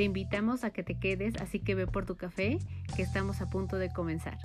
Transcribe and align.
Te 0.00 0.04
invitamos 0.04 0.64
a 0.64 0.70
que 0.70 0.82
te 0.82 0.98
quedes, 0.98 1.36
así 1.42 1.60
que 1.60 1.74
ve 1.74 1.86
por 1.86 2.06
tu 2.06 2.16
café, 2.16 2.58
que 2.96 3.02
estamos 3.02 3.42
a 3.42 3.50
punto 3.50 3.76
de 3.76 3.92
comenzar. 3.92 4.38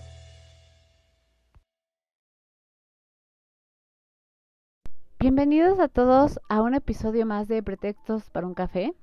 Bienvenidos 5.18 5.80
a 5.80 5.88
todos 5.88 6.42
a 6.50 6.62
un 6.62 6.74
episodio 6.74 7.26
más 7.26 7.48
de 7.48 7.64
Pretextos 7.64 8.30
para 8.32 8.46
un 8.46 8.54
café. 8.54 8.94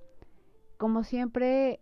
Como 0.77 1.05
siempre, 1.05 1.81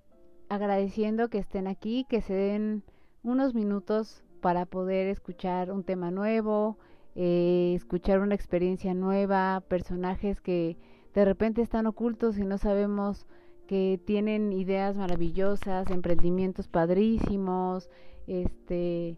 agradeciendo 0.48 1.30
que 1.30 1.38
estén 1.38 1.66
aquí, 1.66 2.06
que 2.08 2.20
se 2.20 2.34
den 2.34 2.84
unos 3.24 3.56
minutos 3.56 4.22
para 4.40 4.66
poder 4.66 5.08
escuchar 5.08 5.72
un 5.72 5.82
tema 5.82 6.12
nuevo, 6.12 6.78
eh, 7.16 7.72
escuchar 7.74 8.20
una 8.20 8.36
experiencia 8.36 8.94
nueva, 8.94 9.64
personajes 9.66 10.40
que 10.40 10.76
de 11.12 11.24
repente 11.24 11.60
están 11.60 11.88
ocultos 11.88 12.38
y 12.38 12.44
no 12.44 12.56
sabemos 12.56 13.26
que 13.70 14.00
tienen 14.04 14.52
ideas 14.52 14.96
maravillosas, 14.96 15.88
emprendimientos 15.92 16.66
padrísimos, 16.66 17.88
este, 18.26 19.16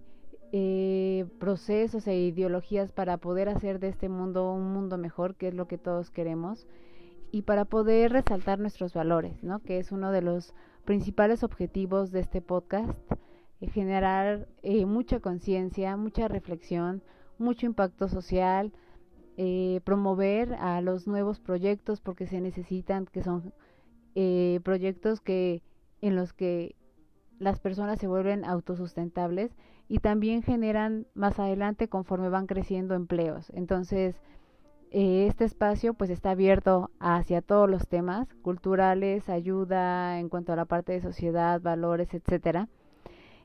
eh, 0.52 1.24
procesos 1.38 2.07
e 2.07 2.18
ideologías 2.18 2.93
para 2.93 3.16
poder 3.16 3.49
hacer 3.49 3.79
de 3.79 3.88
este 3.88 4.10
mundo 4.10 4.52
un 4.52 4.71
mundo 4.74 4.99
mejor, 4.99 5.37
que 5.37 5.49
es 5.49 5.54
lo 5.54 5.68
que 5.68 5.79
todos 5.79 6.10
queremos, 6.10 6.66
y 7.30 7.41
para 7.43 7.65
poder 7.65 8.13
resaltar 8.13 8.59
nuestros 8.59 8.93
valores, 8.93 9.43
¿no? 9.43 9.60
Que 9.60 9.79
es 9.79 9.91
uno 9.91 10.13
de 10.13 10.21
los 10.21 10.52
principales 10.85 11.45
objetivos 11.45 12.13
de 12.13 12.21
este 12.21 12.43
podcast, 12.43 12.93
eh, 13.63 13.71
generar 13.71 14.48
eh, 14.63 14.85
mucha 14.85 15.21
conciencia, 15.21 15.96
mucha 15.96 16.29
reflexión, 16.29 17.02
mucho 17.38 17.65
impacto 17.65 18.07
social, 18.07 18.71
promover 19.85 20.52
a 20.54 20.82
los 20.82 21.07
nuevos 21.09 21.41
proyectos 21.41 22.02
porque 22.02 22.26
se 22.26 22.43
necesitan, 22.43 23.07
que 23.07 23.23
son 23.23 23.54
eh, 24.15 24.60
proyectos 24.65 25.21
que 25.21 25.63
en 26.01 26.16
los 26.16 26.32
que 26.32 26.74
las 27.38 27.60
personas 27.60 27.99
se 27.99 28.07
vuelven 28.07 28.45
autosustentables 28.45 29.57
y 29.88 29.99
también 29.99 30.43
generan 30.43 31.07
más 31.15 31.38
adelante 31.38 31.88
conforme 31.88 32.29
van 32.29 32.46
creciendo 32.46 32.95
empleos. 32.95 33.51
Entonces, 33.54 34.16
eh, 34.91 35.27
este 35.27 35.45
espacio 35.45 35.95
pues 35.95 36.10
está 36.10 36.30
abierto 36.32 36.91
hacia 37.01 37.41
todos 37.41 37.69
los 37.69 37.88
temas 37.88 38.29
culturales, 38.43 39.29
ayuda 39.29 40.19
en 40.19 40.29
cuanto 40.29 40.52
a 40.52 40.57
la 40.57 40.66
parte 40.66 40.93
de 40.93 41.01
sociedad, 41.01 41.60
valores, 41.60 42.13
etcétera. 42.13 42.69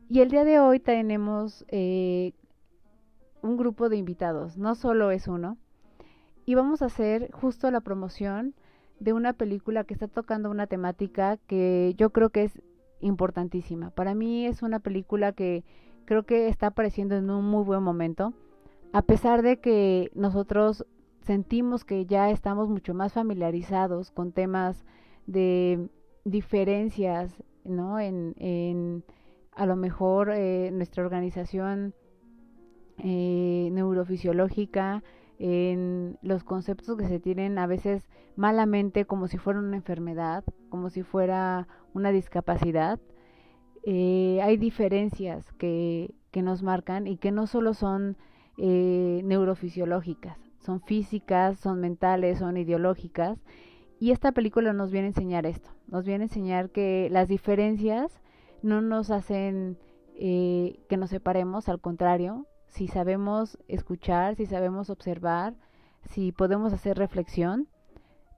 Y 0.09 0.19
el 0.19 0.29
día 0.29 0.43
de 0.43 0.59
hoy 0.59 0.79
tenemos 0.79 1.65
eh, 1.69 2.33
un 3.41 3.57
grupo 3.57 3.89
de 3.89 3.97
invitados, 3.97 4.57
no 4.57 4.75
solo 4.75 5.11
es 5.11 5.27
uno, 5.27 5.57
y 6.45 6.55
vamos 6.55 6.81
a 6.81 6.85
hacer 6.85 7.31
justo 7.31 7.71
la 7.71 7.81
promoción 7.81 8.53
de 8.99 9.13
una 9.13 9.33
película 9.33 9.83
que 9.83 9.93
está 9.93 10.07
tocando 10.07 10.49
una 10.49 10.67
temática 10.67 11.37
que 11.47 11.93
yo 11.97 12.11
creo 12.11 12.29
que 12.29 12.43
es 12.43 12.61
importantísima. 12.99 13.91
Para 13.91 14.15
mí 14.15 14.45
es 14.45 14.63
una 14.63 14.79
película 14.79 15.33
que 15.33 15.63
creo 16.05 16.23
que 16.23 16.47
está 16.47 16.67
apareciendo 16.67 17.15
en 17.15 17.29
un 17.29 17.45
muy 17.45 17.63
buen 17.63 17.83
momento, 17.83 18.33
a 18.93 19.01
pesar 19.01 19.41
de 19.41 19.59
que 19.59 20.09
nosotros 20.15 20.85
sentimos 21.21 21.83
que 21.83 22.05
ya 22.05 22.31
estamos 22.31 22.69
mucho 22.69 22.93
más 22.93 23.13
familiarizados 23.13 24.11
con 24.11 24.31
temas 24.31 24.85
de 25.25 25.89
diferencias, 26.23 27.35
¿no? 27.65 27.99
En, 27.99 28.33
en 28.37 29.03
a 29.51 29.65
lo 29.65 29.75
mejor 29.75 30.31
eh, 30.31 30.69
nuestra 30.71 31.03
organización 31.03 31.93
eh, 32.99 33.69
neurofisiológica, 33.71 35.03
en 35.39 36.17
los 36.21 36.43
conceptos 36.43 36.97
que 36.97 37.07
se 37.07 37.19
tienen 37.19 37.57
a 37.59 37.67
veces 37.67 38.09
malamente 38.35 39.05
como 39.05 39.27
si 39.27 39.37
fuera 39.37 39.59
una 39.59 39.75
enfermedad, 39.75 40.43
como 40.69 40.89
si 40.89 41.03
fuera 41.03 41.67
una 41.93 42.11
discapacidad. 42.11 42.99
Eh, 43.83 44.39
hay 44.41 44.57
diferencias 44.57 45.51
que, 45.53 46.13
que, 46.31 46.41
nos 46.41 46.63
marcan 46.63 47.07
y 47.07 47.17
que 47.17 47.31
no 47.31 47.47
solo 47.47 47.73
son 47.73 48.17
eh, 48.57 49.21
neurofisiológicas, 49.23 50.37
son 50.59 50.81
físicas, 50.81 51.59
son 51.59 51.79
mentales, 51.79 52.39
son 52.39 52.57
ideológicas. 52.57 53.39
Y 53.99 54.11
esta 54.11 54.31
película 54.31 54.73
nos 54.73 54.91
viene 54.91 55.07
a 55.07 55.09
enseñar 55.09 55.45
esto, 55.45 55.69
nos 55.87 56.05
viene 56.05 56.25
a 56.25 56.27
enseñar 56.27 56.69
que 56.69 57.07
las 57.11 57.27
diferencias 57.27 58.21
no 58.61 58.81
nos 58.81 59.09
hacen 59.09 59.77
eh, 60.15 60.79
que 60.89 60.97
nos 60.97 61.09
separemos, 61.11 61.69
al 61.69 61.79
contrario, 61.79 62.45
si 62.67 62.87
sabemos 62.87 63.57
escuchar, 63.67 64.35
si 64.35 64.45
sabemos 64.45 64.89
observar, 64.89 65.55
si 66.09 66.31
podemos 66.31 66.73
hacer 66.73 66.97
reflexión, 66.97 67.67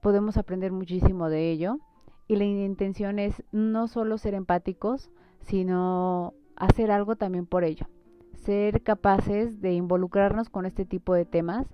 podemos 0.02 0.38
aprender 0.38 0.72
muchísimo 0.72 1.30
de 1.30 1.52
ello. 1.52 1.78
Y 2.28 2.36
la 2.36 2.46
intención 2.46 3.20
es 3.20 3.44
no 3.52 3.88
solo 3.88 4.18
ser 4.18 4.36
empáticos, 4.36 5.10
sino 5.42 6.34
hacer 6.56 6.92
algo 6.92 7.16
también 7.16 7.46
por 7.46 7.64
ello. 7.64 7.88
Ser 8.34 8.84
capaces 8.84 9.62
de 9.62 9.74
involucrarnos 9.74 10.50
con 10.50 10.66
este 10.66 10.86
tipo 10.86 11.14
de 11.14 11.26
temas 11.26 11.68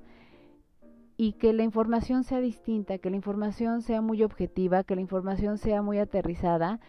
y 1.17 1.33
que 1.33 1.53
la 1.53 1.63
información 1.63 2.23
sea 2.23 2.39
distinta, 2.39 2.97
que 2.97 3.09
la 3.09 3.15
información 3.15 3.81
sea 3.81 4.01
muy 4.01 4.23
objetiva, 4.23 4.83
que 4.83 4.95
la 4.95 5.01
información 5.01 5.57
sea 5.57 5.81
muy 5.81 5.99
aterrizada 5.99 6.79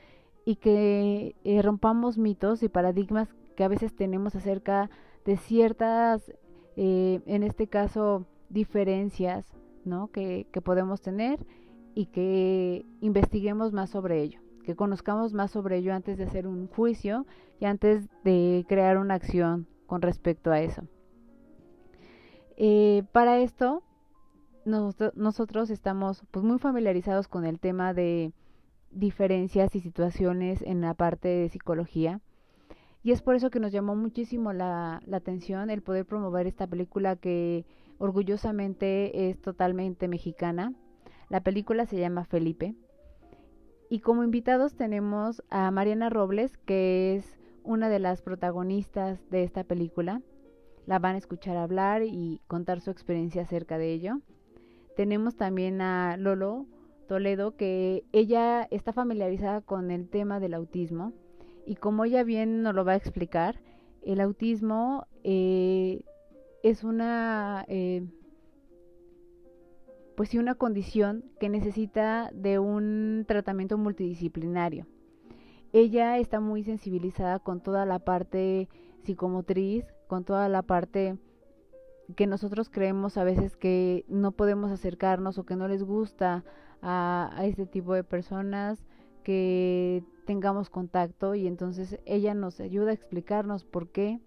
y 0.45 0.57
que 0.57 1.37
eh, 1.45 1.63
rompamos 1.63 2.19
mitos 2.19 2.63
y 2.63 2.69
paradigmas 2.69 3.29
que 3.57 3.65
a 3.65 3.69
veces 3.69 3.95
tenemos 3.95 4.35
acerca 4.35 4.91
de 5.27 5.37
ciertas, 5.37 6.33
eh, 6.77 7.21
en 7.27 7.43
este 7.43 7.67
caso, 7.67 8.27
diferencias 8.49 9.45
¿no? 9.85 10.09
que, 10.09 10.47
que 10.53 10.63
podemos 10.63 11.03
tener 11.03 11.39
y 11.95 12.07
que 12.07 12.87
investiguemos 13.01 13.73
más 13.73 13.91
sobre 13.91 14.23
ello, 14.23 14.41
que 14.65 14.77
conozcamos 14.77 15.35
más 15.35 15.51
sobre 15.51 15.79
ello 15.79 15.93
antes 15.93 16.17
de 16.17 16.25
hacer 16.25 16.47
un 16.47 16.69
juicio 16.69 17.27
y 17.61 17.67
antes 17.67 18.09
de 18.25 18.65
crear 18.69 18.99
una 18.99 19.15
acción 19.15 19.67
con 19.87 20.03
respecto 20.03 20.51
a 20.51 20.61
eso. 20.61 20.83
Eh, 22.57 23.03
para 23.13 23.39
esto, 23.39 23.83
nosotros 24.65 25.71
estamos 25.71 26.25
pues, 26.31 26.45
muy 26.45 26.59
familiarizados 26.59 27.29
con 27.29 27.45
el 27.45 27.61
tema 27.61 27.95
de 27.95 28.33
diferencias 28.91 29.75
y 29.75 29.81
situaciones 29.81 30.63
en 30.63 30.81
la 30.81 30.95
parte 30.95 31.29
de 31.29 31.49
psicología. 31.49 32.21
Y 33.07 33.13
es 33.13 33.23
por 33.23 33.37
eso 33.37 33.51
que 33.51 33.61
nos 33.61 33.71
llamó 33.71 33.95
muchísimo 33.95 34.53
la, 34.53 35.01
atención 35.13 35.71
el 35.71 35.81
poder 35.81 36.07
promover 36.07 36.49
esta 36.49 36.67
película 36.67 37.15
que 37.15 37.65
orgullosamente 37.99 39.31
es 39.31 39.41
totalmente 39.41 40.09
mexicana. 40.09 40.75
La 41.29 41.41
película 41.41 41.87
se 41.87 42.01
llama 42.01 42.25
Felipe. 42.25 42.75
Y 43.89 44.01
como 44.01 44.25
invitados 44.25 44.75
tenemos 44.75 45.41
a 45.51 45.71
Mariana 45.71 46.11
Robles, 46.11 46.57
que 46.57 47.15
es 47.15 47.39
una 47.63 47.89
de 47.89 48.01
las 48.01 48.23
protagonistas 48.23 49.21
de 49.31 49.45
esta 49.45 49.63
película. 49.63 50.21
La 50.85 50.99
van 50.99 51.15
a 51.15 51.19
escuchar 51.19 51.57
hablar 51.57 52.03
y 52.03 52.41
contar 52.49 52.81
su 52.81 52.91
experiencia 52.91 53.43
acerca 53.43 53.79
de 53.79 53.93
ello. 53.93 54.21
Tenemos 54.97 55.37
también 55.37 55.81
a 55.81 56.17
Lolo 56.17 56.67
Toledo, 57.07 57.55
que 57.55 58.03
ella 58.11 58.67
está 58.73 58.93
familiarizada 58.93 59.61
con 59.61 59.93
el 59.93 60.09
tema 60.09 60.41
del 60.41 60.55
autismo 60.55 61.13
y 61.67 61.75
como 61.75 62.05
ella 62.05 62.23
bien 62.23 62.63
nos 62.63 62.75
lo 62.75 62.85
va 62.85 62.93
a 62.93 62.97
explicar, 62.97 63.61
el 64.03 64.21
autismo 64.21 65.07
eh, 65.25 66.05
es 66.63 66.85
una, 66.85 67.65
eh, 67.67 68.07
pues 70.17 70.29
sí, 70.29 70.39
una 70.39 70.55
condición 70.55 71.25
que 71.41 71.49
necesita 71.49 72.31
de 72.33 72.61
un 72.61 73.25
tratamiento 73.27 73.77
multidisciplinario. 73.77 74.87
Ella 75.73 76.19
está 76.19 76.39
muy 76.39 76.63
sensibilizada 76.63 77.41
con 77.41 77.61
toda 77.61 77.85
la 77.85 77.99
parte 77.99 78.69
psicomotriz, 79.03 79.85
con 80.07 80.25
toda 80.25 80.49
la 80.49 80.63
parte 80.63 81.19
que 82.15 82.29
nosotros 82.29 82.71
creemos 82.71 83.17
a 83.17 83.25
veces 83.25 83.57
que 83.57 84.05
no 84.07 84.31
podemos 84.31 84.71
acercarnos 84.71 85.37
o 85.39 85.45
que 85.45 85.57
no 85.57 85.67
les 85.67 85.83
gusta 85.83 86.45
a, 86.81 87.33
a 87.35 87.45
este 87.45 87.67
tipo 87.67 87.93
de 87.95 88.05
personas 88.05 88.85
que 89.25 90.05
tengamos 90.27 90.69
contacto 90.69 91.35
y 91.35 91.47
entonces 91.47 91.99
ella 92.05 92.35
nos 92.35 92.61
ayuda 92.61 92.91
a 92.91 92.95
explicarnos 92.95 93.65
por 93.65 93.89
qué, 93.89 94.21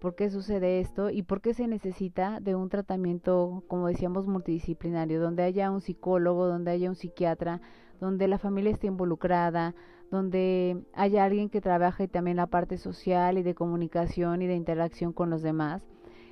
por 0.00 0.14
qué 0.14 0.28
sucede 0.28 0.80
esto 0.80 1.08
y 1.08 1.22
por 1.22 1.40
qué 1.40 1.54
se 1.54 1.66
necesita 1.66 2.40
de 2.40 2.54
un 2.54 2.68
tratamiento, 2.68 3.62
como 3.68 3.86
decíamos, 3.86 4.26
multidisciplinario, 4.26 5.20
donde 5.22 5.44
haya 5.44 5.70
un 5.70 5.80
psicólogo, 5.80 6.46
donde 6.46 6.72
haya 6.72 6.90
un 6.90 6.96
psiquiatra, 6.96 7.62
donde 8.00 8.28
la 8.28 8.38
familia 8.38 8.72
esté 8.72 8.88
involucrada, 8.88 9.74
donde 10.10 10.84
haya 10.92 11.24
alguien 11.24 11.48
que 11.48 11.62
trabaje 11.62 12.08
también 12.08 12.36
la 12.36 12.46
parte 12.48 12.76
social 12.76 13.38
y 13.38 13.42
de 13.42 13.54
comunicación 13.54 14.42
y 14.42 14.46
de 14.46 14.54
interacción 14.54 15.12
con 15.12 15.30
los 15.30 15.42
demás. 15.42 15.82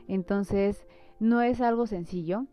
Entonces, 0.06 0.86
no 1.18 1.40
es 1.40 1.60
algo 1.60 1.86
sencillo, 1.86 2.46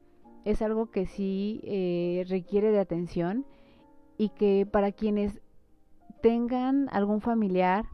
es 0.46 0.62
algo 0.62 0.90
que 0.90 1.06
sí 1.06 1.62
eh, 1.64 2.26
requiere 2.30 2.72
de 2.72 2.80
atención 2.80 3.46
y 4.18 4.30
que 4.30 4.68
para 4.72 4.92
quienes 4.92 5.42
tengan 6.22 6.88
algún 6.92 7.22
familiar 7.22 7.86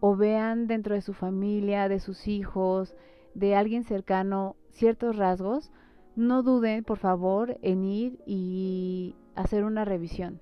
o 0.00 0.16
vean 0.16 0.66
dentro 0.66 0.94
de 0.94 1.00
su 1.00 1.12
familia, 1.12 1.88
de 1.88 2.00
sus 2.00 2.28
hijos, 2.28 2.94
de 3.34 3.56
alguien 3.56 3.84
cercano 3.84 4.56
ciertos 4.70 5.16
rasgos, 5.16 5.70
no 6.16 6.42
duden, 6.42 6.84
por 6.84 6.98
favor, 6.98 7.58
en 7.62 7.84
ir 7.84 8.20
y 8.26 9.16
hacer 9.34 9.64
una 9.64 9.84
revisión. 9.84 10.40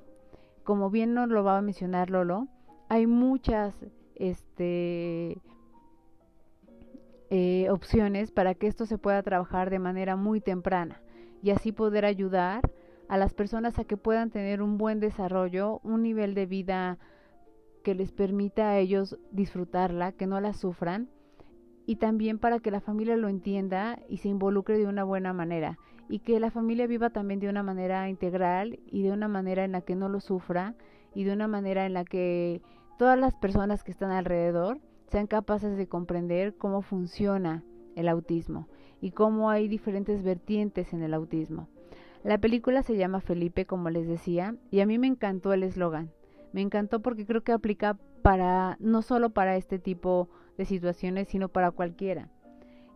Como 0.64 0.90
bien 0.90 1.14
nos 1.14 1.28
lo 1.28 1.44
va 1.44 1.58
a 1.58 1.62
mencionar 1.62 2.10
Lolo, 2.10 2.48
hay 2.88 3.06
muchas 3.06 3.74
este, 4.16 5.38
eh, 7.30 7.70
opciones 7.70 8.30
para 8.30 8.54
que 8.54 8.66
esto 8.66 8.84
se 8.84 8.98
pueda 8.98 9.22
trabajar 9.22 9.70
de 9.70 9.78
manera 9.78 10.16
muy 10.16 10.40
temprana 10.40 11.00
y 11.42 11.50
así 11.50 11.72
poder 11.72 12.04
ayudar 12.04 12.70
a 13.08 13.16
las 13.16 13.34
personas 13.34 13.78
a 13.78 13.84
que 13.84 13.96
puedan 13.96 14.30
tener 14.30 14.62
un 14.62 14.78
buen 14.78 15.00
desarrollo, 15.00 15.80
un 15.82 16.02
nivel 16.02 16.34
de 16.34 16.46
vida 16.46 16.98
que 17.82 17.94
les 17.94 18.12
permita 18.12 18.70
a 18.70 18.78
ellos 18.78 19.18
disfrutarla, 19.30 20.12
que 20.12 20.26
no 20.26 20.40
la 20.40 20.52
sufran 20.52 21.08
y 21.86 21.96
también 21.96 22.38
para 22.38 22.60
que 22.60 22.70
la 22.70 22.80
familia 22.80 23.16
lo 23.16 23.28
entienda 23.28 23.98
y 24.08 24.18
se 24.18 24.28
involucre 24.28 24.78
de 24.78 24.86
una 24.86 25.04
buena 25.04 25.32
manera 25.32 25.78
y 26.08 26.20
que 26.20 26.40
la 26.40 26.50
familia 26.50 26.86
viva 26.86 27.10
también 27.10 27.40
de 27.40 27.48
una 27.48 27.62
manera 27.62 28.08
integral 28.08 28.78
y 28.86 29.02
de 29.02 29.12
una 29.12 29.28
manera 29.28 29.64
en 29.64 29.72
la 29.72 29.80
que 29.80 29.96
no 29.96 30.08
lo 30.08 30.20
sufra 30.20 30.74
y 31.14 31.24
de 31.24 31.32
una 31.32 31.48
manera 31.48 31.86
en 31.86 31.94
la 31.94 32.04
que 32.04 32.62
todas 32.98 33.18
las 33.18 33.34
personas 33.34 33.82
que 33.82 33.90
están 33.92 34.10
alrededor 34.10 34.78
sean 35.08 35.26
capaces 35.26 35.76
de 35.76 35.88
comprender 35.88 36.56
cómo 36.56 36.82
funciona 36.82 37.64
el 37.96 38.08
autismo 38.08 38.68
y 39.00 39.10
cómo 39.10 39.50
hay 39.50 39.68
diferentes 39.68 40.22
vertientes 40.22 40.92
en 40.92 41.02
el 41.02 41.14
autismo. 41.14 41.68
La 42.24 42.38
película 42.38 42.82
se 42.82 42.96
llama 42.96 43.20
Felipe, 43.20 43.66
como 43.66 43.90
les 43.90 44.06
decía, 44.06 44.54
y 44.70 44.80
a 44.80 44.86
mí 44.86 44.98
me 44.98 45.08
encantó 45.08 45.52
el 45.52 45.64
eslogan. 45.64 46.12
Me 46.52 46.60
encantó 46.60 47.00
porque 47.00 47.26
creo 47.26 47.42
que 47.42 47.52
aplica 47.52 47.98
para 48.22 48.76
no 48.80 49.02
solo 49.02 49.30
para 49.30 49.56
este 49.56 49.78
tipo 49.78 50.28
de 50.56 50.64
situaciones, 50.64 51.28
sino 51.28 51.48
para 51.48 51.70
cualquiera. 51.70 52.30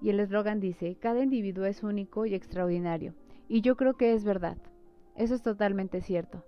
Y 0.00 0.10
el 0.10 0.20
eslogan 0.20 0.60
dice, 0.60 0.96
cada 1.00 1.22
individuo 1.22 1.64
es 1.64 1.82
único 1.82 2.26
y 2.26 2.34
extraordinario. 2.34 3.14
Y 3.48 3.62
yo 3.62 3.76
creo 3.76 3.94
que 3.94 4.12
es 4.12 4.24
verdad. 4.24 4.58
Eso 5.14 5.34
es 5.34 5.42
totalmente 5.42 6.00
cierto. 6.00 6.44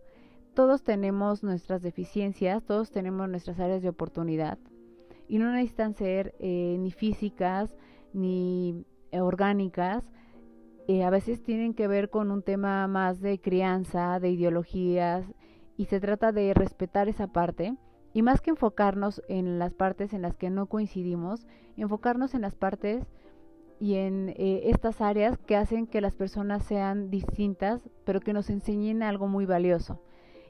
Todos 0.55 0.83
tenemos 0.83 1.43
nuestras 1.43 1.83
deficiencias, 1.83 2.65
todos 2.65 2.91
tenemos 2.91 3.29
nuestras 3.29 3.59
áreas 3.61 3.83
de 3.83 3.89
oportunidad. 3.89 4.59
Y 5.29 5.39
no 5.39 5.51
necesitan 5.53 5.95
ser 5.95 6.35
eh, 6.41 6.77
ni 6.79 6.91
físicas 6.91 7.77
ni 8.13 8.85
orgánicas. 9.13 10.05
Eh, 10.89 11.05
a 11.05 11.11
veces 11.11 11.43
tienen 11.43 11.75
que 11.75 11.87
ver 11.87 12.11
con 12.11 12.31
un 12.31 12.43
tema 12.43 12.87
más 12.89 13.21
de 13.21 13.41
crianza, 13.41 14.19
de 14.21 14.31
ideologías, 14.31 15.25
y 15.79 15.87
se 15.87 16.01
trata 16.01 16.33
de 16.33 16.53
respetar 16.53 17.09
esa 17.09 17.29
parte 17.29 17.75
y 18.13 18.21
más 18.23 18.41
que 18.43 18.51
enfocarnos 18.51 19.23
en 19.29 19.59
las 19.59 19.73
partes 19.73 20.13
en 20.13 20.23
las 20.23 20.37
que 20.37 20.51
no 20.51 20.67
coincidimos, 20.67 21.47
enfocarnos 21.77 22.35
en 22.35 22.43
las 22.43 22.57
partes 22.57 23.07
y 23.79 23.95
en 23.95 24.31
eh, 24.31 24.63
estas 24.65 25.01
áreas 25.01 25.39
que 25.39 25.57
hacen 25.57 25.87
que 25.87 26.01
las 26.01 26.17
personas 26.17 26.65
sean 26.65 27.11
distintas, 27.11 27.81
pero 28.05 28.21
que 28.21 28.33
nos 28.33 28.51
enseñen 28.51 29.05
algo 29.05 29.29
muy 29.29 29.47
valioso. 29.47 30.03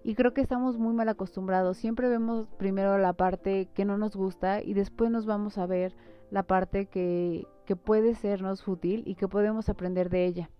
Y 0.02 0.14
creo 0.14 0.32
que 0.32 0.40
estamos 0.40 0.78
muy 0.78 0.94
mal 0.94 1.10
acostumbrados. 1.10 1.76
Siempre 1.76 2.08
vemos 2.08 2.48
primero 2.56 2.96
la 2.96 3.12
parte 3.12 3.68
que 3.74 3.84
no 3.84 3.98
nos 3.98 4.16
gusta 4.16 4.62
y 4.62 4.72
después 4.72 5.10
nos 5.10 5.26
vamos 5.26 5.58
a 5.58 5.66
ver 5.66 5.94
la 6.30 6.44
parte 6.44 6.86
que, 6.86 7.46
que 7.66 7.76
puede 7.76 8.14
sernos 8.14 8.66
útil 8.66 9.02
y 9.06 9.16
que 9.16 9.28
podemos 9.28 9.68
aprender 9.68 10.08
de 10.08 10.24
ella 10.24 10.50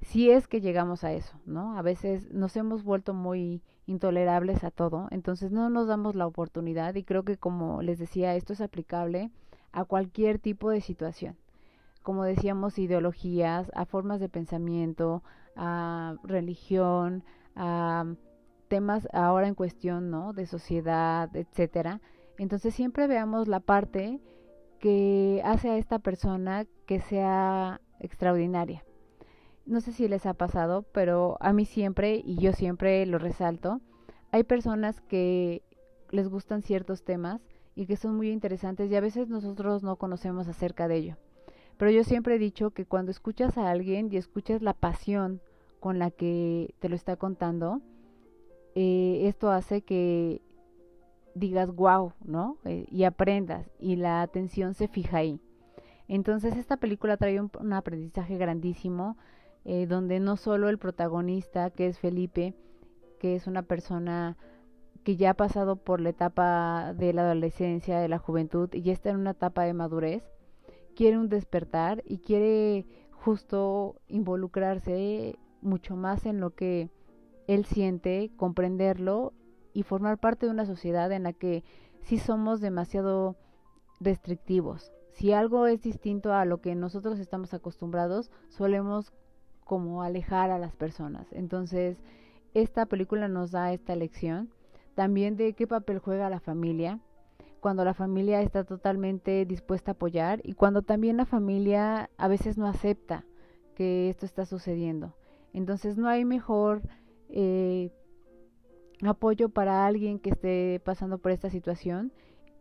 si 0.00 0.30
es 0.30 0.46
que 0.46 0.60
llegamos 0.60 1.04
a 1.04 1.12
eso, 1.12 1.40
¿no? 1.44 1.76
A 1.76 1.82
veces 1.82 2.32
nos 2.32 2.56
hemos 2.56 2.84
vuelto 2.84 3.14
muy 3.14 3.62
intolerables 3.88 4.64
a 4.64 4.70
todo, 4.70 5.08
entonces 5.10 5.50
no 5.50 5.70
nos 5.70 5.88
damos 5.88 6.14
la 6.14 6.26
oportunidad 6.26 6.94
y 6.94 7.04
creo 7.04 7.24
que 7.24 7.38
como 7.38 7.80
les 7.80 7.98
decía, 7.98 8.34
esto 8.34 8.52
es 8.52 8.60
aplicable 8.60 9.30
a 9.72 9.84
cualquier 9.84 10.38
tipo 10.38 10.70
de 10.70 10.82
situación. 10.82 11.36
Como 12.02 12.24
decíamos, 12.24 12.78
ideologías, 12.78 13.72
a 13.74 13.86
formas 13.86 14.20
de 14.20 14.28
pensamiento, 14.28 15.22
a 15.56 16.16
religión, 16.22 17.24
a 17.56 18.04
temas 18.68 19.08
ahora 19.12 19.48
en 19.48 19.54
cuestión, 19.54 20.10
¿no? 20.10 20.32
De 20.34 20.46
sociedad, 20.46 21.34
etcétera. 21.34 22.00
Entonces 22.36 22.74
siempre 22.74 23.06
veamos 23.06 23.48
la 23.48 23.60
parte 23.60 24.20
que 24.80 25.40
hace 25.44 25.70
a 25.70 25.76
esta 25.78 25.98
persona 25.98 26.66
que 26.86 27.00
sea 27.00 27.80
extraordinaria 28.00 28.84
no 29.68 29.82
sé 29.82 29.92
si 29.92 30.08
les 30.08 30.24
ha 30.24 30.34
pasado, 30.34 30.82
pero 30.92 31.36
a 31.40 31.52
mí 31.52 31.66
siempre, 31.66 32.22
y 32.24 32.36
yo 32.36 32.52
siempre 32.52 33.04
lo 33.04 33.18
resalto, 33.18 33.80
hay 34.32 34.42
personas 34.42 35.00
que 35.02 35.62
les 36.10 36.28
gustan 36.28 36.62
ciertos 36.62 37.04
temas 37.04 37.42
y 37.74 37.86
que 37.86 37.96
son 37.96 38.16
muy 38.16 38.30
interesantes 38.30 38.90
y 38.90 38.96
a 38.96 39.00
veces 39.00 39.28
nosotros 39.28 39.82
no 39.82 39.96
conocemos 39.96 40.48
acerca 40.48 40.88
de 40.88 40.96
ello. 40.96 41.16
Pero 41.76 41.90
yo 41.90 42.02
siempre 42.02 42.34
he 42.34 42.38
dicho 42.38 42.70
que 42.70 42.86
cuando 42.86 43.10
escuchas 43.10 43.58
a 43.58 43.70
alguien 43.70 44.08
y 44.10 44.16
escuchas 44.16 44.62
la 44.62 44.72
pasión 44.72 45.40
con 45.80 45.98
la 45.98 46.10
que 46.10 46.74
te 46.80 46.88
lo 46.88 46.96
está 46.96 47.16
contando, 47.16 47.82
eh, 48.74 49.28
esto 49.28 49.50
hace 49.50 49.82
que 49.82 50.40
digas 51.34 51.72
wow, 51.74 52.14
¿no? 52.24 52.56
Eh, 52.64 52.86
y 52.90 53.04
aprendas 53.04 53.70
y 53.78 53.96
la 53.96 54.22
atención 54.22 54.74
se 54.74 54.88
fija 54.88 55.18
ahí. 55.18 55.40
Entonces 56.08 56.56
esta 56.56 56.78
película 56.78 57.18
trae 57.18 57.38
un 57.38 57.72
aprendizaje 57.72 58.38
grandísimo 58.38 59.18
eh, 59.70 59.86
donde 59.86 60.18
no 60.18 60.38
solo 60.38 60.70
el 60.70 60.78
protagonista, 60.78 61.68
que 61.68 61.88
es 61.88 61.98
Felipe, 61.98 62.54
que 63.20 63.36
es 63.36 63.46
una 63.46 63.60
persona 63.60 64.38
que 65.04 65.16
ya 65.16 65.32
ha 65.32 65.34
pasado 65.34 65.76
por 65.76 66.00
la 66.00 66.08
etapa 66.08 66.94
de 66.94 67.12
la 67.12 67.20
adolescencia, 67.20 68.00
de 68.00 68.08
la 68.08 68.16
juventud 68.16 68.70
y 68.72 68.80
ya 68.80 68.94
está 68.94 69.10
en 69.10 69.18
una 69.18 69.32
etapa 69.32 69.64
de 69.64 69.74
madurez, 69.74 70.24
quiere 70.96 71.18
un 71.18 71.28
despertar 71.28 72.02
y 72.06 72.20
quiere 72.20 72.86
justo 73.12 73.96
involucrarse 74.06 75.38
mucho 75.60 75.96
más 75.96 76.24
en 76.24 76.40
lo 76.40 76.54
que 76.54 76.88
él 77.46 77.66
siente, 77.66 78.30
comprenderlo 78.36 79.34
y 79.74 79.82
formar 79.82 80.16
parte 80.16 80.46
de 80.46 80.52
una 80.52 80.64
sociedad 80.64 81.12
en 81.12 81.24
la 81.24 81.34
que 81.34 81.62
sí 82.00 82.16
somos 82.16 82.62
demasiado 82.62 83.36
restrictivos. 84.00 84.92
Si 85.12 85.34
algo 85.34 85.66
es 85.66 85.82
distinto 85.82 86.32
a 86.32 86.46
lo 86.46 86.62
que 86.62 86.74
nosotros 86.74 87.18
estamos 87.18 87.52
acostumbrados, 87.52 88.30
solemos 88.48 89.12
como 89.68 90.02
alejar 90.02 90.50
a 90.50 90.58
las 90.58 90.74
personas. 90.74 91.26
Entonces, 91.30 91.98
esta 92.54 92.86
película 92.86 93.28
nos 93.28 93.50
da 93.50 93.70
esta 93.74 93.94
lección 93.94 94.48
también 94.94 95.36
de 95.36 95.52
qué 95.52 95.66
papel 95.66 95.98
juega 95.98 96.30
la 96.30 96.40
familia, 96.40 97.00
cuando 97.60 97.84
la 97.84 97.92
familia 97.92 98.40
está 98.40 98.64
totalmente 98.64 99.44
dispuesta 99.44 99.90
a 99.90 99.94
apoyar 99.94 100.40
y 100.42 100.54
cuando 100.54 100.80
también 100.80 101.18
la 101.18 101.26
familia 101.26 102.08
a 102.16 102.28
veces 102.28 102.56
no 102.56 102.66
acepta 102.66 103.26
que 103.74 104.08
esto 104.08 104.24
está 104.24 104.46
sucediendo. 104.46 105.14
Entonces 105.52 105.98
no 105.98 106.08
hay 106.08 106.24
mejor 106.24 106.80
eh, 107.28 107.92
apoyo 109.06 109.50
para 109.50 109.86
alguien 109.86 110.18
que 110.18 110.30
esté 110.30 110.80
pasando 110.82 111.18
por 111.18 111.30
esta 111.30 111.50
situación 111.50 112.10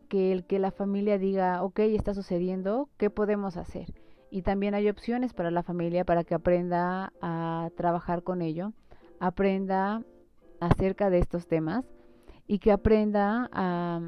que 0.10 0.34
el 0.34 0.46
que 0.46 0.60
la 0.60 0.72
familia 0.72 1.18
diga, 1.18 1.64
ok, 1.64 1.80
está 1.80 2.14
sucediendo, 2.14 2.90
¿qué 2.98 3.10
podemos 3.10 3.56
hacer? 3.56 3.94
Y 4.30 4.42
también 4.42 4.74
hay 4.74 4.90
opciones 4.90 5.34
para 5.34 5.52
la 5.52 5.64
familia 5.64 6.06
para 6.06 6.24
que 6.24 6.36
aprenda 6.36 7.14
a 7.22 7.70
trabajar 7.76 8.24
con 8.24 8.42
ello, 8.42 8.74
aprenda 9.20 10.04
acerca 10.60 11.10
de 11.10 11.20
estos 11.20 11.48
temas 11.48 11.86
y 12.48 12.60
que 12.60 12.72
aprenda 12.72 13.50
a, 13.52 14.02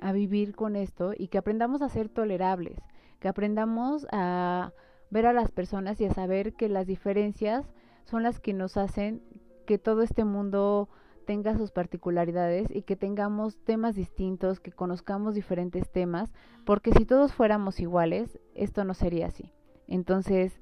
a 0.00 0.12
vivir 0.12 0.54
con 0.54 0.76
esto 0.76 1.12
y 1.16 1.28
que 1.28 1.38
aprendamos 1.38 1.82
a 1.82 1.88
ser 1.88 2.08
tolerables, 2.08 2.78
que 3.20 3.28
aprendamos 3.28 4.06
a 4.12 4.72
ver 5.10 5.26
a 5.26 5.32
las 5.32 5.50
personas 5.50 6.00
y 6.00 6.06
a 6.06 6.14
saber 6.14 6.54
que 6.54 6.68
las 6.68 6.86
diferencias 6.86 7.64
son 8.04 8.22
las 8.22 8.40
que 8.40 8.52
nos 8.52 8.76
hacen 8.76 9.22
que 9.66 9.78
todo 9.78 10.02
este 10.02 10.24
mundo 10.24 10.88
tenga 11.24 11.56
sus 11.56 11.70
particularidades 11.70 12.68
y 12.70 12.82
que 12.82 12.96
tengamos 12.96 13.58
temas 13.64 13.94
distintos, 13.94 14.60
que 14.60 14.72
conozcamos 14.72 15.34
diferentes 15.34 15.90
temas, 15.90 16.32
porque 16.64 16.92
si 16.92 17.04
todos 17.04 17.32
fuéramos 17.32 17.80
iguales, 17.80 18.38
esto 18.54 18.84
no 18.84 18.94
sería 18.94 19.26
así. 19.26 19.52
Entonces, 19.88 20.60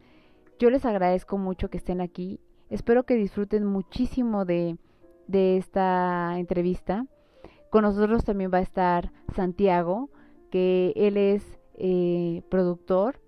yo 0.58 0.70
les 0.70 0.84
agradezco 0.84 1.38
mucho 1.38 1.68
que 1.68 1.78
estén 1.78 2.00
aquí. 2.00 2.40
Espero 2.70 3.04
que 3.04 3.14
disfruten 3.14 3.64
muchísimo 3.66 4.44
de, 4.44 4.76
de 5.26 5.56
esta 5.56 6.38
entrevista. 6.38 7.06
Con 7.70 7.82
nosotros 7.82 8.24
también 8.24 8.50
va 8.52 8.58
a 8.58 8.62
estar 8.62 9.12
Santiago, 9.34 10.10
que 10.50 10.92
él 10.96 11.16
es 11.16 11.58
eh, 11.74 12.42
productor, 12.50 13.20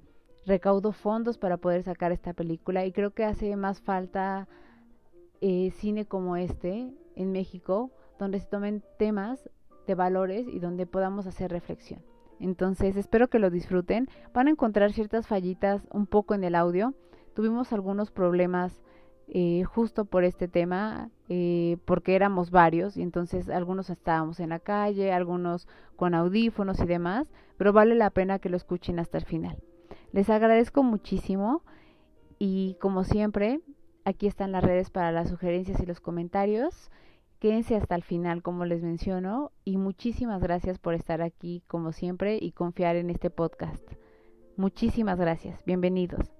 recaudo 0.46 0.92
fondos 0.92 1.38
para 1.38 1.56
poder 1.56 1.82
sacar 1.82 2.12
esta 2.12 2.34
película 2.34 2.84
y 2.84 2.92
creo 2.92 3.12
que 3.12 3.24
hace 3.24 3.56
más 3.56 3.80
falta 3.80 4.46
eh, 5.40 5.70
cine 5.78 6.04
como 6.04 6.36
este 6.36 6.92
en 7.16 7.32
México, 7.32 7.90
donde 8.18 8.40
se 8.40 8.46
tomen 8.46 8.82
temas 8.98 9.48
de 9.86 9.94
valores 9.94 10.46
y 10.48 10.58
donde 10.58 10.86
podamos 10.86 11.26
hacer 11.26 11.50
reflexión. 11.50 12.02
Entonces, 12.40 12.96
espero 12.96 13.28
que 13.28 13.38
lo 13.38 13.50
disfruten. 13.50 14.08
Van 14.32 14.48
a 14.48 14.50
encontrar 14.50 14.92
ciertas 14.92 15.26
fallitas 15.26 15.86
un 15.90 16.06
poco 16.06 16.34
en 16.34 16.44
el 16.44 16.54
audio. 16.54 16.94
Tuvimos 17.34 17.72
algunos 17.72 18.10
problemas 18.10 18.82
eh, 19.28 19.64
justo 19.64 20.04
por 20.04 20.24
este 20.24 20.48
tema, 20.48 21.10
eh, 21.28 21.78
porque 21.86 22.14
éramos 22.14 22.50
varios 22.50 22.96
y 22.96 23.02
entonces 23.02 23.48
algunos 23.48 23.88
estábamos 23.88 24.38
en 24.38 24.50
la 24.50 24.58
calle, 24.58 25.12
algunos 25.12 25.66
con 25.96 26.14
audífonos 26.14 26.78
y 26.80 26.86
demás, 26.86 27.26
pero 27.56 27.72
vale 27.72 27.94
la 27.94 28.10
pena 28.10 28.38
que 28.38 28.50
lo 28.50 28.56
escuchen 28.56 28.98
hasta 28.98 29.16
el 29.16 29.24
final. 29.24 29.62
Les 30.12 30.28
agradezco 30.28 30.82
muchísimo 30.82 31.62
y 32.38 32.76
como 32.80 33.04
siempre, 33.04 33.60
aquí 34.04 34.26
están 34.26 34.52
las 34.52 34.64
redes 34.64 34.90
para 34.90 35.12
las 35.12 35.28
sugerencias 35.28 35.80
y 35.80 35.86
los 35.86 36.00
comentarios. 36.00 36.90
Quédense 37.38 37.76
hasta 37.76 37.94
el 37.94 38.02
final, 38.02 38.42
como 38.42 38.64
les 38.64 38.82
menciono, 38.82 39.52
y 39.64 39.76
muchísimas 39.76 40.40
gracias 40.40 40.78
por 40.78 40.94
estar 40.94 41.20
aquí, 41.20 41.62
como 41.66 41.92
siempre, 41.92 42.38
y 42.40 42.52
confiar 42.52 42.96
en 42.96 43.10
este 43.10 43.28
podcast. 43.28 43.82
Muchísimas 44.56 45.18
gracias. 45.18 45.62
Bienvenidos. 45.66 46.30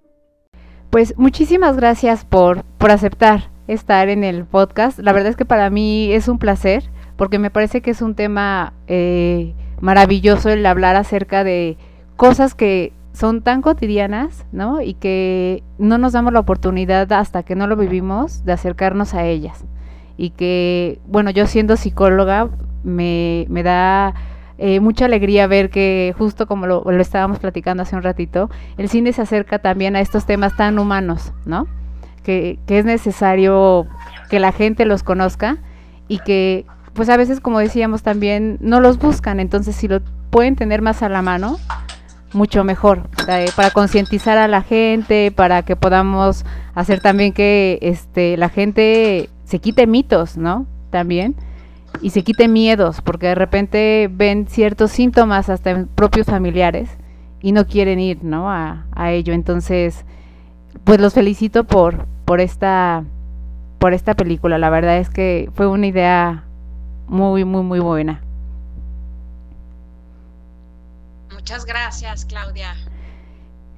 Pues 0.90 1.18
muchísimas 1.18 1.76
gracias 1.76 2.24
por, 2.24 2.64
por 2.78 2.90
aceptar 2.90 3.50
estar 3.66 4.08
en 4.08 4.24
el 4.24 4.44
podcast. 4.44 4.98
La 4.98 5.12
verdad 5.12 5.30
es 5.30 5.36
que 5.36 5.44
para 5.44 5.68
mí 5.68 6.12
es 6.12 6.28
un 6.28 6.38
placer, 6.38 6.84
porque 7.16 7.38
me 7.38 7.50
parece 7.50 7.80
que 7.82 7.90
es 7.90 8.00
un 8.00 8.14
tema 8.14 8.72
eh, 8.86 9.54
maravilloso 9.80 10.50
el 10.50 10.64
hablar 10.64 10.96
acerca 10.96 11.44
de 11.44 11.76
cosas 12.16 12.54
que 12.54 12.92
son 13.14 13.42
tan 13.42 13.62
cotidianas, 13.62 14.44
¿no? 14.52 14.82
Y 14.82 14.94
que 14.94 15.62
no 15.78 15.98
nos 15.98 16.12
damos 16.12 16.32
la 16.32 16.40
oportunidad 16.40 17.10
hasta 17.12 17.44
que 17.44 17.54
no 17.54 17.68
lo 17.68 17.76
vivimos 17.76 18.44
de 18.44 18.52
acercarnos 18.52 19.14
a 19.14 19.24
ellas. 19.24 19.64
Y 20.16 20.30
que, 20.30 20.98
bueno, 21.06 21.30
yo 21.30 21.46
siendo 21.46 21.76
psicóloga 21.76 22.48
me, 22.82 23.46
me 23.48 23.62
da 23.62 24.14
eh, 24.58 24.80
mucha 24.80 25.04
alegría 25.04 25.46
ver 25.46 25.70
que 25.70 26.12
justo 26.18 26.46
como 26.46 26.66
lo, 26.66 26.82
lo, 26.84 27.00
estábamos 27.00 27.38
platicando 27.38 27.84
hace 27.84 27.94
un 27.94 28.02
ratito, 28.02 28.50
el 28.78 28.88
cine 28.88 29.12
se 29.12 29.22
acerca 29.22 29.60
también 29.60 29.94
a 29.94 30.00
estos 30.00 30.26
temas 30.26 30.56
tan 30.56 30.78
humanos, 30.80 31.32
¿no? 31.46 31.68
Que, 32.24 32.58
que 32.66 32.80
es 32.80 32.84
necesario 32.84 33.86
que 34.28 34.40
la 34.40 34.50
gente 34.50 34.86
los 34.86 35.04
conozca 35.04 35.58
y 36.08 36.18
que, 36.18 36.66
pues 36.94 37.08
a 37.08 37.16
veces, 37.16 37.38
como 37.38 37.60
decíamos 37.60 38.02
también, 38.02 38.58
no 38.60 38.80
los 38.80 38.98
buscan, 38.98 39.38
entonces 39.38 39.76
si 39.76 39.86
lo 39.86 40.00
pueden 40.30 40.56
tener 40.56 40.82
más 40.82 41.02
a 41.02 41.08
la 41.08 41.22
mano, 41.22 41.58
mucho 42.34 42.64
mejor 42.64 43.08
eh, 43.28 43.46
para 43.56 43.70
concientizar 43.70 44.38
a 44.38 44.48
la 44.48 44.62
gente, 44.62 45.32
para 45.32 45.62
que 45.62 45.76
podamos 45.76 46.44
hacer 46.74 47.00
también 47.00 47.32
que 47.32 47.78
este 47.82 48.36
la 48.36 48.48
gente 48.48 49.30
se 49.44 49.58
quite 49.58 49.86
mitos, 49.86 50.36
¿no? 50.36 50.66
También 50.90 51.36
y 52.00 52.10
se 52.10 52.22
quite 52.22 52.48
miedos, 52.48 53.00
porque 53.00 53.28
de 53.28 53.34
repente 53.34 54.10
ven 54.12 54.46
ciertos 54.48 54.90
síntomas 54.90 55.48
hasta 55.48 55.70
en 55.70 55.86
propios 55.86 56.26
familiares 56.26 56.90
y 57.40 57.52
no 57.52 57.66
quieren 57.66 58.00
ir, 58.00 58.24
¿no? 58.24 58.50
A, 58.50 58.86
a 58.92 59.12
ello. 59.12 59.32
Entonces, 59.32 60.04
pues 60.84 61.00
los 61.00 61.14
felicito 61.14 61.64
por 61.64 62.06
por 62.24 62.40
esta 62.40 63.04
por 63.78 63.92
esta 63.94 64.14
película. 64.14 64.58
La 64.58 64.70
verdad 64.70 64.98
es 64.98 65.10
que 65.10 65.50
fue 65.54 65.66
una 65.66 65.86
idea 65.86 66.44
muy 67.06 67.44
muy 67.44 67.62
muy 67.62 67.80
buena. 67.80 68.22
Muchas 71.44 71.66
gracias, 71.66 72.24
Claudia. 72.24 72.74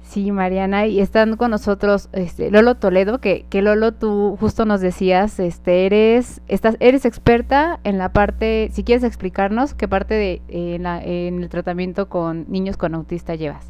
Sí, 0.01 0.31
Mariana, 0.31 0.87
y 0.87 1.01
están 1.01 1.35
con 1.35 1.51
nosotros 1.51 2.07
este, 2.13 2.49
Lolo 2.49 2.75
Toledo, 2.75 3.19
que, 3.19 3.45
Lolo, 3.51 3.91
tú 3.91 4.37
justo 4.39 4.63
nos 4.63 4.79
decías, 4.79 5.37
este, 5.37 5.85
eres, 5.85 6.39
estás, 6.47 6.77
eres 6.79 7.03
experta 7.03 7.81
en 7.83 7.97
la 7.97 8.13
parte, 8.13 8.69
si 8.71 8.85
quieres 8.85 9.03
explicarnos, 9.03 9.73
qué 9.73 9.89
parte 9.89 10.13
de 10.13 10.41
en, 10.47 10.85
el 11.43 11.49
tratamiento 11.49 12.07
con 12.07 12.45
niños 12.47 12.77
con 12.77 12.95
autista 12.95 13.35
llevas. 13.35 13.67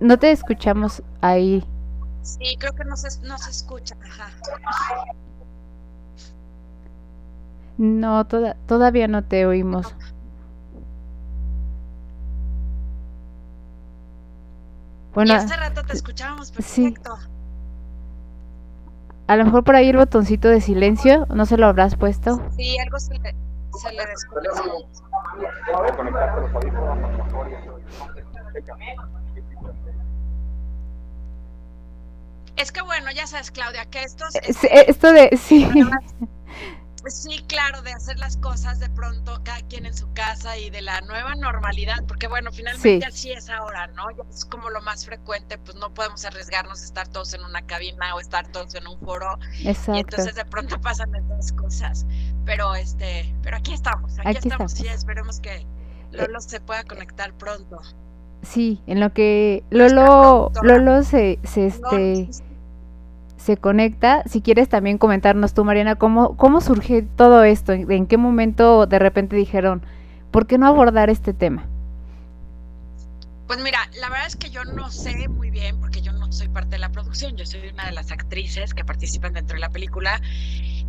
No 0.00 0.18
te 0.18 0.30
escuchamos 0.30 1.02
ahí. 1.20 1.62
Sí, 2.22 2.56
creo 2.58 2.72
que 2.72 2.84
no 2.84 2.96
se, 2.96 3.20
no 3.26 3.36
se 3.38 3.50
escucha. 3.50 3.96
Ajá. 4.04 4.30
No, 7.78 8.24
toda, 8.26 8.54
todavía 8.66 9.08
no 9.08 9.24
te 9.24 9.44
oímos. 9.46 9.94
Bueno, 15.14 15.34
y 15.34 15.36
hace 15.36 15.56
rato 15.56 15.82
te 15.82 15.92
escuchábamos 15.92 16.52
perfecto. 16.52 17.16
Sí. 17.16 17.28
A 19.26 19.36
lo 19.36 19.44
mejor 19.44 19.64
por 19.64 19.76
ahí 19.76 19.88
el 19.88 19.96
botoncito 19.96 20.48
de 20.48 20.60
silencio, 20.60 21.26
¿no 21.34 21.46
se 21.46 21.56
lo 21.56 21.66
habrás 21.66 21.96
puesto? 21.96 22.40
Sí, 22.56 22.78
algo 22.78 22.98
se 22.98 23.14
le, 23.18 23.34
se 23.80 23.92
le 23.92 24.06
desconectó. 24.06 24.88
Es 32.56 32.72
que 32.72 32.82
bueno, 32.82 33.10
ya 33.10 33.26
sabes, 33.26 33.50
Claudia, 33.50 33.86
que 33.86 34.02
estos... 34.02 34.34
Es, 34.34 34.58
esto 34.64 35.12
de... 35.12 35.36
Sí. 35.36 35.66
Sí, 37.08 37.44
claro, 37.48 37.82
de 37.82 37.92
hacer 37.92 38.16
las 38.18 38.36
cosas 38.36 38.78
de 38.78 38.88
pronto 38.88 39.40
cada 39.42 39.60
quien 39.62 39.86
en 39.86 39.96
su 39.96 40.12
casa 40.12 40.56
y 40.56 40.70
de 40.70 40.82
la 40.82 41.00
nueva 41.00 41.34
normalidad, 41.34 42.04
porque 42.06 42.28
bueno, 42.28 42.52
finalmente 42.52 43.06
sí. 43.06 43.12
así 43.12 43.32
es 43.32 43.50
ahora, 43.50 43.88
¿no? 43.88 44.08
Ya 44.12 44.22
es 44.30 44.44
como 44.44 44.70
lo 44.70 44.80
más 44.82 45.04
frecuente, 45.04 45.58
pues 45.58 45.76
no 45.76 45.92
podemos 45.92 46.24
arriesgarnos 46.24 46.80
a 46.80 46.84
estar 46.84 47.08
todos 47.08 47.34
en 47.34 47.42
una 47.44 47.62
cabina 47.62 48.14
o 48.14 48.20
estar 48.20 48.46
todos 48.48 48.76
en 48.76 48.86
un 48.86 49.00
foro. 49.00 49.36
Exacto. 49.64 49.96
Y 49.96 50.00
entonces 50.00 50.34
de 50.36 50.44
pronto 50.44 50.80
pasan 50.80 51.12
estas 51.16 51.52
cosas. 51.52 52.06
Pero 52.44 52.74
este, 52.76 53.34
pero 53.42 53.56
aquí 53.56 53.74
estamos, 53.74 54.18
aquí, 54.20 54.28
aquí 54.28 54.38
estamos, 54.38 54.72
estamos, 54.72 54.80
y 54.80 54.88
esperemos 54.94 55.40
que 55.40 55.66
Lolo 56.12 56.40
se 56.40 56.60
pueda 56.60 56.84
conectar 56.84 57.34
pronto. 57.34 57.82
Sí, 58.42 58.80
en 58.86 59.00
lo 59.00 59.12
que 59.12 59.62
Lolo, 59.70 60.50
Lolo 60.62 61.02
se, 61.04 61.38
se 61.44 61.66
este 61.68 62.28
se 63.36 63.56
conecta. 63.56 64.22
Si 64.26 64.40
quieres 64.40 64.68
también 64.68 64.98
comentarnos 64.98 65.52
tú, 65.54 65.64
Mariana, 65.64 65.96
cómo, 65.96 66.36
cómo 66.36 66.60
surge 66.60 67.02
todo 67.02 67.42
esto, 67.44 67.72
en, 67.72 67.90
en 67.90 68.06
qué 68.06 68.16
momento 68.16 68.86
de 68.86 68.98
repente 68.98 69.34
dijeron, 69.36 69.82
¿por 70.30 70.46
qué 70.46 70.58
no 70.58 70.66
abordar 70.66 71.10
este 71.10 71.32
tema? 71.32 71.66
Pues 73.48 73.62
mira, 73.62 73.78
la 74.00 74.08
verdad 74.08 74.26
es 74.26 74.36
que 74.36 74.50
yo 74.50 74.64
no 74.64 74.90
sé 74.90 75.28
muy 75.28 75.50
bien, 75.50 75.78
porque 75.80 76.00
yo 76.00 76.12
no 76.12 76.30
soy 76.32 76.48
parte 76.48 76.70
de 76.70 76.78
la 76.78 76.90
producción, 76.90 77.36
yo 77.36 77.44
soy 77.44 77.68
una 77.72 77.86
de 77.86 77.92
las 77.92 78.10
actrices 78.12 78.74
que 78.74 78.84
participan 78.84 79.34
dentro 79.34 79.56
de 79.56 79.60
la 79.60 79.70
película. 79.70 80.20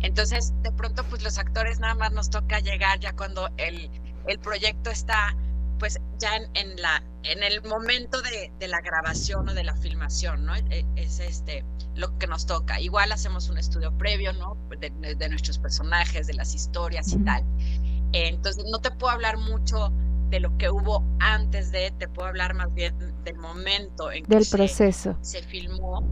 Entonces, 0.00 0.54
de 0.62 0.70
pronto, 0.72 1.04
pues 1.10 1.22
los 1.22 1.38
actores 1.38 1.80
nada 1.80 1.94
más 1.94 2.12
nos 2.12 2.30
toca 2.30 2.60
llegar 2.60 3.00
ya 3.00 3.14
cuando 3.14 3.48
el, 3.56 3.90
el 4.26 4.38
proyecto 4.38 4.90
está 4.90 5.36
pues 5.78 6.00
ya 6.18 6.36
en, 6.36 6.48
en, 6.54 6.76
la 6.80 7.02
en 7.22 7.42
el 7.42 7.62
momento 7.62 8.20
de, 8.22 8.52
de, 8.58 8.68
la 8.68 8.80
grabación 8.80 9.48
o 9.48 9.54
de 9.54 9.64
la 9.64 9.74
filmación, 9.76 10.44
¿no? 10.44 10.54
E, 10.54 10.84
es 10.96 11.20
este 11.20 11.64
lo 11.94 12.16
que 12.18 12.26
nos 12.26 12.46
toca. 12.46 12.80
Igual 12.80 13.12
hacemos 13.12 13.48
un 13.48 13.58
estudio 13.58 13.96
previo, 13.96 14.32
¿no? 14.32 14.56
De, 14.78 14.90
de 15.14 15.28
nuestros 15.28 15.58
personajes, 15.58 16.26
de 16.26 16.34
las 16.34 16.54
historias 16.54 17.12
y 17.12 17.18
tal. 17.18 17.44
Entonces 18.12 18.64
no 18.70 18.78
te 18.80 18.90
puedo 18.90 19.12
hablar 19.12 19.38
mucho 19.38 19.92
de 20.30 20.40
lo 20.40 20.56
que 20.58 20.70
hubo 20.70 21.04
antes 21.20 21.70
de, 21.70 21.92
te 21.92 22.08
puedo 22.08 22.28
hablar 22.28 22.54
más 22.54 22.72
bien 22.74 22.94
del 23.24 23.36
momento 23.36 24.10
en 24.10 24.24
del 24.24 24.44
que 24.44 24.50
proceso. 24.50 25.16
Se, 25.20 25.40
se 25.40 25.46
filmó. 25.46 26.02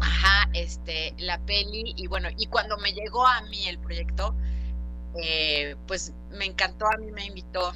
Ajá, 0.00 0.50
este, 0.52 1.14
la 1.18 1.38
peli, 1.40 1.94
y 1.96 2.06
bueno, 2.06 2.28
y 2.36 2.46
cuando 2.46 2.76
me 2.78 2.92
llegó 2.92 3.26
a 3.26 3.42
mí 3.42 3.66
el 3.66 3.78
proyecto, 3.78 4.34
eh, 5.22 5.76
pues 5.86 6.12
me 6.30 6.44
encantó, 6.44 6.86
a 6.86 6.98
mí 6.98 7.10
me 7.12 7.24
invitó 7.24 7.72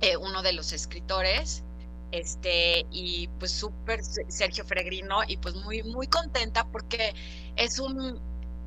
eh, 0.00 0.16
uno 0.16 0.42
de 0.42 0.52
los 0.52 0.72
escritores, 0.72 1.62
este, 2.12 2.86
y 2.90 3.28
pues 3.38 3.52
súper 3.52 4.00
Sergio 4.02 4.64
Fregrino, 4.64 5.20
y 5.26 5.36
pues 5.36 5.54
muy, 5.56 5.82
muy 5.82 6.06
contenta 6.06 6.66
porque 6.66 7.14
es 7.56 7.78
un, 7.78 8.20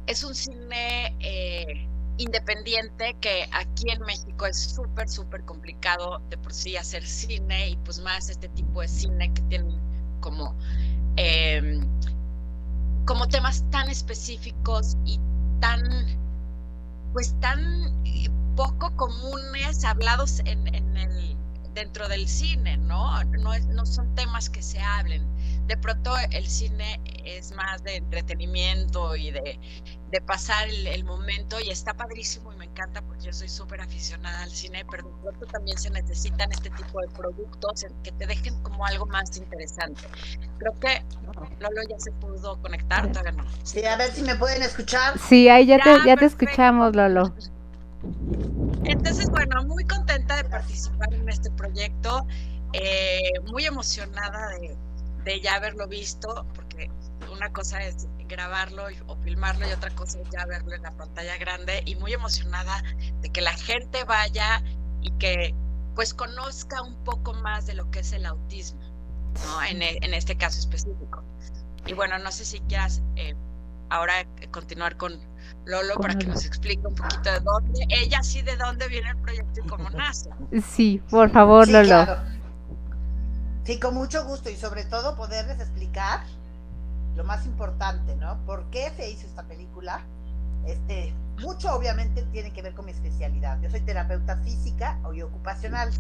es 0.08 0.24
un 0.24 0.36
cine 0.36 1.16
eh, 1.20 1.88
independiente 2.18 3.16
que 3.20 3.48
aquí 3.52 3.90
en 3.90 4.02
México 4.02 4.46
es 4.46 4.58
súper, 4.58 5.10
súper 5.10 5.44
complicado 5.44 6.22
de 6.30 6.38
por 6.38 6.54
sí 6.54 6.78
hacer 6.78 7.06
cine 7.06 7.70
y 7.70 7.76
pues 7.78 8.00
más 8.00 8.30
este 8.30 8.50
tipo 8.50 8.82
de 8.82 8.88
cine 8.88 9.34
que 9.34 9.42
tienen 9.44 9.80
como, 10.20 10.56
eh, 11.18 11.82
como 13.06 13.28
temas 13.28 13.64
tan 13.72 13.90
específicos 13.90 14.96
y 15.06 15.20
tan, 15.60 15.82
pues 17.12 17.34
tan 17.40 17.92
poco 18.56 18.96
comunes 18.96 19.84
hablados 19.84 20.40
en 20.46 20.68
el, 20.68 21.13
dentro 21.74 22.08
del 22.08 22.28
cine, 22.28 22.78
¿no? 22.78 23.24
No, 23.24 23.54
es, 23.54 23.66
no 23.68 23.86
son 23.86 24.14
temas 24.16 24.50
que 24.50 24.62
se 24.62 24.80
hablen. 24.80 25.28
De 25.68 25.78
pronto 25.78 26.14
el 26.32 26.48
cine 26.48 27.00
es 27.24 27.54
más 27.54 27.84
de 27.84 27.96
entretenimiento 27.96 29.16
y 29.16 29.32
de, 29.32 29.60
de 30.12 30.22
pasar 30.22 30.68
el, 30.70 31.04
momento 31.06 31.60
y 31.60 31.70
está 31.70 31.94
padrísimo 31.94 32.54
y 32.54 32.58
me 32.58 32.66
encanta 32.66 33.02
porque 33.02 33.26
yo 33.26 33.34
soy 33.34 33.50
súper 33.50 33.82
aficionada 33.82 34.44
al 34.44 34.52
cine, 34.52 34.86
pero 34.92 35.08
de 35.08 35.14
pronto 35.22 35.46
también 35.48 35.78
se 35.78 35.90
necesitan 35.90 36.52
este 36.52 36.70
tipo 36.70 37.02
de 37.02 37.08
productos 37.08 37.86
que 38.04 38.12
te 38.12 38.28
dejen 38.28 38.62
como 38.62 38.86
algo 38.86 39.06
más 39.06 39.36
interesante. 39.38 40.02
Creo 40.60 40.80
que 40.80 41.04
Lolo 41.60 41.82
ya 41.90 41.98
se 41.98 42.12
pudo 42.12 42.62
conectar, 42.62 43.12
todavía 43.12 43.32
no. 43.32 43.46
Sí, 43.64 43.84
a 43.86 43.96
ver 43.96 44.12
si 44.12 44.22
me 44.22 44.36
pueden 44.36 44.62
escuchar. 44.62 45.18
Sí, 45.18 45.50
ahí 45.50 45.66
ya, 45.66 45.80
te, 45.80 45.96
ya 46.06 46.16
te 46.16 46.26
escuchamos, 46.26 46.96
Lolo. 46.96 47.34
Entonces, 48.86 49.30
bueno, 49.30 49.64
muy 49.64 49.86
contenta 49.86 50.36
de 50.38 50.44
participar 50.46 51.14
en 51.14 51.30
este 51.30 51.50
proyecto, 51.52 52.28
eh, 52.74 53.40
muy 53.52 53.66
emocionada 53.66 54.50
de, 54.50 54.78
de 55.24 55.42
ya 55.42 55.56
haberlo 55.56 55.88
visto, 55.88 56.46
porque 56.54 56.90
una 57.32 57.52
cosa 57.52 57.82
es 57.82 58.08
grabarlo 58.28 58.86
o 59.08 59.16
filmarlo 59.18 59.68
y 59.68 59.72
otra 59.72 59.90
cosa 59.92 60.20
es 60.20 60.30
ya 60.30 60.46
verlo 60.46 60.74
en 60.74 60.82
la 60.82 60.92
pantalla 60.92 61.38
grande 61.38 61.84
y 61.86 61.96
muy 61.96 62.14
emocionada 62.14 62.84
de 63.22 63.30
que 63.30 63.42
la 63.42 63.54
gente 63.54 64.04
vaya 64.04 64.64
y 65.02 65.12
que 65.18 65.56
pues 65.96 66.14
conozca 66.14 66.82
un 66.82 66.96
poco 67.04 67.34
más 67.34 67.68
de 67.68 67.76
lo 67.76 67.90
que 67.92 68.00
es 68.00 68.14
el 68.14 68.26
autismo, 68.26 68.82
¿no? 69.46 69.64
En, 69.64 69.82
e, 69.82 69.98
en 70.02 70.14
este 70.14 70.36
caso 70.36 70.60
específico. 70.60 71.24
Y 71.86 71.94
bueno, 71.94 72.18
no 72.18 72.32
sé 72.32 72.46
si 72.46 72.60
quieras 72.62 73.02
eh, 73.16 73.36
ahora 73.90 74.14
continuar 74.52 74.98
con 74.98 75.20
Lolo 75.66 75.96
para 75.96 76.16
que 76.16 76.28
nos 76.28 76.46
explique 76.46 76.86
un 76.86 76.96
poquito 76.96 77.32
de 77.32 77.40
dónde, 77.40 77.86
ella 77.90 78.22
sí 78.22 78.42
de 78.42 78.58
dónde 78.58 78.88
viene 78.90 79.10
el 79.10 79.18
proyecto 79.18 79.62
y 79.64 79.68
cómo 79.68 79.90
nace. 79.90 80.30
Sí, 80.70 81.02
por 81.10 81.30
favor, 81.30 81.68
Lolo. 81.68 82.06
Sí, 83.64 83.80
con 83.80 83.94
mucho 83.96 84.26
gusto 84.26 84.50
y 84.50 84.56
sobre 84.56 84.84
todo 84.84 85.16
poderles 85.16 85.60
explicar 85.60 86.22
lo 87.16 87.24
más 87.24 87.46
importante, 87.46 88.16
¿no? 88.18 88.38
¿Por 88.46 88.66
qué 88.72 88.92
se 88.98 89.10
hizo 89.10 89.26
esta 89.26 89.44
película? 89.44 90.02
Este, 90.66 91.14
mucho 91.42 91.74
obviamente 91.74 92.24
tiene 92.32 92.52
que 92.52 92.62
ver 92.62 92.74
con 92.74 92.86
mi 92.86 92.92
especialidad. 92.92 93.62
Yo 93.62 93.70
soy 93.70 93.82
terapeuta 93.82 94.38
física 94.38 95.00
y 95.14 95.22
ocupacional. 95.22 95.92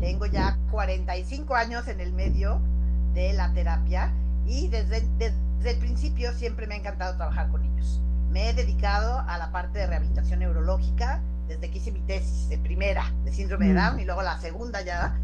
Tengo 0.00 0.26
ya 0.26 0.58
45 0.70 1.54
años 1.54 1.88
en 1.88 2.00
el 2.00 2.12
medio 2.12 2.60
de 3.12 3.32
la 3.34 3.52
terapia 3.52 4.12
y 4.46 4.68
desde, 4.68 5.02
desde 5.18 5.70
el 5.70 5.78
principio 5.78 6.32
siempre 6.32 6.66
me 6.66 6.74
ha 6.74 6.78
encantado 6.78 7.16
trabajar 7.16 7.50
con 7.50 7.62
niños. 7.62 8.00
Me 8.30 8.50
he 8.50 8.54
dedicado 8.54 9.20
a 9.20 9.38
la 9.38 9.50
parte 9.52 9.80
de 9.80 9.86
rehabilitación 9.86 10.40
neurológica 10.40 11.20
desde 11.48 11.70
que 11.70 11.78
hice 11.78 11.92
mi 11.92 12.00
tesis 12.00 12.48
de 12.48 12.58
primera 12.58 13.12
de 13.24 13.32
síndrome 13.32 13.66
de 13.66 13.74
mm. 13.74 13.76
Down 13.76 14.00
y 14.00 14.04
luego 14.04 14.22
la 14.22 14.38
segunda 14.38 14.82
ya 14.82 15.18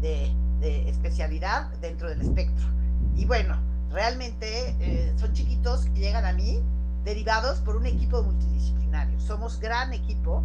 de, 0.00 0.32
de 0.60 0.88
especialidad 0.88 1.68
dentro 1.80 2.08
del 2.08 2.20
espectro. 2.20 2.66
Y 3.14 3.24
bueno, 3.24 3.58
Realmente 3.92 4.74
eh, 4.80 5.12
son 5.16 5.34
chiquitos 5.34 5.84
que 5.84 6.00
llegan 6.00 6.24
a 6.24 6.32
mí 6.32 6.62
derivados 7.04 7.60
por 7.60 7.76
un 7.76 7.84
equipo 7.84 8.22
multidisciplinario. 8.22 9.20
Somos 9.20 9.60
gran 9.60 9.92
equipo, 9.92 10.42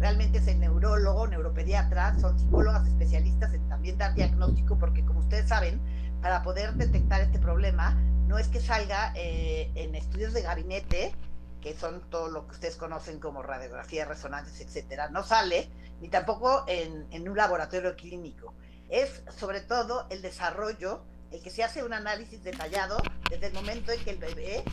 realmente 0.00 0.38
es 0.38 0.48
el 0.48 0.58
neurólogo, 0.58 1.28
neuropediatra, 1.28 2.18
son 2.18 2.36
psicólogas 2.36 2.88
especialistas 2.88 3.54
en 3.54 3.68
también 3.68 3.98
dar 3.98 4.14
diagnóstico, 4.14 4.76
porque 4.78 5.04
como 5.04 5.20
ustedes 5.20 5.48
saben, 5.48 5.80
para 6.20 6.42
poder 6.42 6.74
detectar 6.74 7.20
este 7.20 7.38
problema, 7.38 7.94
no 8.26 8.36
es 8.36 8.48
que 8.48 8.60
salga 8.60 9.12
eh, 9.14 9.70
en 9.76 9.94
estudios 9.94 10.32
de 10.32 10.42
gabinete, 10.42 11.12
que 11.60 11.74
son 11.74 12.00
todo 12.10 12.28
lo 12.30 12.46
que 12.46 12.54
ustedes 12.54 12.76
conocen 12.76 13.18
como 13.20 13.42
radiografía, 13.42 14.04
resonancias, 14.04 14.60
etcétera, 14.60 15.10
no 15.10 15.22
sale, 15.22 15.70
ni 16.00 16.08
tampoco 16.08 16.64
en, 16.66 17.06
en 17.10 17.28
un 17.28 17.36
laboratorio 17.36 17.96
clínico. 17.96 18.54
Es 18.88 19.22
sobre 19.36 19.60
todo 19.60 20.06
el 20.10 20.22
desarrollo 20.22 21.02
el 21.30 21.42
que 21.42 21.50
se 21.50 21.62
hace 21.62 21.84
un 21.84 21.92
análisis 21.92 22.42
detallado 22.42 22.96
desde 23.30 23.48
el 23.48 23.52
momento 23.52 23.92
en 23.92 24.02
que 24.02 24.10
el 24.10 24.18
bebé 24.18 24.64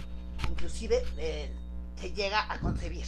inclusive 0.49 1.03
eh, 1.17 1.53
se 1.99 2.11
llega 2.13 2.51
a 2.51 2.59
concebir. 2.59 3.05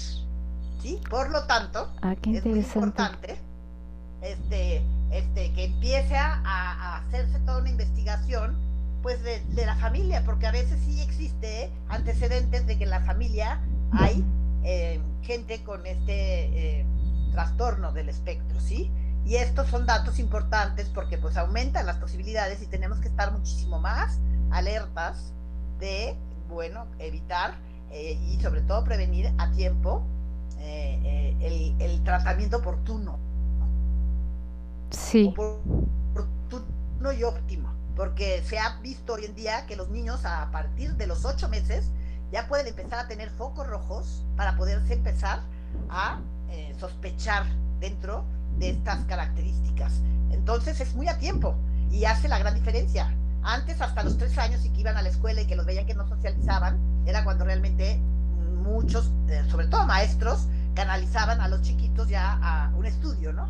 ¿sí? 0.82 1.02
Por 1.10 1.30
lo 1.30 1.46
tanto, 1.46 1.92
ah, 2.02 2.16
es 2.22 2.46
muy 2.46 2.60
importante 2.60 3.38
este, 4.22 4.82
este, 5.12 5.54
que 5.54 5.66
empiece 5.66 6.16
a, 6.16 6.98
hacerse 6.98 7.40
toda 7.40 7.60
una 7.60 7.70
investigación 7.70 8.58
pues 9.02 9.22
de, 9.24 9.66
la 9.66 9.76
familia, 9.76 10.24
porque 10.26 10.48
a 10.48 10.52
veces 10.52 10.80
sí 10.86 11.02
existe 11.02 11.72
antecedentes 11.90 12.66
de 12.68 12.78
que 12.78 12.84
en 12.84 12.90
la 12.90 13.02
familia 13.02 13.62
hay 13.92 14.24
eh, 14.64 15.00
gente 15.22 15.64
con 15.64 15.86
este 15.86 16.80
eh, 16.80 16.86
trastorno 17.32 17.92
del 17.92 18.10
espectro, 18.10 18.60
¿sí? 18.60 18.92
Y 19.26 19.36
estos 19.36 19.68
son 19.68 19.86
datos 19.86 20.20
importantes 20.20 20.90
porque 20.90 21.18
pues 21.18 21.38
aumentan 21.38 21.86
las 21.86 21.98
posibilidades 21.98 22.62
y 22.62 22.68
tenemos 22.68 23.00
que 23.00 23.10
estar 23.10 23.32
muchísimo 23.32 23.80
más 23.80 24.20
alertas 24.52 25.34
de, 25.80 26.16
bueno, 26.50 26.86
evitar 27.00 27.56
eh, 27.92 28.14
y 28.14 28.40
sobre 28.42 28.62
todo 28.62 28.84
prevenir 28.84 29.32
a 29.38 29.52
tiempo 29.52 30.06
el, 30.60 32.04
tratamiento 32.04 32.58
oportuno. 32.58 33.20
Sí. 34.90 35.28
Oportuno 35.28 37.12
y 37.14 37.24
óptimo. 37.24 37.77
Porque 37.98 38.42
se 38.46 38.60
ha 38.60 38.78
visto 38.78 39.16
hoy 39.16 39.26
en 39.26 39.36
día 39.36 39.66
que 39.66 39.76
los 39.76 39.90
niños 39.90 40.24
a 40.24 40.50
partir 40.52 40.96
de 40.96 41.08
los 41.08 41.26
ocho 41.26 41.50
meses 41.50 41.90
ya 42.32 42.48
pueden 42.48 42.68
empezar 42.68 43.00
a 43.00 43.08
tener 43.08 43.30
focos 43.32 43.68
rojos 43.68 44.24
para 44.38 44.56
poderse 44.56 44.94
empezar 44.94 45.42
a 45.90 46.22
sospechar 46.80 47.44
dentro 47.80 48.24
de 48.58 48.70
estas 48.70 49.04
características. 49.06 49.94
Entonces 50.32 50.80
es 50.80 50.96
muy 50.96 51.08
a 51.08 51.18
tiempo 51.18 51.56
y 51.92 52.06
hace 52.06 52.28
la 52.28 52.40
gran 52.40 52.54
diferencia. 52.54 53.14
Antes, 53.44 53.82
hasta 53.82 54.04
los 54.04 54.18
tres 54.18 54.38
años 54.38 54.66
y 54.66 54.70
que 54.70 54.82
iban 54.82 54.98
a 54.98 55.02
la 55.02 55.10
escuela 55.10 55.42
y 55.42 55.48
que 55.48 55.56
los 55.56 55.66
veían 55.66 55.86
que 55.86 55.94
no 55.94 56.08
socializaban, 56.08 56.78
era 57.06 57.24
cuando 57.24 57.46
realmente 57.46 57.98
muchos, 58.62 59.12
eh, 59.30 59.44
sobre 59.50 59.68
todo 59.68 59.86
maestros, 59.86 60.48
canalizaban 60.76 61.40
a 61.40 61.48
los 61.48 61.62
chiquitos 61.62 62.10
ya 62.10 62.40
a 62.42 62.70
un 62.76 62.86
estudio, 62.86 63.32
¿no? 63.32 63.48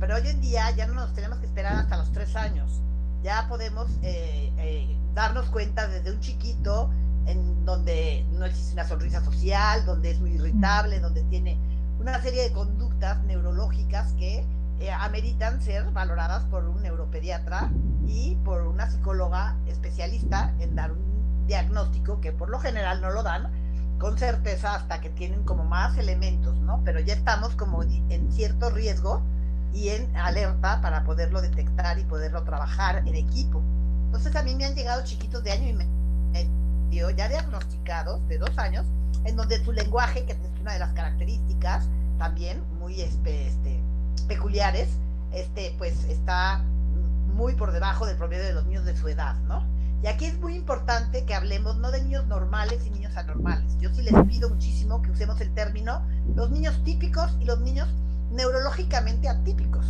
Pero 0.00 0.16
hoy 0.16 0.26
en 0.26 0.40
día 0.40 0.70
ya 0.72 0.86
no 0.86 0.94
nos 0.94 1.14
tenemos 1.14 1.38
que 1.38 1.46
esperar 1.46 1.74
hasta 1.74 1.96
los 1.96 2.10
tres 2.12 2.34
años. 2.34 2.80
Ya 3.26 3.48
podemos 3.48 3.90
eh, 4.02 4.52
eh, 4.56 4.96
darnos 5.12 5.50
cuenta 5.50 5.88
desde 5.88 6.12
un 6.12 6.20
chiquito 6.20 6.92
en 7.26 7.64
donde 7.64 8.24
no 8.30 8.44
existe 8.44 8.74
una 8.74 8.86
sonrisa 8.86 9.20
social, 9.24 9.84
donde 9.84 10.12
es 10.12 10.20
muy 10.20 10.34
irritable, 10.34 11.00
donde 11.00 11.24
tiene 11.24 11.58
una 11.98 12.22
serie 12.22 12.44
de 12.44 12.52
conductas 12.52 13.20
neurológicas 13.24 14.12
que 14.12 14.46
eh, 14.78 14.92
ameritan 14.92 15.60
ser 15.60 15.90
valoradas 15.90 16.44
por 16.44 16.68
un 16.68 16.80
neuropediatra 16.84 17.68
y 18.06 18.36
por 18.44 18.62
una 18.62 18.88
psicóloga 18.88 19.56
especialista 19.66 20.54
en 20.60 20.76
dar 20.76 20.92
un 20.92 21.46
diagnóstico 21.48 22.20
que 22.20 22.30
por 22.30 22.48
lo 22.48 22.60
general 22.60 23.00
no 23.00 23.10
lo 23.10 23.24
dan 23.24 23.50
con 23.98 24.16
certeza 24.18 24.76
hasta 24.76 25.00
que 25.00 25.10
tienen 25.10 25.42
como 25.42 25.64
más 25.64 25.98
elementos, 25.98 26.54
¿no? 26.58 26.80
Pero 26.84 27.00
ya 27.00 27.14
estamos 27.14 27.56
como 27.56 27.82
en 27.82 28.30
cierto 28.30 28.70
riesgo 28.70 29.24
y 29.76 29.90
en 29.90 30.16
alerta 30.16 30.80
para 30.80 31.04
poderlo 31.04 31.42
detectar 31.42 31.98
y 31.98 32.04
poderlo 32.04 32.42
trabajar 32.44 33.06
en 33.06 33.14
equipo. 33.14 33.62
Entonces 34.06 34.34
a 34.34 34.42
mí 34.42 34.54
me 34.54 34.64
han 34.64 34.74
llegado 34.74 35.04
chiquitos 35.04 35.44
de 35.44 35.52
año 35.52 35.68
y 35.68 35.72
medio 35.74 37.10
ya 37.10 37.28
diagnosticados 37.28 38.26
de 38.26 38.38
dos 38.38 38.56
años 38.56 38.86
en 39.24 39.36
donde 39.36 39.62
su 39.62 39.72
lenguaje, 39.72 40.24
que 40.24 40.32
es 40.32 40.38
una 40.62 40.72
de 40.72 40.78
las 40.78 40.92
características, 40.94 41.88
también 42.18 42.62
muy 42.78 43.02
este, 43.02 43.48
este, 43.48 43.82
peculiares, 44.26 44.88
este, 45.32 45.74
pues 45.76 46.04
está 46.04 46.64
muy 47.34 47.54
por 47.54 47.72
debajo 47.72 48.06
del 48.06 48.16
promedio 48.16 48.44
de 48.44 48.54
los 48.54 48.64
niños 48.64 48.86
de 48.86 48.96
su 48.96 49.08
edad, 49.08 49.34
¿no? 49.40 49.62
Y 50.02 50.06
aquí 50.06 50.24
es 50.24 50.38
muy 50.38 50.54
importante 50.54 51.26
que 51.26 51.34
hablemos 51.34 51.76
no 51.76 51.90
de 51.90 52.02
niños 52.02 52.26
normales 52.28 52.86
y 52.86 52.90
niños 52.90 53.14
anormales. 53.16 53.76
Yo 53.78 53.92
sí 53.92 54.02
les 54.02 54.14
pido 54.26 54.48
muchísimo 54.48 55.02
que 55.02 55.10
usemos 55.10 55.38
el 55.42 55.52
término 55.52 56.00
los 56.34 56.50
niños 56.50 56.82
típicos 56.84 57.36
y 57.40 57.44
los 57.44 57.60
niños 57.60 57.88
neurológicamente 58.36 59.28
atípicos. 59.28 59.86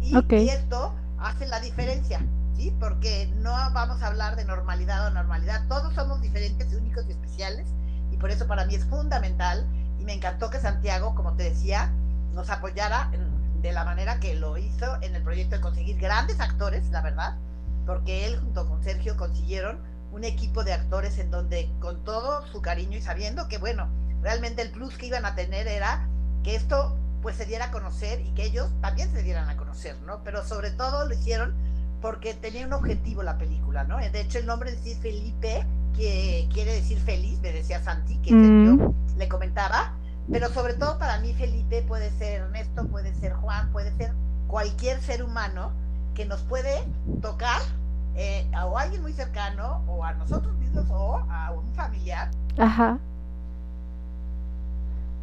Y, 0.00 0.16
y 0.34 0.48
esto 0.50 0.94
hace 1.18 1.46
la 1.46 1.60
diferencia, 1.60 2.20
¿sí? 2.56 2.76
Porque 2.78 3.32
no 3.36 3.50
vamos 3.50 4.02
a 4.02 4.08
hablar 4.08 4.36
de 4.36 4.44
normalidad 4.44 5.06
o 5.06 5.10
normalidad. 5.10 5.66
Todos 5.68 5.94
somos 5.94 6.20
diferentes, 6.20 6.72
únicos 6.74 7.06
y 7.08 7.12
especiales. 7.12 7.66
Y 8.12 8.18
por 8.18 8.30
eso 8.30 8.46
para 8.46 8.66
mí 8.66 8.74
es 8.74 8.84
fundamental 8.84 9.66
me 10.06 10.14
encantó 10.14 10.48
que 10.50 10.60
Santiago, 10.60 11.14
como 11.14 11.34
te 11.34 11.42
decía, 11.42 11.92
nos 12.32 12.48
apoyara 12.48 13.10
de 13.60 13.72
la 13.72 13.84
manera 13.84 14.20
que 14.20 14.36
lo 14.36 14.56
hizo 14.56 15.02
en 15.02 15.16
el 15.16 15.22
proyecto 15.22 15.56
de 15.56 15.60
conseguir 15.60 15.98
grandes 15.98 16.40
actores, 16.40 16.88
la 16.90 17.02
verdad, 17.02 17.36
porque 17.84 18.24
él 18.24 18.38
junto 18.38 18.68
con 18.68 18.82
Sergio 18.82 19.16
consiguieron 19.16 19.80
un 20.12 20.22
equipo 20.22 20.62
de 20.62 20.72
actores 20.72 21.18
en 21.18 21.32
donde 21.32 21.68
con 21.80 22.04
todo 22.04 22.46
su 22.46 22.62
cariño 22.62 22.96
y 22.96 23.00
sabiendo 23.00 23.48
que, 23.48 23.58
bueno, 23.58 23.88
realmente 24.22 24.62
el 24.62 24.70
plus 24.70 24.96
que 24.96 25.06
iban 25.06 25.26
a 25.26 25.34
tener 25.34 25.66
era 25.66 26.08
que 26.44 26.54
esto 26.54 26.96
pues 27.22 27.36
se 27.36 27.44
diera 27.44 27.66
a 27.66 27.70
conocer 27.70 28.20
y 28.20 28.30
que 28.32 28.44
ellos 28.44 28.70
también 28.80 29.10
se 29.12 29.22
dieran 29.22 29.48
a 29.48 29.56
conocer, 29.56 29.96
¿no? 30.06 30.22
Pero 30.24 30.44
sobre 30.44 30.70
todo 30.70 31.06
lo 31.06 31.14
hicieron 31.14 31.54
porque 32.00 32.34
tenía 32.34 32.66
un 32.66 32.72
objetivo 32.72 33.22
la 33.22 33.38
película, 33.38 33.84
¿no? 33.84 33.96
De 33.98 34.20
hecho 34.20 34.38
el 34.38 34.46
nombre 34.46 34.72
de 34.72 34.94
Felipe 34.96 35.66
que 35.96 36.48
quiere 36.52 36.74
decir 36.74 36.98
feliz, 36.98 37.40
me 37.40 37.52
decía 37.52 37.82
Santi, 37.82 38.18
que 38.18 38.32
mm. 38.32 39.16
le 39.16 39.28
comentaba, 39.28 39.94
pero 40.30 40.50
sobre 40.50 40.74
todo 40.74 40.98
para 40.98 41.18
mí 41.20 41.32
Felipe 41.34 41.82
puede 41.82 42.10
ser 42.10 42.42
Ernesto, 42.42 42.86
puede 42.88 43.14
ser 43.14 43.32
Juan, 43.32 43.70
puede 43.72 43.96
ser 43.96 44.12
cualquier 44.46 45.00
ser 45.00 45.22
humano 45.22 45.72
que 46.14 46.26
nos 46.26 46.42
puede 46.42 46.84
tocar 47.22 47.60
eh, 48.14 48.46
a 48.54 48.62
alguien 48.78 49.02
muy 49.02 49.12
cercano 49.12 49.84
o 49.86 50.04
a 50.04 50.12
nosotros 50.14 50.54
mismos 50.56 50.86
o 50.90 51.18
a 51.30 51.52
un 51.52 51.66
familiar. 51.74 52.30
Ajá. 52.58 52.98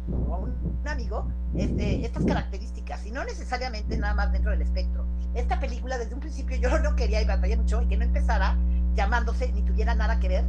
Un 0.08 0.82
amigo 0.86 1.26
este, 1.56 2.04
estas 2.04 2.24
características 2.24 3.06
y 3.06 3.10
no 3.10 3.24
necesariamente 3.24 3.96
nada 3.96 4.14
más 4.14 4.32
dentro 4.32 4.50
del 4.50 4.62
espectro. 4.62 5.06
Esta 5.34 5.58
película 5.60 5.98
desde 5.98 6.14
un 6.14 6.20
principio 6.20 6.56
yo 6.56 6.78
no 6.78 6.94
quería 6.96 7.22
y 7.22 7.24
batallé 7.24 7.56
mucho 7.56 7.82
y 7.82 7.86
que 7.86 7.96
no 7.96 8.04
empezara 8.04 8.56
llamándose 8.94 9.50
ni 9.52 9.62
tuviera 9.62 9.94
nada 9.94 10.20
que 10.20 10.28
ver 10.28 10.44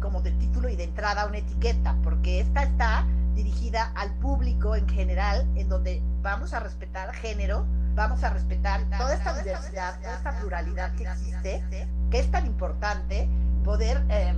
como 0.00 0.22
de 0.22 0.30
título 0.32 0.68
y 0.68 0.76
de 0.76 0.84
entrada 0.84 1.26
una 1.26 1.38
etiqueta, 1.38 1.96
porque 2.04 2.40
esta 2.40 2.62
está 2.62 3.04
dirigida 3.34 3.92
al 3.94 4.12
público 4.14 4.76
en 4.76 4.88
general, 4.88 5.46
en 5.56 5.68
donde 5.68 6.02
vamos 6.22 6.52
a 6.54 6.60
respetar 6.60 7.12
género, 7.14 7.66
vamos 7.94 8.22
a 8.22 8.30
respetar 8.30 8.82
toda 8.96 9.14
esta 9.14 9.36
diversidad, 9.42 10.00
toda 10.00 10.16
esta 10.16 10.38
pluralidad 10.38 10.94
que 10.94 11.04
existe, 11.04 11.64
que 12.10 12.18
es 12.18 12.30
tan 12.30 12.46
importante 12.46 13.28
poder 13.64 14.04
eh, 14.08 14.34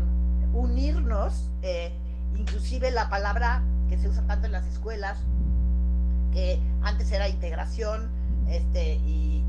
unirnos, 0.53 1.51
eh, 1.63 1.93
inclusive 2.37 2.91
la 2.91 3.09
palabra 3.09 3.63
que 3.91 3.99
se 3.99 4.09
usa 4.09 4.23
tanto 4.27 4.47
en 4.47 4.53
las 4.53 4.67
escuelas, 4.67 5.19
que 6.33 6.61
antes 6.83 7.11
era 7.11 7.29
integración, 7.29 8.09
este, 8.49 8.95
y, 8.95 9.45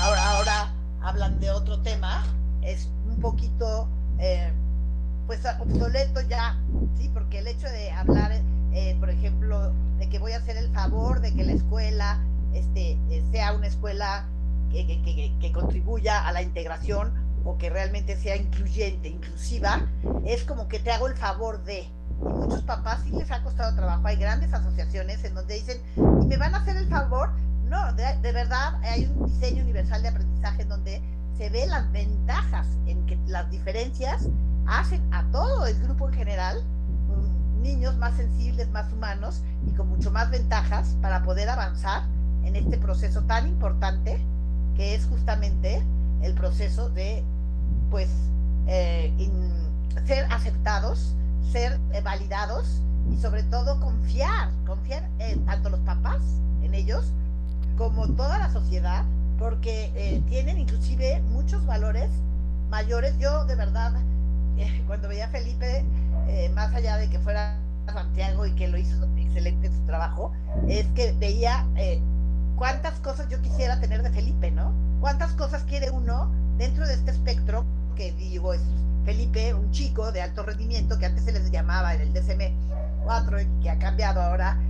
ahora, 0.00 0.30
ahora 0.30 0.74
hablan 1.02 1.38
de 1.38 1.50
otro 1.50 1.80
tema, 1.82 2.24
es 2.62 2.88
un 3.06 3.20
poquito 3.20 3.86
eh, 4.18 4.50
pues 5.26 5.40
obsoleto 5.60 6.20
ya, 6.22 6.58
sí, 6.98 7.10
porque 7.12 7.40
el 7.40 7.46
hecho 7.46 7.68
de 7.68 7.90
hablar, 7.92 8.32
eh, 8.72 8.96
por 8.98 9.10
ejemplo, 9.10 9.72
de 9.98 10.08
que 10.08 10.18
voy 10.18 10.32
a 10.32 10.38
hacer 10.38 10.56
el 10.56 10.70
favor 10.72 11.20
de 11.20 11.34
que 11.34 11.44
la 11.44 11.52
escuela 11.52 12.18
este, 12.54 12.98
eh, 13.10 13.22
sea 13.30 13.52
una 13.52 13.66
escuela 13.66 14.26
que, 14.70 14.86
que, 14.86 15.32
que, 15.38 15.52
contribuya 15.52 16.26
a 16.26 16.32
la 16.32 16.42
integración 16.42 17.12
o 17.44 17.58
que 17.58 17.70
realmente 17.70 18.16
sea 18.16 18.36
incluyente, 18.36 19.08
inclusiva, 19.08 19.86
es 20.24 20.44
como 20.44 20.68
que 20.68 20.78
te 20.78 20.90
hago 20.90 21.08
el 21.08 21.16
favor 21.16 21.62
de. 21.64 21.80
Y 22.20 22.24
muchos 22.24 22.62
papás 22.62 23.00
sí 23.04 23.10
les 23.10 23.30
ha 23.30 23.42
costado 23.42 23.74
trabajo. 23.74 24.06
Hay 24.06 24.16
grandes 24.16 24.52
asociaciones 24.52 25.24
en 25.24 25.34
donde 25.34 25.54
dicen, 25.54 25.78
¿y 25.96 26.26
me 26.26 26.36
van 26.36 26.54
a 26.54 26.58
hacer 26.58 26.76
el 26.76 26.88
favor? 26.88 27.30
No, 27.64 27.92
de, 27.94 28.04
de 28.20 28.32
verdad 28.32 28.74
hay 28.82 29.06
un 29.06 29.26
diseño 29.26 29.62
universal 29.62 30.02
de 30.02 30.08
aprendizaje 30.08 30.62
en 30.62 30.68
donde 30.68 31.02
se 31.36 31.50
ve 31.50 31.66
las 31.66 31.90
ventajas 31.90 32.68
en 32.86 33.04
que 33.06 33.18
las 33.26 33.50
diferencias 33.50 34.28
hacen 34.66 35.02
a 35.12 35.24
todo 35.32 35.66
el 35.66 35.82
grupo 35.82 36.08
en 36.08 36.14
general 36.14 36.64
niños 37.62 37.96
más 37.96 38.16
sensibles, 38.16 38.68
más 38.70 38.92
humanos 38.92 39.42
y 39.66 39.72
con 39.74 39.88
mucho 39.88 40.10
más 40.10 40.30
ventajas 40.30 40.96
para 41.00 41.22
poder 41.22 41.48
avanzar 41.48 42.02
en 42.44 42.56
este 42.56 42.76
proceso 42.76 43.22
tan 43.22 43.48
importante 43.48 44.20
que 44.74 44.94
es 44.94 45.06
justamente 45.06 45.82
el 46.22 46.34
proceso 46.34 46.88
de 46.90 47.22
pues 47.90 48.08
eh, 48.66 49.12
ser 50.06 50.26
aceptados, 50.30 51.14
ser 51.50 51.78
eh, 51.92 52.00
validados 52.00 52.80
y 53.12 53.20
sobre 53.20 53.42
todo 53.42 53.80
confiar, 53.80 54.50
confiar 54.66 55.08
en 55.18 55.44
tanto 55.44 55.70
los 55.70 55.80
papás 55.80 56.22
en 56.62 56.74
ellos 56.74 57.12
como 57.76 58.08
toda 58.08 58.38
la 58.38 58.50
sociedad 58.52 59.04
porque 59.38 59.92
eh, 59.96 60.22
tienen 60.28 60.58
inclusive 60.58 61.20
muchos 61.32 61.66
valores 61.66 62.08
mayores. 62.70 63.18
Yo 63.18 63.44
de 63.44 63.56
verdad 63.56 63.92
eh, 64.58 64.82
cuando 64.86 65.08
veía 65.08 65.26
a 65.26 65.28
Felipe, 65.28 65.84
eh, 66.28 66.48
más 66.50 66.74
allá 66.74 66.96
de 66.96 67.08
que 67.08 67.18
fuera 67.18 67.58
Santiago 67.92 68.46
y 68.46 68.52
que 68.52 68.68
lo 68.68 68.78
hizo 68.78 69.04
excelente 69.16 69.68
su 69.68 69.80
trabajo, 69.86 70.32
es 70.68 70.86
que 70.88 71.12
veía 71.12 71.66
eh, 71.76 72.00
cuántas 72.56 72.98
cosas 73.00 73.28
yo 73.28 73.40
quisiera 73.40 73.80
tener 73.80 74.02
de 74.02 74.10
Felipe, 74.10 74.50
¿no? 74.50 74.72
Cuántas 75.02 75.32
cosas 75.32 75.64
quiere 75.64 75.90
uno 75.90 76.30
dentro 76.58 76.86
de 76.86 76.94
este 76.94 77.10
espectro 77.10 77.64
que 77.96 78.12
digo 78.12 78.54
es 78.54 78.62
Felipe, 79.04 79.52
un 79.52 79.68
chico 79.72 80.12
de 80.12 80.22
alto 80.22 80.44
rendimiento 80.44 80.96
que 80.96 81.06
antes 81.06 81.24
se 81.24 81.32
les 81.32 81.50
llamaba 81.50 81.92
en 81.92 82.02
el 82.02 82.12
DSM 82.12 82.54
4 83.02 83.40
y 83.40 83.46
que 83.60 83.70
ha 83.70 83.80
cambiado 83.80 84.22
ahora, 84.22 84.60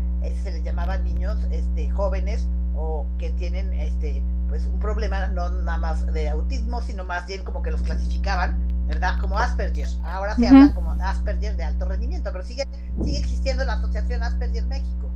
se 0.43 0.51
les 0.51 0.65
llamaba 0.65 0.97
niños 0.97 1.37
este, 1.51 1.91
jóvenes 1.91 2.49
o 2.75 3.07
que 3.19 3.29
tienen 3.33 3.75
este, 3.75 4.23
pues 4.49 4.65
un 4.65 4.79
problema 4.79 5.27
no 5.27 5.51
nada 5.51 5.77
más 5.77 6.07
de 6.15 6.31
autismo, 6.31 6.81
sino 6.81 7.05
más 7.05 7.27
bien 7.27 7.45
como 7.45 7.61
que 7.61 7.71
los 7.71 7.83
clasificaban 7.83 8.57
¿verdad? 8.87 9.19
Como 9.21 9.39
Asperger. 9.39 9.89
Ahora 10.03 10.35
se 10.35 10.49
habla 10.49 10.73
como 10.75 10.93
Asperger 10.93 11.59
de 11.59 11.65
alto 11.65 11.85
rendimiento, 11.85 12.31
pero 12.33 12.43
sigue, 12.43 12.67
sigue 13.05 13.19
existiendo 13.19 13.67
la 13.67 13.75
Asociación 13.75 14.23
Asperger 14.23 14.65
México. 14.65 15.11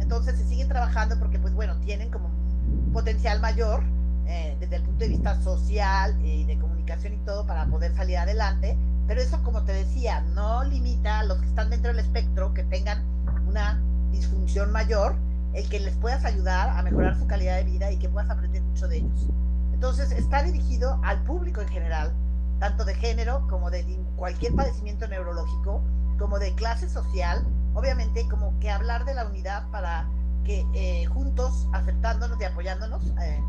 Entonces 0.00 0.38
se 0.38 0.46
siguen 0.46 0.68
trabajando 0.68 1.18
porque, 1.18 1.38
pues 1.38 1.52
bueno, 1.52 1.76
tienen 1.80 2.10
como 2.10 2.28
un 2.28 2.92
potencial 2.94 3.40
mayor 3.40 3.82
eh, 4.30 4.56
desde 4.60 4.76
el 4.76 4.82
punto 4.82 5.00
de 5.00 5.08
vista 5.08 5.40
social 5.40 6.14
y 6.22 6.44
de 6.44 6.58
comunicación 6.58 7.14
y 7.14 7.18
todo 7.24 7.46
para 7.46 7.64
poder 7.66 7.94
salir 7.94 8.18
adelante. 8.18 8.76
Pero 9.06 9.22
eso, 9.22 9.42
como 9.42 9.62
te 9.64 9.72
decía, 9.72 10.20
no 10.20 10.64
limita 10.64 11.20
a 11.20 11.24
los 11.24 11.38
que 11.38 11.46
están 11.46 11.70
dentro 11.70 11.90
del 11.90 12.00
espectro 12.00 12.52
que 12.52 12.62
tengan 12.64 13.02
una 13.46 13.82
disfunción 14.10 14.70
mayor, 14.70 15.16
el 15.54 15.66
que 15.70 15.80
les 15.80 15.96
puedas 15.96 16.26
ayudar 16.26 16.68
a 16.78 16.82
mejorar 16.82 17.18
su 17.18 17.26
calidad 17.26 17.56
de 17.56 17.64
vida 17.64 17.90
y 17.90 17.98
que 17.98 18.10
puedas 18.10 18.28
aprender 18.28 18.60
mucho 18.62 18.86
de 18.86 18.98
ellos. 18.98 19.28
Entonces, 19.72 20.12
está 20.12 20.42
dirigido 20.42 21.00
al 21.02 21.22
público 21.24 21.62
en 21.62 21.68
general, 21.68 22.12
tanto 22.58 22.84
de 22.84 22.94
género 22.94 23.46
como 23.48 23.70
de 23.70 23.82
cualquier 24.16 24.54
padecimiento 24.54 25.08
neurológico, 25.08 25.82
como 26.18 26.38
de 26.38 26.54
clase 26.54 26.90
social, 26.90 27.46
obviamente 27.72 28.28
como 28.28 28.58
que 28.60 28.70
hablar 28.70 29.06
de 29.06 29.14
la 29.14 29.26
unidad 29.26 29.70
para 29.70 30.06
que 30.44 30.66
eh, 30.74 31.06
juntos, 31.06 31.66
aceptándonos 31.72 32.38
y 32.40 32.44
apoyándonos, 32.44 33.06
eh, 33.22 33.40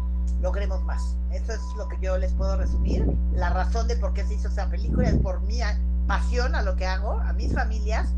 logremos 0.41 0.83
más. 0.83 1.15
Eso 1.31 1.53
es 1.53 1.61
lo 1.77 1.87
que 1.87 1.97
yo 2.01 2.17
les 2.17 2.33
puedo 2.33 2.57
resumir. 2.57 3.05
La 3.33 3.49
razón 3.49 3.87
de 3.87 3.95
por 3.95 4.13
qué 4.13 4.23
se 4.25 4.35
hizo 4.35 4.47
esa 4.47 4.69
película 4.69 5.09
es 5.09 5.17
por 5.17 5.41
mi 5.41 5.59
pasión 6.07 6.55
a 6.55 6.61
lo 6.61 6.75
que 6.75 6.85
hago, 6.85 7.19
a 7.19 7.33
mis 7.33 7.53
familias, 7.53 8.13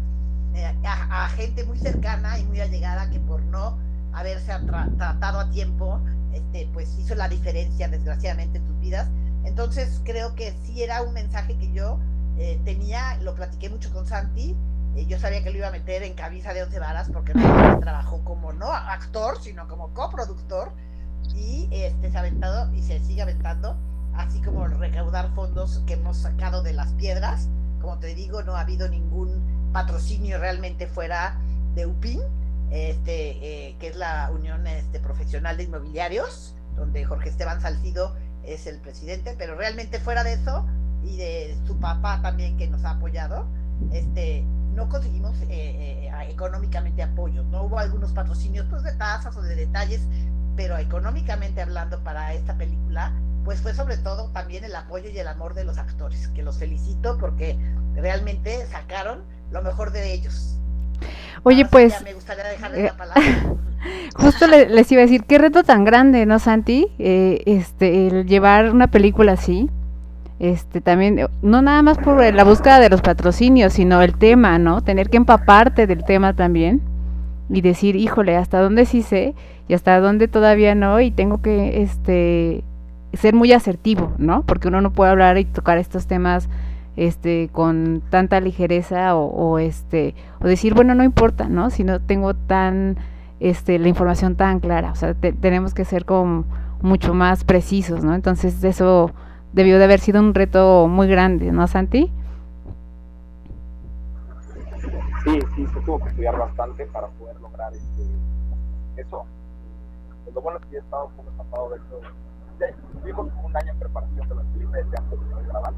eh, 0.53 0.65
a, 0.85 1.27
gente 1.29 1.63
muy 1.65 1.77
cercana 1.77 2.39
y 2.39 2.43
muy 2.45 2.59
allegada 2.61 3.09
que 3.09 3.19
por 3.19 3.41
no 3.43 3.77
haberse 4.13 4.53
tratado 4.97 5.39
a 5.39 5.49
tiempo, 5.49 5.99
este, 6.33 6.69
pues 6.73 6.97
hizo 6.97 7.15
la 7.15 7.27
diferencia 7.27 7.87
desgraciadamente 7.87 8.57
en 8.57 8.67
sus 8.67 8.79
vidas 8.79 9.07
entonces 9.43 10.01
creo 10.03 10.35
que 10.35 10.53
sí 10.63 10.83
era 10.83 11.01
un 11.01 11.13
mensaje 11.13 11.57
que 11.57 11.71
yo 11.71 11.99
eh, 12.37 12.59
tenía, 12.63 13.17
lo 13.21 13.35
platiqué 13.35 13.69
mucho 13.69 13.91
con 13.91 14.05
Santi, 14.05 14.55
eh, 14.95 15.05
yo 15.05 15.19
sabía 15.19 15.43
que 15.43 15.51
lo 15.51 15.57
iba 15.57 15.67
a 15.67 15.71
meter 15.71 16.03
en 16.03 16.13
cabeza 16.13 16.53
de 16.53 16.63
once 16.63 16.79
varas 16.79 17.09
porque 17.11 17.33
trabajó 17.33 18.23
como 18.23 18.53
no 18.53 18.71
actor, 18.71 19.41
sino 19.41 19.67
como 19.67 19.93
coproductor 19.93 20.71
y 21.33 21.67
este, 21.71 22.11
se 22.11 22.17
ha 22.17 22.21
aventado 22.21 22.73
y 22.73 22.81
se 22.81 22.99
sigue 22.99 23.21
aventando, 23.21 23.77
así 24.13 24.41
como 24.41 24.67
recaudar 24.67 25.33
fondos 25.33 25.81
que 25.85 25.93
hemos 25.93 26.17
sacado 26.17 26.63
de 26.63 26.73
las 26.73 26.91
piedras. 26.93 27.49
Como 27.81 27.97
te 27.97 28.13
digo, 28.13 28.43
no 28.43 28.55
ha 28.55 28.61
habido 28.61 28.87
ningún 28.89 29.69
patrocinio 29.73 30.39
realmente 30.39 30.87
fuera 30.87 31.39
de 31.75 31.85
UPIN, 31.85 32.21
este, 32.71 33.69
eh, 33.69 33.75
que 33.79 33.87
es 33.87 33.95
la 33.95 34.29
Unión 34.33 34.67
este, 34.67 34.99
Profesional 34.99 35.57
de 35.57 35.63
Inmobiliarios, 35.63 36.55
donde 36.75 37.03
Jorge 37.05 37.29
Esteban 37.29 37.61
Salcido 37.61 38.15
es 38.43 38.67
el 38.67 38.79
presidente, 38.79 39.35
pero 39.37 39.55
realmente 39.55 39.99
fuera 39.99 40.23
de 40.23 40.33
eso 40.33 40.65
y 41.03 41.17
de 41.17 41.57
su 41.65 41.77
papá 41.79 42.21
también 42.21 42.57
que 42.57 42.67
nos 42.67 42.83
ha 42.85 42.91
apoyado, 42.91 43.45
este, 43.91 44.45
no 44.73 44.87
conseguimos 44.87 45.35
eh, 45.41 45.47
eh, 45.49 46.11
económicamente 46.29 47.03
apoyo. 47.03 47.43
No 47.43 47.63
hubo 47.63 47.79
algunos 47.79 48.11
patrocinios 48.13 48.65
pues, 48.69 48.83
de 48.83 48.93
tasas 48.93 49.35
o 49.35 49.41
de 49.41 49.55
detalles, 49.55 50.01
pero 50.55 50.77
económicamente 50.77 51.61
hablando 51.61 52.03
para 52.03 52.33
esta 52.33 52.55
película, 52.55 53.13
pues 53.43 53.61
fue 53.61 53.73
sobre 53.73 53.97
todo 53.97 54.29
también 54.29 54.63
el 54.63 54.75
apoyo 54.75 55.09
y 55.09 55.17
el 55.17 55.27
amor 55.27 55.53
de 55.53 55.63
los 55.63 55.77
actores, 55.77 56.27
que 56.29 56.43
los 56.43 56.59
felicito 56.59 57.17
porque 57.17 57.57
realmente 57.95 58.65
sacaron 58.67 59.23
lo 59.51 59.61
mejor 59.61 59.91
de 59.91 60.13
ellos. 60.13 60.57
Oye, 61.43 61.65
pues... 61.65 62.01
me 62.03 62.13
gustaría 62.13 62.43
dejarles 62.43 62.83
la 62.83 62.87
eh, 62.87 62.93
palabra. 62.97 63.23
Justo 64.15 64.45
les 64.45 64.91
iba 64.91 65.01
a 65.01 65.05
decir, 65.05 65.23
qué 65.23 65.39
reto 65.39 65.63
tan 65.63 65.83
grande, 65.83 66.25
¿no, 66.27 66.37
Santi? 66.37 66.87
Eh, 66.99 67.41
este, 67.47 68.07
el 68.07 68.27
llevar 68.27 68.71
una 68.71 68.87
película 68.87 69.33
así. 69.33 69.69
Este, 70.39 70.81
también, 70.81 71.17
eh, 71.19 71.27
no 71.41 71.61
nada 71.63 71.81
más 71.81 71.97
por 71.97 72.23
la 72.33 72.43
búsqueda 72.43 72.79
de 72.79 72.89
los 72.89 73.01
patrocinios, 73.01 73.73
sino 73.73 74.01
el 74.03 74.15
tema, 74.15 74.59
¿no? 74.59 74.81
Tener 74.81 75.09
que 75.09 75.17
empaparte 75.17 75.87
del 75.87 76.03
tema 76.03 76.35
también 76.35 76.81
y 77.49 77.61
decir, 77.61 77.95
híjole, 77.95 78.37
hasta 78.37 78.61
dónde 78.61 78.85
sí 78.85 79.01
sé 79.01 79.33
y 79.71 79.73
hasta 79.73 80.01
dónde 80.01 80.27
todavía 80.27 80.75
no 80.75 80.99
y 80.99 81.11
tengo 81.11 81.41
que, 81.41 81.81
este, 81.81 82.65
ser 83.13 83.33
muy 83.33 83.53
asertivo, 83.53 84.11
¿no? 84.17 84.43
Porque 84.43 84.67
uno 84.67 84.81
no 84.81 84.91
puede 84.91 85.11
hablar 85.11 85.37
y 85.37 85.45
tocar 85.45 85.77
estos 85.77 86.07
temas 86.07 86.49
este 86.97 87.49
con 87.53 88.03
tanta 88.09 88.41
ligereza 88.41 89.15
o, 89.15 89.27
o, 89.27 89.59
este 89.59 90.13
o 90.41 90.47
decir 90.47 90.73
bueno 90.73 90.93
no 90.93 91.05
importa 91.05 91.47
no 91.47 91.69
si 91.69 91.85
no 91.85 92.01
tengo 92.01 92.33
tan 92.33 92.97
este 93.39 93.79
la 93.79 93.87
información 93.87 94.35
tan 94.35 94.59
clara 94.59 94.91
o 94.91 94.95
sea 94.95 95.13
tenemos 95.13 95.73
que 95.73 95.85
ser 95.85 96.03
como 96.03 96.43
mucho 96.81 97.13
más 97.13 97.45
precisos 97.45 98.03
no 98.03 98.13
entonces 98.13 98.61
eso 98.65 99.11
debió 99.53 99.79
de 99.79 99.85
haber 99.85 100.01
sido 100.01 100.19
un 100.19 100.33
reto 100.33 100.89
muy 100.89 101.07
grande 101.07 101.53
no 101.53 101.65
Santi 101.65 102.11
sí 105.23 105.39
sí 105.55 105.65
se 105.73 105.79
tuvo 105.79 105.99
que 105.99 106.09
estudiar 106.09 106.37
bastante 106.37 106.85
para 106.87 107.07
poder 107.07 107.39
lograr 107.39 107.71
este 107.71 109.01
eso 109.01 109.25
lo 110.33 110.41
bueno 110.41 110.59
es 110.59 110.65
que 110.67 110.75
he 110.77 110.79
estado 110.79 111.05
un 111.07 111.13
poco 111.13 111.29
empapado 111.29 111.69
de 111.69 111.77
eso 111.77 112.01
tuvimos 112.93 113.27
un 113.43 113.57
año 113.57 113.71
en 113.71 113.79
preparación 113.79 114.29
de 114.29 114.35
las 114.35 114.45
películas 114.45 114.85
ya 114.91 115.03
antes 115.03 115.19
de 115.19 115.43
grabar 115.47 115.73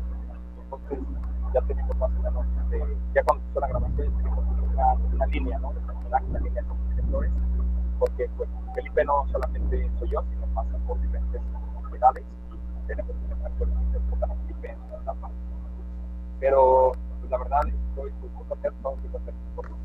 entonces 0.63 0.99
ya 1.53 1.61
tenemos 1.61 1.95
más 1.97 2.09
o 2.09 2.21
menos, 2.23 2.45
este, 2.63 2.97
ya 3.13 3.23
cuando 3.23 3.43
empezó 3.43 3.59
la 3.59 3.67
grabación, 3.67 4.17
tenemos 4.17 4.45
una, 4.73 4.93
una 5.13 5.25
línea, 5.27 5.59
¿no? 5.59 5.69
Una 5.69 6.39
línea 6.39 6.63
con 6.63 6.83
porque 7.99 8.29
pues, 8.35 8.49
Felipe 8.73 9.05
no 9.05 9.25
solamente 9.31 9.89
soy 9.99 10.09
yo, 10.09 10.23
sino 10.29 10.45
pasa 10.53 10.77
por 10.87 10.99
diferentes 10.99 11.41
edades 11.95 12.25
tenemos 12.87 13.11
un 13.11 13.27
que 13.29 13.99
Felipe 14.47 14.71
en. 14.71 14.77
Pero 16.39 16.91
pues, 17.19 17.31
la 17.31 17.37
verdad 17.37 17.61
estoy 17.67 18.11
muy 18.19 18.45
contento, 18.47 18.95
muy 18.97 19.09
contento 19.09 19.39
por 19.55 19.69
la 19.69 19.77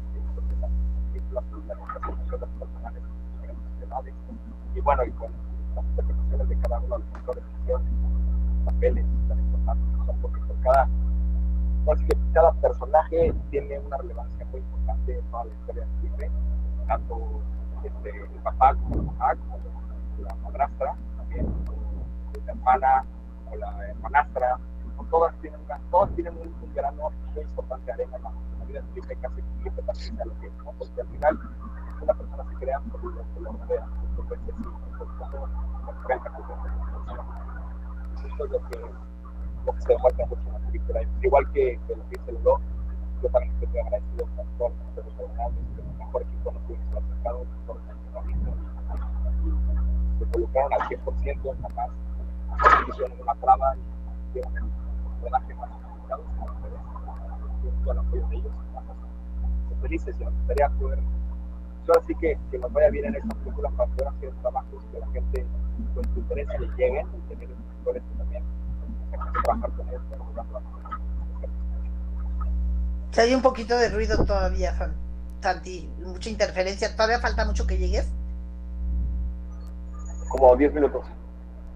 película, 1.13 1.43
la 1.69 2.91
de 2.91 3.01
edades 3.85 4.15
y 4.79 4.81
bueno, 4.81 5.05
y 5.05 5.11
con 5.13 5.29
las 5.75 5.85
interpretaciones 5.85 6.49
de 6.49 6.59
cada 6.59 6.79
uno 6.79 6.99
de 6.99 7.05
los 7.05 7.15
actores 7.15 7.45
que 7.45 7.61
hicieron 7.63 7.83
papeles 8.65 9.07
tan 9.29 9.39
importantes, 9.41 9.99
¿no? 10.07 10.13
porque 10.23 10.41
por 10.41 10.61
cada 10.61 10.89
Así 11.93 12.05
que 12.05 12.17
cada 12.35 12.53
personaje 12.53 13.33
tiene 13.51 13.79
una 13.79 13.97
relevancia 13.97 14.45
muy 14.53 14.61
importante 14.61 15.19
en 15.19 15.25
toda 15.31 15.45
la 15.47 15.55
historia 15.55 15.87
del 15.87 16.11
Felipe, 16.11 16.31
tanto 16.87 17.41
este, 17.83 18.11
el 18.11 18.43
papá 18.43 18.75
como 18.75 18.97
la 18.97 19.03
mamá, 19.03 19.35
como 19.37 20.29
la 20.29 20.35
madrastra, 20.37 20.95
también 21.17 21.47
la 22.45 22.53
hermana 22.53 23.05
o 23.51 23.57
la 23.57 23.89
hermanastra, 23.89 24.59
todas 25.11 25.35
tienen, 25.41 25.61
un, 26.37 26.55
un, 26.63 26.75
grano 26.75 27.11
muy 27.35 27.43
importante 27.43 27.87
de 27.87 27.93
arena 27.93 28.17
en 28.19 28.23
la, 28.23 28.65
vida 28.67 28.81
de 28.83 28.87
Felipe, 28.89 29.17
casi 29.23 29.43
Felipe 29.63 29.83
también 29.83 30.17
sea 30.17 30.25
lo 30.27 30.39
que 30.41 30.51
porque 30.79 31.01
al 31.01 31.09
final 31.09 31.39
una 32.03 32.15
persona 32.15 32.45
se 32.49 32.55
crea 32.57 32.81
por 32.81 33.05
lo 33.05 33.23
que 33.35 33.41
lo 33.41 33.53
rodea, 33.53 33.87
entonces 34.11 34.39
sí, 34.47 34.53
por 34.99 35.31
todo 35.31 35.49
se 35.85 35.91
enfrenta 35.91 36.31
con 36.31 36.45
Eso 38.27 38.45
es 38.45 38.51
lo 38.51 38.69
que, 38.69 38.79
lo 39.67 39.73
que 39.73 39.81
se 39.83 39.93
demuestra 39.93 40.27
mucho 40.27 40.43
en 40.47 40.53
la 40.53 40.59
película, 40.61 41.01
igual 41.23 41.53
que, 41.53 41.81
que 41.87 41.97
lo 41.97 42.09
que 42.09 42.19
dice 42.19 42.33
Lolo, 42.33 42.61
yo 43.23 43.29
también 43.31 43.53
estoy 43.61 43.81
agradecido 43.81 44.27
con 44.37 44.47
todos 44.59 44.73
los 44.97 45.05
originales, 45.05 45.59
que 45.75 45.81
el 45.81 45.99
mejor 45.99 46.23
equipo 46.23 46.53
nos 46.53 46.63
haber 46.63 46.79
acercado, 46.99 47.45
los 47.67 47.79
protagonistas, 47.83 48.55
se 50.19 50.25
involucraron 50.25 50.73
al 50.73 50.81
100%, 50.89 51.57
jamás 51.63 51.91
hicieron 52.89 53.21
una 53.21 53.35
trama 53.35 53.77
y 53.77 54.33
dieron 54.35 54.57
el 54.57 54.65
personaje 55.21 55.55
más 55.55 55.71
complicado, 55.71 56.25
todo 57.83 57.93
el 57.93 57.99
apoyo 57.99 58.27
de 58.29 58.37
ellos, 58.37 58.53
estamos 58.67 58.97
felices 59.81 60.17
y 60.19 60.25
nos 60.25 60.35
gustaría 60.35 60.69
poder, 60.71 60.99
yo 61.89 61.95
así 61.99 62.15
que, 62.17 62.39
que 62.51 62.59
nos 62.59 62.71
vaya 62.73 62.91
bien 62.91 63.07
en 63.07 63.15
esta 63.15 63.35
película 63.37 63.71
para 63.71 63.91
poder 63.91 64.09
hacer 64.09 64.31
trabajos 64.43 64.85
que 64.93 64.99
la 64.99 65.07
gente 65.09 65.47
con 65.95 66.05
su 66.05 66.21
interés 66.21 66.47
le 66.61 66.67
lleguen, 66.77 67.07
y 67.07 67.35
tener 67.35 67.49
actores 67.79 68.03
que 68.03 68.19
también 68.19 68.45
trabajar 69.43 69.71
con 69.73 69.89
ellos, 69.89 70.03
Se 73.13 73.21
hay 73.23 73.35
un 73.35 73.41
poquito 73.41 73.77
de 73.77 73.89
ruido 73.89 74.23
todavía, 74.25 74.93
Santi, 75.41 75.91
mucha 76.05 76.29
interferencia. 76.29 76.95
¿Todavía 76.95 77.21
falta 77.21 77.47
mucho 77.47 77.67
que 77.67 77.79
llegues? 77.79 78.13
Como 80.29 80.55
10 80.57 80.75
minutos. 80.75 81.07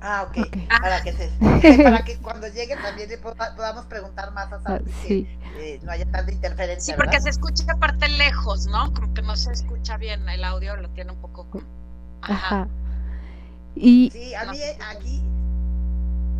Ah, 0.04 0.26
ok. 0.28 0.46
okay. 0.46 0.66
Para, 0.66 1.00
que 1.02 1.12
se, 1.12 1.30
para 1.82 2.04
que 2.04 2.16
cuando 2.18 2.48
llegue 2.48 2.76
también 2.76 3.08
podamos 3.20 3.86
preguntar 3.86 4.32
más 4.32 4.52
a 4.52 4.60
Santi. 4.60 4.92
Sí. 5.06 5.28
Que, 5.54 5.74
eh, 5.74 5.80
no 5.82 5.92
haya 5.92 6.04
tanta 6.10 6.32
interferencia. 6.32 6.92
Sí, 6.92 6.96
porque 6.96 7.10
¿verdad? 7.10 7.24
se 7.24 7.30
escucha 7.30 7.64
aparte 7.72 8.08
lejos, 8.08 8.66
¿no? 8.66 8.92
Como 8.92 9.14
que 9.14 9.22
no 9.22 9.36
se 9.36 9.52
escucha 9.52 9.96
bien 9.96 10.28
el 10.28 10.42
audio, 10.42 10.76
lo 10.76 10.90
tiene 10.90 11.12
un 11.12 11.20
poco. 11.20 11.46
Ajá. 12.22 12.34
Ajá. 12.34 12.68
Y... 13.76 14.10
Sí, 14.12 14.34
a 14.34 14.50
mí 14.50 14.58
aquí 14.90 15.22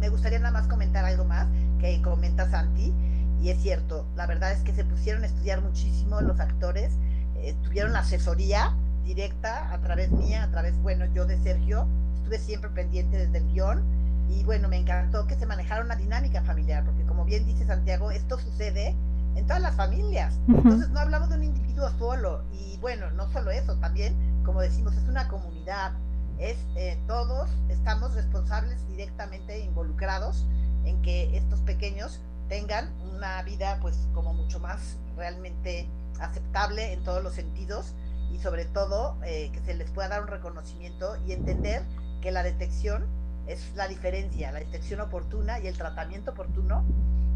me 0.00 0.08
gustaría 0.08 0.40
nada 0.40 0.50
más 0.50 0.66
comentar 0.66 1.04
algo 1.04 1.24
más 1.24 1.46
que 1.80 2.02
comenta 2.02 2.50
Santi 2.50 2.92
y 3.42 3.50
es 3.50 3.60
cierto, 3.60 4.06
la 4.14 4.26
verdad 4.26 4.52
es 4.52 4.60
que 4.62 4.72
se 4.72 4.84
pusieron 4.84 5.24
a 5.24 5.26
estudiar 5.26 5.60
muchísimo 5.62 6.20
los 6.20 6.38
actores, 6.38 6.92
eh, 7.36 7.54
tuvieron 7.64 7.92
la 7.92 8.00
asesoría 8.00 8.72
directa 9.04 9.72
a 9.72 9.78
través 9.78 10.12
mía, 10.12 10.44
a 10.44 10.50
través, 10.52 10.76
bueno, 10.78 11.06
yo 11.06 11.26
de 11.26 11.36
Sergio, 11.42 11.88
estuve 12.32 12.38
siempre 12.38 12.70
pendiente 12.70 13.16
desde 13.18 13.38
el 13.38 13.52
guion. 13.52 13.82
Y 14.28 14.44
bueno, 14.44 14.68
me 14.68 14.78
encantó 14.78 15.26
que 15.26 15.34
se 15.34 15.46
manejara 15.46 15.84
una 15.84 15.96
dinámica 15.96 16.42
familiar, 16.42 16.84
porque 16.84 17.04
como 17.04 17.24
bien 17.24 17.44
dice 17.44 17.66
Santiago, 17.66 18.10
esto 18.10 18.38
sucede 18.38 18.94
en 19.34 19.46
todas 19.46 19.60
las 19.60 19.74
familias, 19.74 20.34
uh 20.46 20.52
-huh. 20.52 20.56
entonces 20.58 20.88
no 20.90 21.00
hablamos 21.00 21.28
de 21.30 21.36
un 21.36 21.44
individuo 21.44 21.90
solo. 21.98 22.42
Y 22.52 22.78
bueno, 22.78 23.10
no 23.12 23.30
solo 23.30 23.50
eso, 23.50 23.76
también, 23.76 24.14
como 24.44 24.60
decimos, 24.60 24.94
es 24.94 25.08
una 25.08 25.28
comunidad, 25.28 25.92
es 26.38 26.56
eh, 26.76 26.98
todos 27.06 27.50
estamos 27.68 28.14
responsables 28.14 28.86
directamente 28.88 29.60
involucrados 29.60 30.46
en 30.84 31.00
que 31.02 31.36
estos 31.36 31.60
pequeños 31.60 32.20
tengan 32.48 32.90
una 33.14 33.42
vida 33.42 33.78
pues 33.80 34.08
como 34.14 34.34
mucho 34.34 34.58
más 34.58 34.96
realmente 35.16 35.88
aceptable 36.20 36.92
en 36.92 37.02
todos 37.04 37.22
los 37.22 37.34
sentidos 37.34 37.94
y 38.32 38.38
sobre 38.38 38.64
todo 38.64 39.16
eh, 39.24 39.50
que 39.52 39.60
se 39.60 39.74
les 39.74 39.90
pueda 39.90 40.08
dar 40.08 40.22
un 40.22 40.28
reconocimiento 40.28 41.16
y 41.26 41.32
entender 41.32 41.82
que 42.22 42.30
la 42.30 42.42
detección 42.42 43.04
es 43.46 43.72
la 43.74 43.88
diferencia, 43.88 44.50
la 44.52 44.60
detección 44.60 45.00
oportuna 45.00 45.60
y 45.60 45.66
el 45.66 45.76
tratamiento 45.76 46.30
oportuno 46.30 46.84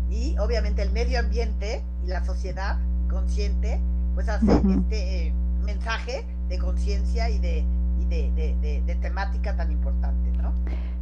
y 0.08 0.38
obviamente 0.38 0.80
el 0.80 0.92
medio 0.92 1.18
ambiente 1.18 1.84
y 2.04 2.06
la 2.06 2.24
sociedad 2.24 2.78
consciente 3.10 3.80
pues 4.14 4.28
hace 4.30 4.46
uh 4.46 4.62
-huh. 4.62 4.82
este 4.82 5.26
eh, 5.26 5.32
mensaje 5.62 6.24
de 6.48 6.58
conciencia 6.58 7.28
y 7.28 7.38
de 7.38 7.66
de, 8.08 8.30
de, 8.32 8.56
de, 8.60 8.82
de, 8.82 8.94
temática 8.96 9.56
tan 9.56 9.72
importante, 9.72 10.30
¿no? 10.38 10.52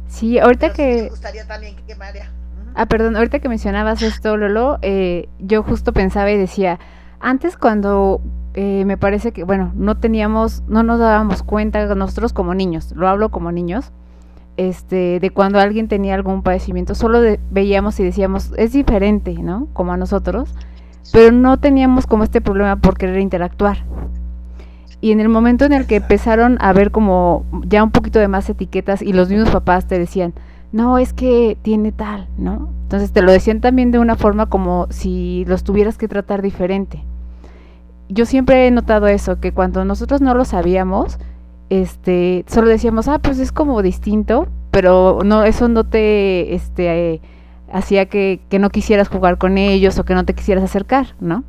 Sí, 0.07 0.39
ahorita 0.39 0.71
Pero 0.71 0.73
que... 0.73 1.01
me 1.03 1.09
gustaría 1.09 1.45
también 1.45 1.75
que 1.87 1.95
María... 1.95 2.31
Ah, 2.73 2.87
perdón, 2.87 3.15
ahorita 3.15 3.39
que 3.39 3.47
mencionabas 3.47 4.01
esto, 4.01 4.35
Lolo, 4.37 4.79
eh, 4.81 5.29
yo 5.39 5.63
justo 5.63 5.93
pensaba 5.93 6.31
y 6.31 6.37
decía, 6.37 6.79
antes 7.25 7.57
cuando 7.57 8.21
eh, 8.53 8.85
me 8.85 8.97
parece 8.97 9.31
que, 9.31 9.43
bueno, 9.43 9.71
no 9.75 9.97
teníamos, 9.97 10.61
no 10.67 10.83
nos 10.83 10.99
dábamos 10.99 11.41
cuenta 11.41 11.93
nosotros 11.95 12.33
como 12.33 12.53
niños, 12.53 12.93
lo 12.95 13.07
hablo 13.07 13.31
como 13.31 13.51
niños, 13.51 13.91
este, 14.57 15.19
de 15.19 15.29
cuando 15.31 15.59
alguien 15.59 15.87
tenía 15.87 16.13
algún 16.13 16.43
padecimiento, 16.43 16.93
solo 16.93 17.21
de, 17.21 17.39
veíamos 17.49 17.99
y 17.99 18.03
decíamos, 18.03 18.51
es 18.57 18.73
diferente, 18.73 19.33
¿no? 19.33 19.67
Como 19.73 19.91
a 19.91 19.97
nosotros, 19.97 20.53
pero 21.11 21.31
no 21.31 21.59
teníamos 21.59 22.05
como 22.05 22.23
este 22.23 22.41
problema 22.41 22.75
por 22.75 22.95
querer 22.95 23.19
interactuar. 23.19 23.79
Y 25.01 25.11
en 25.11 25.19
el 25.19 25.29
momento 25.29 25.65
en 25.65 25.73
el 25.73 25.87
que 25.87 25.95
empezaron 25.95 26.59
a 26.61 26.73
ver 26.73 26.91
como 26.91 27.43
ya 27.65 27.83
un 27.83 27.91
poquito 27.91 28.19
de 28.19 28.27
más 28.27 28.47
etiquetas 28.51 29.01
y 29.01 29.13
los 29.13 29.29
mismos 29.29 29.49
papás 29.49 29.87
te 29.87 29.97
decían, 29.97 30.35
no, 30.71 30.99
es 30.99 31.11
que 31.11 31.57
tiene 31.63 31.91
tal, 31.91 32.27
¿no? 32.37 32.69
Entonces 32.83 33.11
te 33.11 33.23
lo 33.23 33.31
decían 33.31 33.61
también 33.61 33.89
de 33.89 33.97
una 33.97 34.15
forma 34.15 34.45
como 34.45 34.85
si 34.91 35.43
los 35.47 35.63
tuvieras 35.63 35.97
que 35.97 36.07
tratar 36.07 36.43
diferente. 36.43 37.03
Yo 38.09 38.25
siempre 38.25 38.67
he 38.67 38.71
notado 38.71 39.07
eso, 39.07 39.39
que 39.39 39.51
cuando 39.51 39.83
nosotros 39.85 40.21
no 40.21 40.33
lo 40.33 40.45
sabíamos, 40.45 41.17
este, 41.69 42.45
solo 42.47 42.67
decíamos, 42.67 43.07
ah, 43.07 43.19
pues 43.19 43.39
es 43.39 43.51
como 43.51 43.81
distinto, 43.81 44.47
pero 44.71 45.19
no, 45.25 45.43
eso 45.43 45.67
no 45.67 45.83
te, 45.83 46.53
este, 46.53 47.13
eh, 47.13 47.21
hacía 47.71 48.05
que, 48.07 48.41
que 48.49 48.59
no 48.59 48.69
quisieras 48.69 49.07
jugar 49.07 49.37
con 49.37 49.57
ellos 49.57 49.97
o 49.97 50.05
que 50.05 50.13
no 50.13 50.25
te 50.25 50.35
quisieras 50.35 50.63
acercar, 50.63 51.15
¿no? 51.19 51.43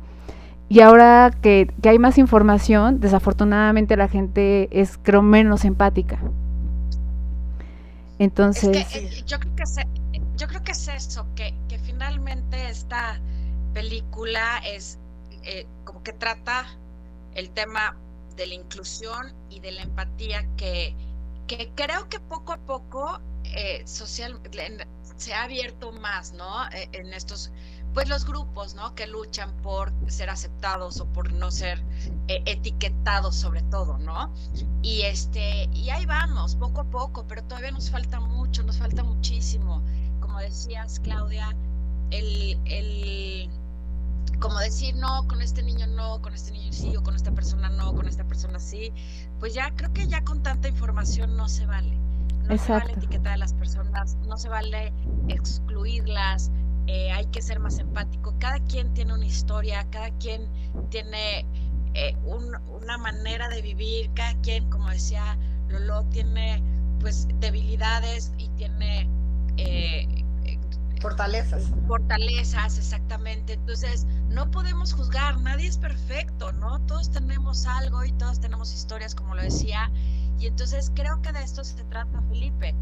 Y 0.69 0.81
ahora 0.81 1.31
que, 1.41 1.73
que, 1.81 1.89
hay 1.89 1.99
más 1.99 2.17
información, 2.17 2.99
desafortunadamente 2.99 3.95
la 3.95 4.09
gente 4.09 4.67
es, 4.71 4.99
creo, 5.01 5.21
menos 5.21 5.63
empática. 5.63 6.19
Entonces... 8.19 8.75
Es 8.75 8.87
que, 8.87 8.99
eh, 8.99 9.23
yo, 9.25 9.39
creo 9.39 9.55
que 9.55 9.63
es, 9.63 9.75
yo 10.35 10.47
creo 10.47 10.63
que 10.63 10.71
es 10.71 10.87
eso, 10.89 11.25
que, 11.35 11.53
que 11.69 11.77
finalmente 11.77 12.69
esta 12.69 13.21
película 13.73 14.57
es 14.65 14.99
eh, 15.47 15.65
como 15.83 16.03
que 16.03 16.13
trata 16.13 16.67
el 17.33 17.49
tema 17.49 17.97
de 18.35 18.47
la 18.47 18.53
inclusión 18.53 19.33
y 19.49 19.59
de 19.59 19.71
la 19.71 19.81
empatía 19.81 20.47
que, 20.57 20.95
que 21.47 21.71
creo 21.75 22.07
que 22.09 22.19
poco 22.19 22.53
a 22.53 22.57
poco 22.57 23.19
eh, 23.43 23.81
social, 23.87 24.39
se 25.15 25.33
ha 25.33 25.43
abierto 25.43 25.91
más, 25.91 26.33
¿no? 26.33 26.65
En 26.71 27.13
estos 27.13 27.51
pues 27.97 28.09
los 28.09 28.25
grupos, 28.25 28.75
¿no? 28.75 28.93
Que 28.93 29.07
luchan 29.07 29.51
por 29.63 29.91
ser 30.07 30.29
aceptados 30.29 30.99
o 30.99 31.05
por 31.07 31.31
no 31.33 31.49
ser 31.49 31.83
eh, 32.27 32.43
etiquetados 32.45 33.35
sobre 33.35 33.63
todo, 33.63 33.97
¿no? 33.97 34.31
Y 34.83 35.01
este, 35.01 35.67
y 35.73 35.89
ahí 35.89 36.05
vamos, 36.05 36.55
poco 36.55 36.81
a 36.81 36.83
poco, 36.83 37.25
pero 37.27 37.43
todavía 37.45 37.71
nos 37.71 37.89
falta 37.89 38.19
mucho, 38.19 38.61
nos 38.61 38.77
falta 38.77 39.03
muchísimo. 39.03 39.81
Como 40.19 40.39
decías, 40.39 40.99
Claudia, 40.99 41.55
el, 42.11 42.59
el 42.65 43.49
como 44.39 44.59
decir 44.59 44.95
no, 44.95 45.27
con 45.27 45.41
este 45.41 45.63
niño 45.63 45.87
no, 45.87 46.21
con 46.21 46.33
este 46.33 46.51
niño 46.51 46.71
sí, 46.71 46.95
o 46.95 47.03
con 47.03 47.15
esta 47.15 47.31
persona 47.31 47.69
no, 47.69 47.93
con 47.93 48.07
esta 48.07 48.23
persona 48.23 48.59
sí, 48.59 48.93
pues 49.39 49.53
ya 49.53 49.71
creo 49.75 49.91
que 49.93 50.07
ya 50.07 50.23
con 50.23 50.43
tanta 50.43 50.67
información 50.67 51.35
no 51.35 51.47
se 51.49 51.65
vale. 51.65 51.97
No 52.43 52.53
Exacto. 52.53 52.65
se 52.65 52.71
vale 52.71 52.93
etiquetar 52.93 53.33
a 53.33 53.37
las 53.37 53.53
personas, 53.53 54.15
no 54.27 54.37
se 54.37 54.47
vale 54.49 54.93
excluirlas, 55.27 56.51
eh, 56.87 57.11
hay 57.11 57.25
que 57.27 57.41
ser 57.41 57.59
más 57.59 57.79
empático. 57.79 58.33
Cada 58.39 58.59
quien 58.61 58.93
tiene 58.93 59.13
una 59.13 59.25
historia, 59.25 59.85
cada 59.89 60.11
quien 60.11 60.47
tiene 60.89 61.45
eh, 61.93 62.15
un, 62.23 62.55
una 62.69 62.97
manera 62.97 63.49
de 63.49 63.61
vivir, 63.61 64.09
cada 64.13 64.33
quien, 64.41 64.69
como 64.69 64.89
decía 64.89 65.37
Lolo, 65.67 66.05
tiene 66.05 66.63
pues 66.99 67.27
debilidades 67.39 68.31
y 68.37 68.47
tiene 68.49 69.09
eh, 69.57 70.23
fortalezas. 71.01 71.71
Fortalezas, 71.87 72.77
exactamente. 72.77 73.53
Entonces, 73.53 74.05
no 74.29 74.51
podemos 74.51 74.93
juzgar, 74.93 75.39
nadie 75.41 75.67
es 75.67 75.77
perfecto, 75.77 76.51
¿no? 76.53 76.79
Todos 76.85 77.11
tenemos 77.11 77.65
algo 77.65 78.03
y 78.03 78.11
todos 78.13 78.39
tenemos 78.39 78.73
historias, 78.73 79.15
como 79.15 79.35
lo 79.35 79.41
decía, 79.41 79.91
Y 80.39 80.47
entonces 80.47 80.91
creo 80.93 81.21
que 81.21 81.31
de 81.31 81.41
esto 81.43 81.63
se 81.63 81.83
trata, 81.85 82.21
Felipe, 82.29 82.75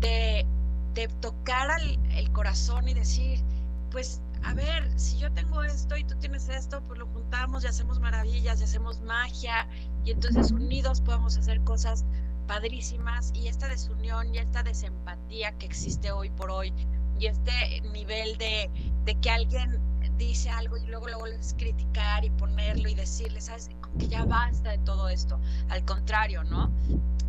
de, 0.00 0.46
de 0.94 1.08
tocar 1.20 1.70
al, 1.70 1.98
el 2.12 2.30
corazón 2.30 2.88
y 2.88 2.94
decir, 2.94 3.42
pues 3.90 4.20
a 4.44 4.54
ver, 4.54 4.98
si 4.98 5.18
yo 5.18 5.32
tengo 5.32 5.62
esto 5.62 5.96
y 5.96 6.04
tú 6.04 6.14
tienes 6.18 6.48
esto, 6.48 6.82
pues 6.86 6.98
lo 6.98 7.06
juntamos 7.08 7.64
y 7.64 7.66
hacemos 7.66 8.00
maravillas 8.00 8.60
y 8.60 8.64
hacemos 8.64 9.00
magia 9.02 9.68
y 10.04 10.12
entonces 10.12 10.50
unidos 10.52 11.00
podemos 11.00 11.36
hacer 11.36 11.60
cosas 11.62 12.04
padrísimas 12.46 13.32
y 13.34 13.48
esta 13.48 13.68
desunión 13.68 14.34
y 14.34 14.38
esta 14.38 14.62
desempatía 14.62 15.52
que 15.58 15.66
existe 15.66 16.12
hoy 16.12 16.30
por 16.30 16.50
hoy 16.50 16.72
y 17.18 17.26
este 17.26 17.82
nivel 17.92 18.38
de, 18.38 18.70
de 19.04 19.14
que 19.16 19.30
alguien 19.30 19.80
dice 20.26 20.50
algo 20.50 20.76
y 20.76 20.86
luego 20.86 21.08
lo 21.08 21.18
vuelves 21.18 21.52
a 21.52 21.56
criticar 21.56 22.24
y 22.24 22.30
ponerlo 22.30 22.88
y 22.88 22.94
decirle, 22.94 23.40
¿sabes? 23.40 23.70
que 23.98 24.08
ya 24.08 24.24
basta 24.24 24.70
de 24.70 24.78
todo 24.78 25.08
esto. 25.08 25.40
Al 25.68 25.84
contrario, 25.84 26.44
¿no? 26.44 26.70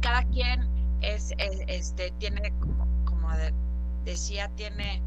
Cada 0.01 0.23
quien 0.25 0.67
es, 1.01 1.33
este, 1.37 2.11
tiene, 2.19 2.53
como, 2.59 2.87
como 3.05 3.29
decía, 4.05 4.49
tiene 4.55 5.01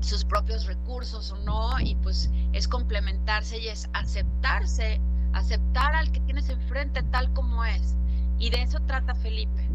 sus 0.00 0.24
propios 0.24 0.66
recursos 0.66 1.30
o 1.32 1.38
no, 1.38 1.80
y 1.80 1.94
pues 1.96 2.30
es 2.52 2.68
complementarse 2.68 3.58
y 3.58 3.68
es 3.68 3.88
aceptarse, 3.94 5.00
aceptar 5.32 5.94
al 5.94 6.10
que 6.12 6.20
tienes 6.20 6.48
enfrente 6.50 7.02
tal 7.04 7.32
como 7.32 7.64
es. 7.64 7.96
Y 8.38 8.50
de 8.50 8.62
eso 8.62 8.78
trata 8.80 9.14
Felipe. 9.14 9.68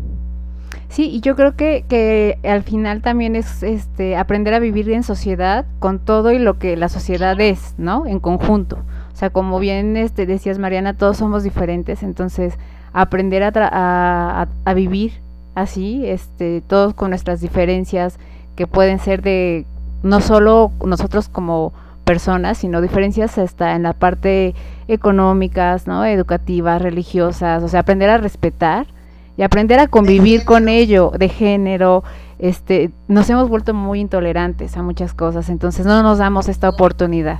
Sí, 0.89 1.09
y 1.09 1.21
yo 1.21 1.35
creo 1.35 1.55
que, 1.55 1.85
que 1.87 2.37
al 2.43 2.63
final 2.63 3.01
también 3.01 3.35
es 3.35 3.63
este 3.63 4.17
aprender 4.17 4.53
a 4.53 4.59
vivir 4.59 4.89
en 4.91 5.03
sociedad 5.03 5.65
con 5.79 5.99
todo 5.99 6.31
y 6.31 6.39
lo 6.39 6.59
que 6.59 6.75
la 6.75 6.89
sociedad 6.89 7.39
es, 7.39 7.75
¿no? 7.77 8.05
En 8.05 8.19
conjunto. 8.19 8.77
O 9.13 9.15
sea, 9.15 9.29
como 9.29 9.59
bien 9.59 9.95
este, 9.97 10.25
decías 10.25 10.59
Mariana, 10.59 10.93
todos 10.95 11.17
somos 11.17 11.43
diferentes, 11.43 12.03
entonces 12.03 12.57
aprender 12.93 13.43
a, 13.43 13.51
a, 13.55 14.47
a 14.65 14.73
vivir 14.73 15.13
así, 15.55 16.05
este, 16.05 16.61
todos 16.61 16.93
con 16.93 17.11
nuestras 17.11 17.41
diferencias 17.41 18.17
que 18.55 18.67
pueden 18.67 18.99
ser 18.99 19.21
de 19.21 19.65
no 20.03 20.21
solo 20.21 20.71
nosotros 20.85 21.29
como 21.29 21.73
personas, 22.03 22.57
sino 22.57 22.81
diferencias 22.81 23.37
hasta 23.37 23.75
en 23.75 23.83
la 23.83 23.93
parte 23.93 24.55
económicas, 24.87 25.87
¿no? 25.87 26.03
educativas, 26.03 26.81
religiosas, 26.81 27.63
o 27.63 27.67
sea, 27.67 27.81
aprender 27.81 28.09
a 28.09 28.17
respetar 28.17 28.87
y 29.37 29.43
aprender 29.43 29.79
a 29.79 29.87
convivir 29.87 30.43
con 30.45 30.69
ello, 30.69 31.11
de 31.17 31.29
género, 31.29 32.03
este, 32.39 32.91
nos 33.07 33.29
hemos 33.29 33.49
vuelto 33.49 33.73
muy 33.73 33.99
intolerantes 33.99 34.75
a 34.77 34.83
muchas 34.83 35.13
cosas, 35.13 35.49
entonces 35.49 35.85
no 35.85 36.01
nos 36.03 36.17
damos 36.17 36.49
esta 36.49 36.69
oportunidad 36.69 37.39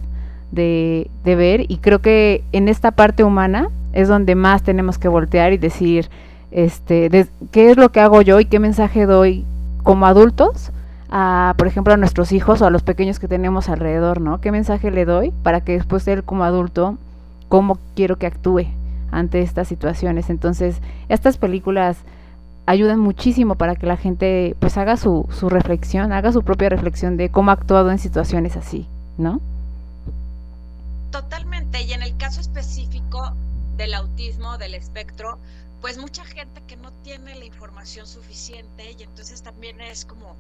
de, 0.52 1.10
de 1.24 1.36
ver 1.36 1.66
y 1.70 1.78
creo 1.78 2.00
que 2.00 2.44
en 2.52 2.68
esta 2.68 2.92
parte 2.92 3.24
humana 3.24 3.70
es 3.94 4.08
donde 4.08 4.36
más 4.36 4.64
tenemos 4.64 4.98
que 4.98 5.08
voltear 5.08 5.54
y 5.54 5.58
decir, 5.58 6.10
este, 6.52 7.10
de, 7.10 7.28
qué 7.52 7.72
es 7.72 7.78
lo 7.78 7.92
que 7.92 8.00
hago 8.00 8.22
yo 8.22 8.40
y 8.40 8.46
qué 8.46 8.60
mensaje 8.60 9.06
doy 9.06 9.46
como 9.84 10.06
adultos 10.06 10.72
a, 11.10 11.56
por 11.58 11.68
ejemplo, 11.68 11.94
a 11.94 11.98
nuestros 11.98 12.32
hijos 12.32 12.62
o 12.62 12.66
a 12.66 12.70
los 12.70 12.84
pequeños 12.84 13.20
que 13.20 13.28
tenemos 13.28 13.70
alrededor, 13.70 14.22
¿no? 14.22 14.40
¿Qué 14.40 14.52
mensaje 14.52 14.92
le 14.92 15.06
doy 15.06 15.34
para 15.44 15.62
que 15.62 15.74
después 15.74 16.08
él 16.08 16.24
como 16.24 16.44
adulto, 16.44 16.98
cómo 17.50 17.80
quiero 17.96 18.18
que 18.18 18.28
actúe 18.28 18.68
ante 19.12 19.42
estas 19.42 19.68
situaciones? 19.68 20.30
Entonces, 20.30 20.78
estas 21.10 21.38
películas 21.38 21.98
ayudan 22.66 23.00
muchísimo 23.00 23.56
para 23.56 23.76
que 23.76 23.86
la 23.86 23.98
gente 23.98 24.56
pues 24.60 24.78
haga 24.78 24.98
su, 24.98 25.28
su 25.38 25.50
reflexión, 25.50 26.12
haga 26.14 26.32
su 26.32 26.44
propia 26.44 26.70
reflexión 26.70 27.18
de 27.18 27.30
cómo 27.30 27.52
ha 27.52 27.56
actuado 27.56 27.92
en 27.92 28.00
situaciones 28.00 28.56
así, 28.56 28.88
¿no? 29.18 29.42
Totalmente, 31.12 31.82
y 31.82 31.94
en 31.94 32.04
el 32.04 32.16
caso 32.18 32.40
específico 32.40 33.34
del 33.78 33.94
autismo, 33.94 34.58
del 34.58 34.76
espectro, 34.76 35.38
pues 35.82 35.98
mucha 35.98 36.24
gente 36.24 36.62
que 36.68 36.78
no 36.78 36.92
tiene 37.04 37.36
la 37.36 37.46
información 37.46 38.06
suficiente 38.08 38.96
y 38.98 39.04
entonces 39.04 39.42
también 39.42 39.82
es 39.82 40.06
como, 40.06 40.36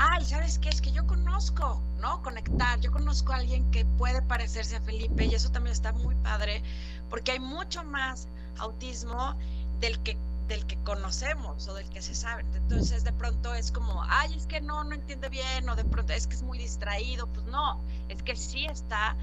ay, 0.00 0.24
¿sabes 0.24 0.58
qué? 0.58 0.70
Es 0.70 0.80
que 0.80 0.90
yo 0.92 1.06
conozco, 1.06 1.80
¿no? 2.00 2.22
Conectar, 2.22 2.80
yo 2.80 2.90
conozco 2.90 3.32
a 3.32 3.36
alguien 3.36 3.70
que 3.70 3.84
puede 3.84 4.22
parecerse 4.22 4.76
a 4.76 4.80
Felipe 4.80 5.26
y 5.26 5.34
eso 5.34 5.50
también 5.50 5.72
está 5.72 5.92
muy 5.92 6.14
padre 6.16 6.62
porque 7.10 7.32
hay 7.32 7.38
mucho 7.38 7.84
más 7.84 8.26
autismo 8.58 9.36
del 9.78 10.00
que 10.02 10.16
del 10.48 10.66
que 10.66 10.76
conocemos 10.78 11.68
o 11.68 11.74
del 11.74 11.88
que 11.90 12.02
se 12.02 12.14
sabe. 12.14 12.44
Entonces 12.54 13.04
de 13.04 13.12
pronto 13.12 13.54
es 13.54 13.70
como, 13.70 14.02
ay, 14.08 14.34
es 14.34 14.46
que 14.46 14.60
no, 14.60 14.82
no 14.82 14.94
entiende 14.96 15.28
bien 15.28 15.68
o 15.68 15.76
de 15.76 15.84
pronto 15.84 16.12
es 16.12 16.26
que 16.26 16.34
es 16.34 16.42
muy 16.42 16.58
distraído. 16.58 17.28
Pues 17.28 17.46
no, 17.46 17.80
es 18.08 18.20
que 18.24 18.34
sí 18.34 18.66
está 18.66 19.16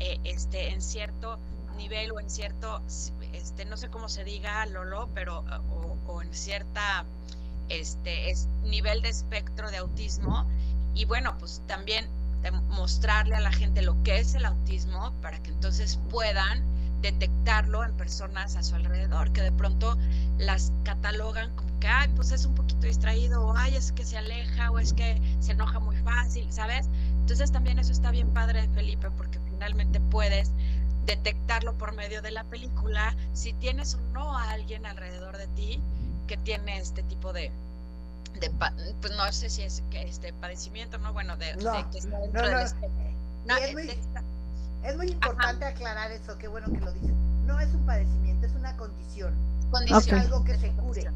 eh, 0.00 0.18
este, 0.24 0.70
en 0.72 0.82
cierto 0.82 1.38
nivel 1.76 2.10
o 2.10 2.18
en 2.18 2.28
cierto, 2.28 2.82
este, 3.32 3.64
no 3.66 3.76
sé 3.76 3.90
cómo 3.90 4.08
se 4.08 4.24
diga, 4.24 4.66
Lolo, 4.66 5.08
pero 5.14 5.44
o, 6.08 6.20
en 6.22 6.34
cierta 6.34 7.04
este 7.80 8.30
es 8.30 8.48
nivel 8.62 9.02
de 9.02 9.08
espectro 9.08 9.70
de 9.70 9.78
autismo 9.78 10.46
y 10.94 11.04
bueno, 11.04 11.36
pues 11.38 11.62
también 11.66 12.08
mostrarle 12.68 13.36
a 13.36 13.40
la 13.40 13.52
gente 13.52 13.82
lo 13.82 14.02
que 14.02 14.18
es 14.18 14.34
el 14.34 14.44
autismo 14.44 15.12
para 15.22 15.40
que 15.42 15.50
entonces 15.50 15.98
puedan 16.10 16.62
detectarlo 17.00 17.84
en 17.84 17.96
personas 17.96 18.56
a 18.56 18.62
su 18.62 18.74
alrededor, 18.74 19.32
que 19.32 19.42
de 19.42 19.52
pronto 19.52 19.98
las 20.38 20.72
catalogan 20.84 21.54
como 21.56 21.78
que, 21.80 21.88
ay, 21.88 22.08
pues 22.14 22.30
es 22.30 22.46
un 22.46 22.54
poquito 22.54 22.86
distraído, 22.86 23.44
o 23.44 23.56
ay, 23.56 23.74
es 23.74 23.90
que 23.92 24.04
se 24.04 24.16
aleja, 24.16 24.70
o 24.70 24.78
es 24.78 24.92
que 24.92 25.20
se 25.40 25.52
enoja 25.52 25.80
muy 25.80 25.96
fácil, 25.96 26.50
¿sabes? 26.52 26.88
Entonces 27.20 27.50
también 27.50 27.78
eso 27.78 27.90
está 27.90 28.10
bien 28.12 28.32
padre, 28.32 28.68
Felipe, 28.74 29.10
porque 29.10 29.40
finalmente 29.50 30.00
puedes 30.00 30.52
detectarlo 31.04 31.76
por 31.76 31.92
medio 31.94 32.22
de 32.22 32.30
la 32.30 32.44
película 32.44 33.16
si 33.32 33.52
tienes 33.54 33.94
o 33.94 34.00
no 34.12 34.38
a 34.38 34.50
alguien 34.50 34.86
alrededor 34.86 35.36
de 35.36 35.48
ti 35.48 35.82
que 36.26 36.36
tiene 36.36 36.78
este 36.78 37.02
tipo 37.04 37.32
de, 37.32 37.50
de 38.40 38.50
pues 39.00 39.16
no 39.16 39.30
sé 39.32 39.50
si 39.50 39.62
es 39.62 39.82
que 39.90 40.02
este 40.02 40.32
padecimiento 40.34 40.98
no 40.98 41.12
bueno 41.12 41.36
de, 41.36 41.56
no, 41.56 41.90
que 41.90 41.98
está 41.98 42.18
dentro 42.18 42.50
no, 42.50 42.58
este, 42.58 42.88
no, 43.46 43.56
es, 43.56 43.72
muy, 43.72 43.90
es, 44.84 44.96
muy, 44.96 45.08
importante 45.08 45.64
aclarar 45.64 46.10
eso 46.12 46.38
qué 46.38 46.48
bueno 46.48 46.68
que 46.72 46.80
lo 46.80 46.92
dices. 46.92 47.12
No 47.46 47.58
es 47.58 47.68
un 47.74 47.84
padecimiento 47.84 48.46
es 48.46 48.52
una 48.52 48.76
condición, 48.76 49.34
condición. 49.70 50.18
es 50.18 50.24
algo 50.24 50.44
que 50.44 50.56
se 50.58 50.70
cure. 50.70 51.10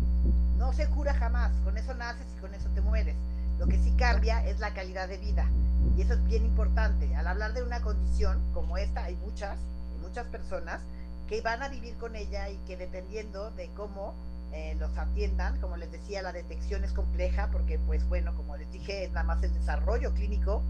no 0.59 0.73
se 0.73 0.88
cura 0.88 1.14
jamás. 1.14 1.53
Con 1.64 1.77
eso 1.79 1.95
naces 1.95 2.27
y 2.37 2.40
con 2.40 2.53
eso 2.55 2.69
te 2.75 2.81
mueres. 2.81 3.14
Lo 3.59 3.66
que 3.66 3.79
sí 3.79 3.92
cambia 3.97 4.45
es 4.45 4.59
la 4.59 4.75
calidad 4.75 5.09
de 5.09 5.19
vida. 5.19 5.49
Y 5.97 6.03
eso 6.03 6.14
es 6.14 6.25
bien 6.27 6.45
importante. 6.45 7.14
Al 7.14 7.27
hablar 7.27 7.53
de 7.55 7.62
una 7.62 7.81
condición 7.81 8.40
como 8.53 8.77
esta 8.77 9.05
hay 9.05 9.14
muchas 9.16 9.57
muchas 10.03 10.27
personas 10.27 10.81
que 11.29 11.40
van 11.40 11.62
a 11.62 11.69
vivir 11.69 11.95
con 11.97 12.14
ella 12.14 12.49
y 12.49 12.57
que 12.66 12.77
dependiendo 12.77 13.51
de 13.53 13.69
cómo 13.77 14.14
eh, 14.53 14.75
los 14.79 14.97
atiendan, 14.97 15.61
como 15.61 15.77
les 15.77 15.91
decía, 15.93 16.23
la 16.23 16.33
detección 16.33 16.85
es 16.85 16.93
compleja 16.93 17.51
porque, 17.53 17.79
pues 17.79 18.07
bueno, 18.09 18.35
como 18.35 18.57
les 18.57 18.71
dije, 18.73 19.05
es 19.05 19.13
nada 19.13 19.25
más 19.25 19.43
el 19.43 19.53
desarrollo 19.53 20.13
clínico 20.15 20.63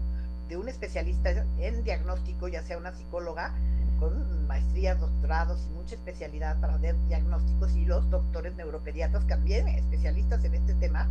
de 0.49 0.57
un 0.57 0.69
especialista 0.69 1.31
en 1.59 1.83
diagnóstico, 1.83 2.47
ya 2.47 2.63
sea 2.63 2.77
una 2.77 2.93
psicóloga 2.93 3.53
con 3.99 4.47
maestrías, 4.47 4.99
doctorados 4.99 5.65
y 5.69 5.73
mucha 5.73 5.95
especialidad 5.95 6.59
para 6.59 6.75
hacer 6.75 6.95
diagnósticos. 7.07 7.75
Y 7.75 7.85
los 7.85 8.09
doctores 8.09 8.55
neuropediatras 8.55 9.25
también 9.27 9.67
especialistas 9.67 10.43
en 10.43 10.53
este 10.55 10.73
tema 10.75 11.07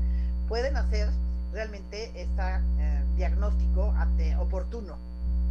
pueden 0.49 0.77
hacer 0.77 1.09
realmente 1.53 2.13
este 2.21 2.43
diagnóstico 3.17 3.95
oportuno. 4.39 4.97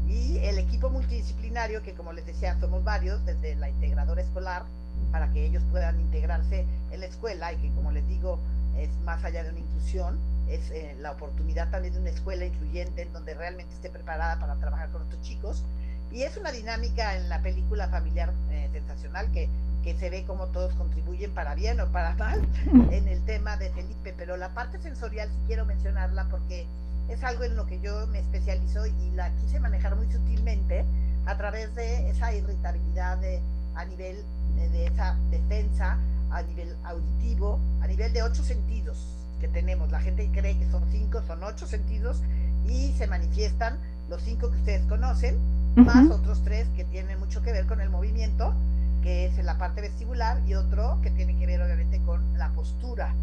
Y 0.08 0.38
el 0.38 0.60
equipo 0.60 0.90
multidisciplinario, 0.90 1.82
que 1.82 1.94
como 1.94 2.14
les 2.14 2.26
decía, 2.26 2.60
somos 2.60 2.84
varios, 2.84 3.26
desde 3.26 3.56
la 3.56 3.70
integradora 3.70 4.22
escolar, 4.22 4.64
para 5.12 5.32
que 5.32 5.46
ellos 5.46 5.64
puedan 5.72 6.00
integrarse 6.00 6.66
en 6.92 7.00
la 7.00 7.06
escuela 7.06 7.54
y 7.54 7.58
que 7.58 7.72
como 7.72 7.92
les 7.92 8.08
digo, 8.08 8.40
es 8.78 8.90
más 9.06 9.24
allá 9.24 9.44
de 9.44 9.52
una 9.52 9.60
inclusión, 9.60 10.20
es 10.48 10.70
eh, 10.72 10.96
la 11.00 11.12
oportunidad 11.12 11.70
también 11.72 11.94
de 11.94 12.02
una 12.02 12.10
escuela 12.10 12.46
incluyente 12.46 13.04
en 13.04 13.14
donde 13.14 13.34
realmente 13.34 13.74
esté 13.74 13.90
preparada 13.90 14.40
para 14.40 14.56
trabajar 14.56 14.90
con 14.90 15.02
otros 15.04 15.22
chicos. 15.22 15.64
Y 16.12 16.24
es 16.24 16.38
una 16.38 16.52
dinámica 16.52 17.18
en 17.18 17.30
la 17.30 17.42
película 17.42 17.88
familiar 17.90 18.32
eh, 18.52 18.70
sensacional 18.72 19.32
que, 19.32 19.50
que 19.84 19.96
se 19.96 20.10
ve 20.10 20.24
como 20.26 20.48
todos 20.48 20.74
contribuyen 20.74 21.32
para 21.34 21.56
bien 21.56 21.80
o 21.82 21.88
para 21.88 22.16
mal 22.16 22.48
en 22.92 23.08
el 23.08 23.24
tema 23.26 23.58
de 23.58 23.70
Felipe, 23.72 24.14
pero 24.18 24.38
la 24.38 24.50
parte 24.54 24.80
sensorial 24.80 25.30
sí 25.30 25.38
quiero 25.48 25.66
mencionarla 25.66 26.28
porque 26.30 26.68
es 27.10 27.24
algo 27.24 27.44
en 27.44 27.56
lo 27.56 27.66
que 27.66 27.80
yo 27.80 28.08
me 28.08 28.20
especializo 28.20 28.86
y 28.86 29.12
la 29.12 29.30
quise 29.36 29.60
manejar 29.60 29.96
muy 29.96 30.12
sutilmente 30.12 30.86
a 31.26 31.38
través 31.38 31.74
de 31.76 32.10
esa 32.10 32.34
irritabilidad 32.34 33.18
de, 33.18 33.42
a 33.76 33.86
nivel 33.86 34.24
de, 34.56 34.88
esa 34.88 35.18
defensa, 35.30 35.98
a 36.32 36.42
nivel 36.44 36.76
auditivo, 36.84 37.60
a 37.82 37.88
nivel 37.88 38.14
de 38.14 38.24
ocho 38.24 38.44
sentidos 38.44 38.98
que 39.40 39.48
tenemos. 39.48 39.92
La 39.92 40.00
gente 40.00 40.30
cree 40.34 40.58
que 40.58 40.70
son 40.70 40.84
cinco, 40.92 41.22
son 41.28 41.44
ocho 41.44 41.68
sentidos 41.68 42.22
y 42.68 42.94
se 42.94 43.08
manifiestan 43.08 43.78
los 44.10 44.22
cinco 44.22 44.50
que 44.52 44.58
ustedes 44.58 44.86
conocen, 44.86 45.38
más 45.76 46.10
otros 46.10 46.42
tres 46.44 46.68
que 46.76 46.86
tienen 46.86 47.20
mucho 47.20 47.42
que 47.42 47.52
ver 47.52 47.66
con 47.66 47.82
el 47.82 47.90
movimiento, 47.90 48.54
que 49.02 49.26
es 49.26 49.38
en 49.38 49.46
la 49.46 49.58
parte 49.58 49.82
vestibular, 49.82 50.42
y 50.48 50.54
otro 50.56 51.00
que 51.02 51.12
tiene 51.12 51.38
que 51.38 51.46
ver 51.46 51.62
obviamente 51.62 52.00
con 52.02 52.22
la 52.38 52.50
postura. 52.50 53.14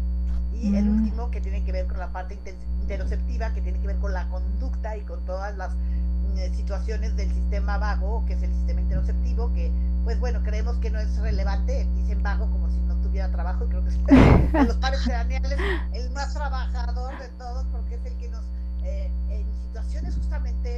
Y 0.53 0.75
el 0.75 0.87
último 0.87 1.31
que 1.31 1.41
tiene 1.41 1.63
que 1.63 1.71
ver 1.71 1.87
con 1.87 1.97
la 1.97 2.09
parte 2.09 2.39
interoceptiva, 2.81 3.53
que 3.53 3.61
tiene 3.61 3.79
que 3.79 3.87
ver 3.87 3.97
con 3.97 4.13
la 4.13 4.29
conducta 4.29 4.95
y 4.95 5.01
con 5.01 5.25
todas 5.25 5.57
las 5.57 5.73
mm, 5.73 6.55
situaciones 6.55 7.15
del 7.17 7.29
sistema 7.33 7.77
vago, 7.77 8.23
que 8.25 8.33
es 8.33 8.43
el 8.43 8.53
sistema 8.53 8.81
interoceptivo, 8.81 9.51
que 9.53 9.71
pues 10.03 10.19
bueno, 10.19 10.41
creemos 10.43 10.77
que 10.77 10.89
no 10.89 10.99
es 10.99 11.17
relevante, 11.17 11.87
dicen 11.95 12.21
vago 12.21 12.49
como 12.51 12.69
si 12.69 12.77
no 12.77 12.95
tuviera 12.95 13.29
trabajo, 13.31 13.65
y 13.65 13.69
creo 13.69 13.83
que 13.83 13.89
es 13.89 14.51
de 14.51 14.63
los 14.67 14.75
padres 14.77 15.01
craneales 15.03 15.59
el 15.93 16.09
más 16.11 16.33
trabajador 16.33 17.17
de 17.19 17.27
todos, 17.29 17.65
porque 17.71 17.95
es 17.95 18.05
el 18.05 18.17
que 18.17 18.29
nos, 18.29 18.43
eh, 18.83 19.09
en 19.29 19.45
situaciones 19.67 20.15
justamente 20.15 20.77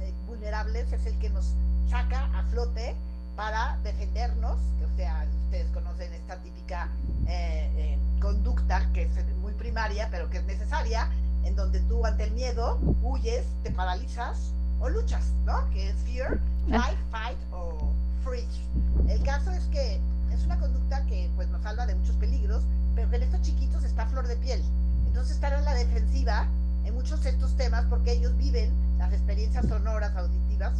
eh, 0.00 0.14
vulnerables, 0.26 0.92
es 0.92 1.06
el 1.06 1.18
que 1.18 1.30
nos 1.30 1.54
saca 1.88 2.24
a 2.36 2.42
flote 2.44 2.96
para 3.36 3.78
defendernos, 3.84 4.58
que 4.78 4.84
o 4.84 4.96
sea, 4.96 5.26
ustedes 5.44 5.70
conocen 5.72 6.12
esta 6.14 6.36
típica 6.38 6.88
eh, 7.28 7.98
conducta 8.20 8.90
que 8.92 9.02
es 9.02 9.10
muy 9.40 9.52
primaria, 9.52 10.08
pero 10.10 10.28
que 10.30 10.38
es 10.38 10.44
necesaria, 10.44 11.08
en 11.44 11.54
donde 11.54 11.80
tú 11.80 12.04
ante 12.04 12.24
el 12.24 12.32
miedo 12.32 12.80
huyes, 13.02 13.44
te 13.62 13.70
paralizas 13.70 14.52
o 14.80 14.88
luchas, 14.88 15.32
¿no? 15.44 15.68
Que 15.70 15.90
es 15.90 15.96
fear, 15.98 16.40
ah. 16.72 16.80
fight, 16.80 16.98
fight 17.10 17.38
o 17.52 17.92
freeze. 18.26 18.60
El 19.08 19.22
caso 19.22 19.52
es 19.52 19.64
que 19.66 20.00
es 20.32 20.44
una 20.44 20.58
conducta 20.58 21.04
que 21.06 21.30
pues 21.36 21.48
nos 21.48 21.62
salva 21.62 21.86
de 21.86 21.94
muchos 21.94 22.16
peligros, 22.16 22.64
pero 22.94 23.08
que 23.08 23.16
en 23.16 23.22
estos 23.22 23.42
chiquitos 23.42 23.84
está 23.84 24.02
a 24.02 24.06
flor 24.06 24.26
de 24.26 24.36
piel. 24.36 24.62
Entonces 25.06 25.36
están 25.36 25.52
en 25.54 25.64
la 25.64 25.74
defensiva 25.74 26.48
en 26.84 26.94
muchos 26.94 27.22
de 27.22 27.30
estos 27.30 27.56
temas 27.56 27.84
porque 27.88 28.12
ellos 28.12 28.36
viven 28.36 28.70
las 28.98 29.12
experiencias 29.12 29.66
sonoras, 29.66 30.14
auditivas, 30.16 30.72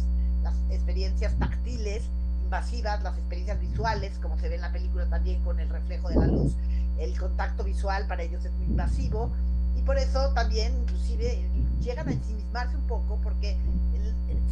las 0.43 0.55
experiencias 0.69 1.33
táctiles, 1.39 2.03
invasivas, 2.43 3.01
las 3.03 3.17
experiencias 3.17 3.59
visuales, 3.59 4.17
como 4.21 4.37
se 4.37 4.49
ve 4.49 4.55
en 4.55 4.61
la 4.61 4.71
película 4.71 5.05
también 5.07 5.41
con 5.43 5.59
el 5.59 5.69
reflejo 5.69 6.09
de 6.09 6.15
la 6.15 6.27
luz. 6.27 6.53
El 6.97 7.17
contacto 7.17 7.63
visual 7.63 8.07
para 8.07 8.23
ellos 8.23 8.43
es 8.43 8.51
muy 8.53 8.65
invasivo 8.65 9.31
y 9.75 9.81
por 9.83 9.97
eso 9.97 10.33
también 10.33 10.73
inclusive 10.81 11.47
llegan 11.81 12.07
a 12.09 12.11
ensimismarse 12.11 12.75
un 12.75 12.87
poco 12.87 13.19
porque 13.21 13.57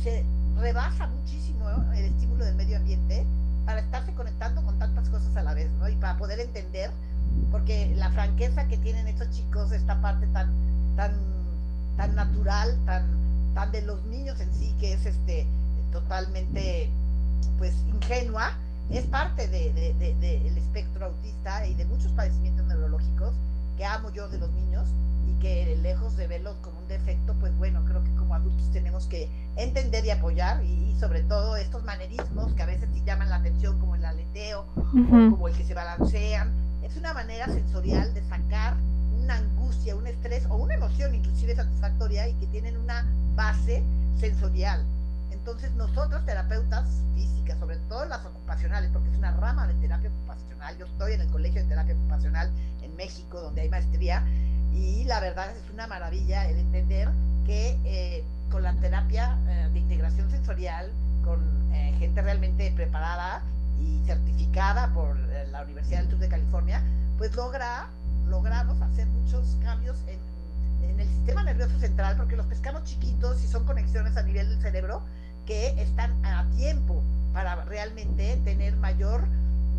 se 0.02 0.24
rebasa 0.60 1.08
muchísimo 1.08 1.70
el 1.94 2.06
estímulo 2.06 2.46
del 2.46 2.56
medio 2.56 2.78
ambiente 2.78 3.26
para 3.66 3.82
estarse 3.82 4.14
conectando 4.14 4.64
con 4.64 4.78
tantas 4.78 5.10
cosas 5.10 5.36
a 5.36 5.44
la 5.44 5.54
vez, 5.54 5.70
¿no? 5.80 5.90
Y 5.90 5.96
para 5.96 6.18
poder 6.18 6.40
entender, 6.40 6.92
porque 7.52 7.94
la 7.96 8.12
franqueza 8.12 8.68
que 8.68 8.78
tienen 8.78 9.08
estos 9.08 9.30
chicos, 9.32 9.72
esta 9.72 10.02
parte 10.02 10.28
tan, 10.28 10.52
tan, 10.96 11.14
tan 11.98 12.16
natural, 12.16 12.78
tan, 12.86 13.06
tan 13.54 13.72
de 13.72 13.82
los 13.82 14.04
niños 14.06 14.40
en 14.40 14.54
sí, 14.54 14.74
que 14.80 14.94
es 14.94 15.06
este 15.06 15.48
totalmente 15.92 16.90
pues 17.58 17.74
ingenua, 17.88 18.52
es 18.90 19.06
parte 19.06 19.48
del 19.48 19.74
de, 19.74 19.94
de, 19.94 20.48
espectro 20.58 21.08
autista 21.08 21.66
y 21.66 21.74
de 21.74 21.86
muchos 21.86 22.12
padecimientos 22.12 22.66
neurológicos 22.68 23.34
que 23.78 23.86
amo 23.86 24.12
yo 24.12 24.28
de 24.30 24.38
los 24.38 24.52
niños 24.52 24.88
y 25.28 25.34
que 25.40 25.78
lejos 25.82 26.16
de 26.18 26.28
verlos 26.28 26.56
como 26.62 26.80
un 26.80 26.88
defecto, 26.88 27.34
pues 27.40 27.56
bueno, 27.58 27.84
creo 27.86 28.04
que 28.04 28.14
como 28.16 28.36
adultos 28.36 28.72
tenemos 28.72 29.08
que 29.08 29.30
entender 29.56 30.06
y 30.06 30.12
apoyar 30.12 30.64
y, 30.64 30.96
sobre 31.00 31.24
todo 31.24 31.58
estos 31.58 31.84
manerismos 31.84 32.54
que 32.54 32.64
a 32.64 32.66
veces 32.66 32.88
sí 32.94 33.04
llaman 33.06 33.30
la 33.30 33.38
atención 33.38 33.78
como 33.80 33.96
el 33.96 34.06
aleteo 34.06 34.66
o 34.78 35.32
como 35.32 35.48
el 35.50 35.56
que 35.56 35.66
se 35.66 35.74
balancean, 35.74 36.54
es 36.84 36.96
una 36.96 37.14
manera 37.14 37.48
sensorial 37.48 38.14
de 38.14 38.24
sacar 38.24 38.76
una 39.22 39.36
angustia, 39.36 39.96
un 39.96 40.08
estrés 40.08 40.46
o 40.50 40.56
una 40.56 40.76
emoción 40.76 41.14
inclusive 41.16 41.56
satisfactoria 41.56 42.28
y 42.30 42.34
que 42.36 42.48
tienen 42.48 42.78
una 42.78 43.06
base 43.36 43.84
sensorial. 44.18 44.86
Entonces 45.32 45.72
nosotros, 45.76 46.26
terapeutas 46.26 46.88
físicas, 47.14 47.60
sobre 47.60 47.78
todo 47.90 48.06
las 48.06 48.26
ocupacionales, 48.26 48.90
porque 48.92 49.10
es 49.10 49.18
una 49.18 49.32
rama 49.32 49.68
de 49.68 49.74
terapia 49.76 50.10
ocupacional, 50.10 50.78
yo 50.78 50.86
estoy 50.86 51.14
en 51.14 51.22
el 51.22 51.28
Colegio 51.28 51.62
de 51.62 51.68
Terapia 51.68 51.94
Ocupacional 51.96 52.52
en 52.82 52.96
México, 52.96 53.42
donde 53.42 53.62
hay 53.62 53.70
maestría, 53.70 54.24
y 54.76 55.04
la 55.06 55.20
verdad 55.20 55.50
es 55.56 55.70
una 55.74 55.88
maravilla 55.88 56.50
el 56.50 56.60
entender 56.60 57.10
que 57.46 57.80
eh, 57.86 58.24
con 58.52 58.64
la 58.64 58.74
terapia 58.74 59.38
eh, 59.48 59.70
de 59.74 59.80
integración 59.80 60.30
sensorial, 60.30 60.92
con 61.24 61.40
eh, 61.74 61.96
gente 62.00 62.22
realmente 62.22 62.72
preparada 62.76 63.42
y 63.80 64.06
certificada 64.06 64.94
por 64.94 65.18
la 65.52 65.64
Universidad 65.64 66.02
del 66.02 66.10
Sur 66.10 66.20
de 66.20 66.30
California, 66.30 66.82
pues 67.18 67.36
logra, 67.36 67.88
logramos 68.28 68.82
hacer 68.82 69.08
muchos 69.08 69.58
cambios 69.62 69.98
en, 70.08 70.20
en 70.90 71.00
el 71.00 71.08
sistema 71.08 71.44
nervioso 71.44 71.78
central, 71.80 72.16
porque 72.18 72.36
los 72.36 72.46
pescamos 72.46 72.84
chiquitos 72.84 73.44
y 73.44 73.48
son 73.48 73.66
conexiones 73.66 74.16
a 74.18 74.24
nivel 74.24 74.50
del 74.50 74.62
cerebro, 74.62 75.02
que 75.46 75.80
están 75.82 76.14
a 76.26 76.46
tiempo 76.56 77.04
para 77.34 77.64
realmente 77.66 78.38
tener 78.44 78.76
mayor 78.78 79.26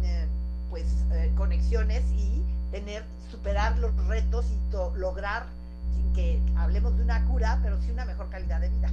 eh, 0.02 0.26
pues 0.70 0.84
eh, 1.12 1.32
conexiones 1.36 2.04
y 2.12 2.44
tener 2.76 3.02
superar 3.30 3.78
los 3.78 3.90
retos 4.06 4.44
y 4.50 4.98
lograr 4.98 5.44
sin 5.94 6.12
que 6.12 6.40
hablemos 6.58 6.94
de 6.96 7.04
una 7.04 7.24
cura 7.24 7.58
pero 7.62 7.80
sí 7.80 7.90
una 7.90 8.04
mejor 8.04 8.28
calidad 8.28 8.60
de 8.60 8.68
vida 8.68 8.90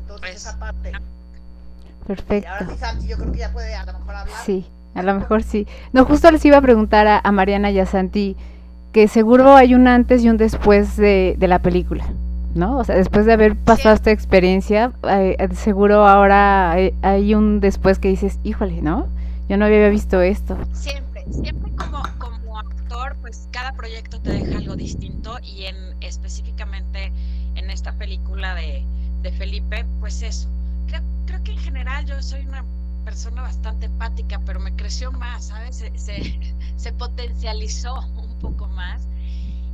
entonces 0.00 0.30
pues, 0.30 0.36
esa 0.36 0.58
parte 0.58 0.92
perfecto 2.06 2.46
y 2.46 2.52
ahora 2.52 2.66
sí 2.68 2.78
Santi 2.78 3.06
yo 3.08 3.16
creo 3.16 3.32
que 3.32 3.38
ya 3.38 3.52
puede 3.52 3.74
a 3.74 3.86
lo 3.86 3.94
mejor 3.94 4.14
hablar 4.14 4.36
sí 4.44 4.66
a 4.94 5.02
lo 5.02 5.14
mejor 5.14 5.42
sí 5.42 5.66
no 5.94 6.04
justo 6.04 6.30
les 6.30 6.44
iba 6.44 6.58
a 6.58 6.60
preguntar 6.60 7.06
a, 7.24 7.32
Mariana 7.32 7.70
y 7.70 7.80
a 7.80 7.86
Santi 7.86 8.36
que 8.92 9.08
seguro 9.08 9.56
hay 9.56 9.74
un 9.74 9.88
antes 9.88 10.22
y 10.22 10.28
un 10.28 10.36
después 10.36 10.96
de, 10.98 11.34
de 11.38 11.48
la 11.48 11.60
película 11.60 12.04
¿no? 12.54 12.76
O 12.76 12.84
sea, 12.84 12.96
después 12.96 13.24
de 13.24 13.32
haber 13.32 13.56
pasado 13.56 13.94
esta 13.94 14.10
experiencia, 14.10 14.92
eh, 15.08 15.48
seguro 15.54 16.06
ahora 16.06 16.72
hay, 16.72 17.34
un 17.34 17.60
después 17.60 17.98
que 17.98 18.08
dices, 18.08 18.38
híjole, 18.44 18.82
¿no? 18.82 19.06
Yo 19.48 19.56
no 19.56 19.64
había 19.64 19.88
visto 19.88 20.20
esto. 20.20 20.58
Siempre, 20.74 21.24
siempre 21.30 21.72
como, 21.76 22.02
pues 23.20 23.48
cada 23.50 23.72
proyecto 23.72 24.20
te 24.20 24.30
deja 24.30 24.58
algo 24.58 24.76
distinto 24.76 25.38
y 25.42 25.64
en 25.64 25.76
específicamente 26.00 27.12
en 27.54 27.70
esta 27.70 27.92
película 27.94 28.54
de, 28.54 28.84
de 29.22 29.32
Felipe, 29.32 29.84
pues 30.00 30.22
eso. 30.22 30.48
Creo, 30.86 31.02
creo 31.26 31.42
que 31.42 31.52
en 31.52 31.58
general 31.58 32.06
yo 32.06 32.20
soy 32.22 32.46
una 32.46 32.64
persona 33.04 33.42
bastante 33.42 33.86
empática, 33.86 34.40
pero 34.46 34.60
me 34.60 34.74
creció 34.76 35.10
más, 35.12 35.46
¿sabes? 35.46 35.76
Se, 35.76 35.98
se, 35.98 36.38
se 36.76 36.92
potencializó 36.92 38.00
un 38.16 38.38
poco 38.38 38.66
más. 38.68 39.08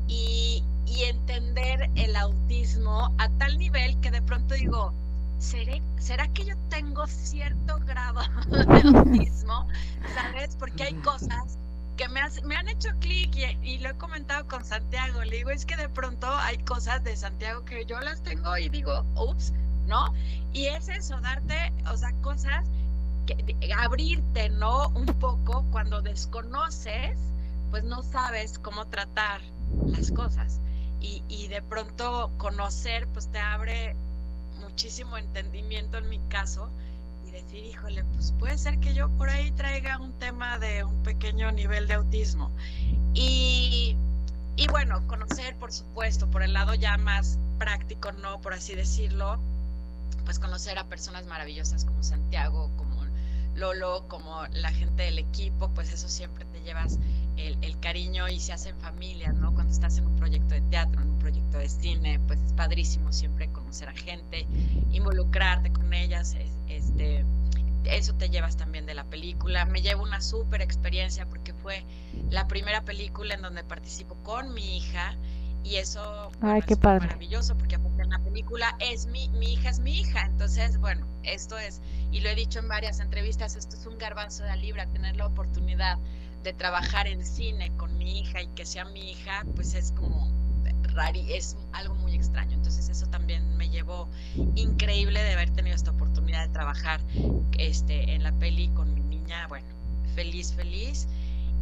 Y, 0.07 0.65
y 0.87 1.05
entender 1.05 1.91
el 1.97 2.17
autismo 2.17 3.15
a 3.19 3.29
tal 3.39 3.59
nivel 3.59 4.01
que 4.01 4.11
de 4.11 4.23
pronto 4.23 4.55
digo, 4.55 4.95
¿será 5.39 6.29
que 6.33 6.47
yo 6.47 6.57
tengo 6.71 7.07
cierto 7.07 7.79
grado 7.81 8.21
de 8.51 8.99
autismo? 8.99 9.67
¿Sabes? 10.15 10.57
Porque 10.57 10.85
hay 10.85 10.95
cosas 10.95 11.59
que 11.99 12.09
me, 12.09 12.21
han 12.21 12.69
hecho 12.69 12.91
clic 13.01 13.35
y, 13.63 13.79
lo 13.79 13.91
he 13.91 13.95
comentado 13.95 14.47
con 14.47 14.65
Santiago. 14.65 15.23
Le 15.25 15.39
digo, 15.39 15.51
es 15.51 15.67
que 15.67 15.77
de 15.77 15.89
pronto 15.89 16.33
hay 16.33 16.57
cosas 16.59 17.03
de 17.03 17.17
Santiago 17.17 17.65
que 17.65 17.85
yo 17.87 17.99
las 18.01 18.23
tengo 18.23 18.57
y 18.57 18.69
digo, 18.69 19.05
ups, 19.17 19.53
¿no? 19.87 20.15
Y 20.53 20.67
es 20.67 20.89
eso, 20.89 21.21
darte, 21.21 21.73
o 21.93 21.97
sea, 21.97 22.13
cosas, 22.23 22.65
que, 23.27 23.75
abrirte, 23.77 24.49
¿no? 24.49 24.89
Un 24.91 25.07
poco 25.07 25.67
cuando 25.73 26.01
desconoces, 26.01 27.19
pues 27.71 27.83
no 27.83 28.03
sabes 28.05 28.61
cómo 28.61 28.87
tratar 28.87 29.41
las 29.87 30.13
cosas 30.13 30.61
y, 31.01 31.49
de 31.49 31.63
pronto 31.63 32.31
conocer 32.39 33.07
pues 33.09 33.29
te 33.29 33.39
abre 33.39 33.97
muchísimo 34.61 35.17
entendimiento 35.17 35.99
en 35.99 36.09
mi 36.09 36.19
caso 36.29 36.71
y 36.71 36.88
decir, 37.49 37.65
híjole, 37.65 38.05
pues 38.05 38.33
puede 38.39 38.59
ser 38.59 38.79
que 38.79 38.95
yo 38.95 39.09
por 39.17 39.31
ahí 39.31 39.51
traiga 39.53 39.99
un 39.99 40.13
tema 40.13 40.59
de 40.59 40.85
un 40.85 41.03
pequeño 41.03 41.51
nivel 41.53 41.89
de 41.89 41.95
autismo. 41.95 42.51
Y, 43.15 43.97
y 44.57 44.67
bueno, 44.69 45.07
conocer, 45.07 45.57
por 45.57 45.73
supuesto, 45.73 46.31
por 46.31 46.43
el 46.43 46.53
lado 46.53 46.75
ya 46.75 46.97
más 46.99 47.39
práctico, 47.59 48.13
¿no? 48.13 48.41
Por 48.41 48.53
así 48.53 48.75
decirlo, 48.75 49.39
pues 50.25 50.39
conocer 50.39 50.79
a 50.79 50.85
personas 50.85 51.27
maravillosas 51.27 51.85
como 51.85 52.03
Santiago, 52.03 52.71
como 52.77 53.05
Lolo, 53.55 54.07
como 54.09 54.47
la 54.53 54.71
gente 54.71 55.05
del 55.05 55.19
equipo, 55.19 55.69
pues 55.71 55.93
eso 55.93 56.09
siempre 56.09 56.45
te 56.47 56.61
llevas 56.61 56.99
el, 57.37 57.79
cariño 57.81 58.29
y 58.29 58.41
se 58.41 58.53
hacen 58.53 58.77
familias, 58.79 59.35
¿no? 59.35 59.55
Cuando 59.55 59.73
estás 59.73 59.99
en 59.99 60.07
un 60.07 60.17
proyecto 60.17 60.55
de 60.55 60.61
teatro, 60.63 61.01
en 61.01 61.11
un 61.11 61.19
proyecto 61.19 61.59
de 61.59 61.69
cine, 61.69 62.21
pues 62.27 62.41
es 62.41 62.53
padrísimo 62.53 63.13
siempre 63.13 63.49
conocer 63.53 63.89
a 63.89 63.93
gente, 63.93 64.47
involucrarte 64.91 65.73
con 65.73 65.95
ellas, 65.95 66.37
este, 66.69 67.25
eso 67.89 68.15
te 68.15 68.29
llevas 68.31 68.57
también 68.57 68.87
de 68.87 68.95
la 68.95 69.05
película. 69.05 69.65
Me 69.65 69.83
llevo 69.83 70.03
una 70.03 70.21
súper 70.21 70.63
experiencia 70.63 71.27
porque 71.29 71.53
fue 71.55 71.85
la 72.31 72.47
primera 72.49 72.85
película 72.85 73.35
en 73.35 73.43
donde 73.43 73.65
participo 73.65 74.15
con 74.23 74.55
mi 74.55 74.77
hija 74.79 75.17
y 75.65 75.77
eso 75.77 76.31
Ay, 76.41 76.63
qué 76.63 76.77
padre. 76.77 77.07
maravilloso 77.07 77.57
porque 77.57 77.77
en 77.77 78.11
la 78.11 78.19
película 78.21 78.77
es 78.79 79.07
mi, 79.07 79.29
mi 79.31 79.55
hija 79.55 79.71
es 79.71 79.81
mi 79.81 80.01
hija, 80.01 80.23
entonces 80.27 80.79
bueno, 80.79 81.07
esto 81.25 81.59
es, 81.59 81.83
y 82.13 82.21
lo 82.21 82.29
he 82.29 82.35
dicho 82.35 82.59
en 82.61 82.69
varias 82.69 83.01
entrevistas, 83.01 83.57
esto 83.57 83.77
es 83.77 83.87
un 83.87 83.99
garbanzo 83.99 84.45
de 84.45 84.57
libra, 84.57 84.87
tener 84.87 85.17
la 85.17 85.27
oportunidad 85.27 85.99
de 86.43 86.53
trabajar 86.53 87.09
en 87.09 87.25
cine 87.25 87.73
con 87.77 87.99
mi 87.99 88.21
hija 88.21 88.41
y 88.41 88.47
que 88.49 88.65
sea 88.65 88.85
mi 88.85 89.11
hija, 89.11 89.45
pues 89.57 89.75
es 89.75 89.93
como 89.93 90.38
es 91.29 91.57
algo 91.73 91.95
muy 91.97 92.15
extraño. 92.15 92.57
Entonces 92.57 92.89
eso 92.89 93.07
también 93.07 93.57
me 93.57 93.69
llevó 93.69 94.09
increíble 94.55 95.23
de 95.23 95.33
haber 95.33 95.51
tenido 95.51 95.77
esta 95.77 95.91
oportunidad 95.91 96.47
de 96.47 96.53
trabajar 96.53 97.01
este, 97.59 98.15
en 98.15 98.23
la 98.23 98.33
peli 98.33 98.69
con 98.69 98.93
mi 98.95 99.01
niña, 99.01 99.47
bueno, 99.49 99.67
feliz, 100.15 100.53
feliz. 100.53 101.09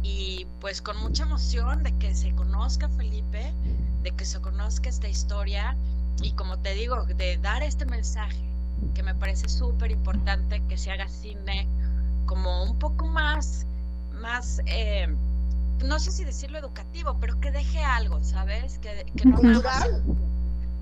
Y 0.03 0.45
pues 0.59 0.81
con 0.81 0.97
mucha 0.97 1.23
emoción 1.23 1.83
de 1.83 1.97
que 1.97 2.15
se 2.15 2.33
conozca 2.33 2.87
Felipe, 2.89 3.53
de 4.03 4.11
que 4.11 4.25
se 4.25 4.39
conozca 4.39 4.89
esta 4.89 5.07
historia 5.07 5.75
y 6.21 6.31
como 6.31 6.57
te 6.59 6.73
digo, 6.73 7.05
de 7.05 7.37
dar 7.37 7.61
este 7.61 7.85
mensaje 7.85 8.41
que 8.93 9.03
me 9.03 9.13
parece 9.15 9.49
súper 9.49 9.91
importante 9.91 10.61
que 10.67 10.77
se 10.77 10.91
haga 10.91 11.07
cine 11.09 11.67
como 12.25 12.63
un 12.63 12.77
poco 12.79 13.07
más, 13.07 13.65
más, 14.13 14.61
eh, 14.65 15.07
no 15.85 15.99
sé 15.99 16.11
si 16.11 16.23
decirlo 16.23 16.57
educativo, 16.57 17.15
pero 17.19 17.39
que 17.39 17.51
deje 17.51 17.83
algo, 17.83 18.23
¿sabes? 18.23 18.79
Que, 18.79 19.05
que 19.15 19.25
no 19.25 19.37
nada 19.41 19.61
más- 19.61 19.83
¿Cultural? 19.83 20.03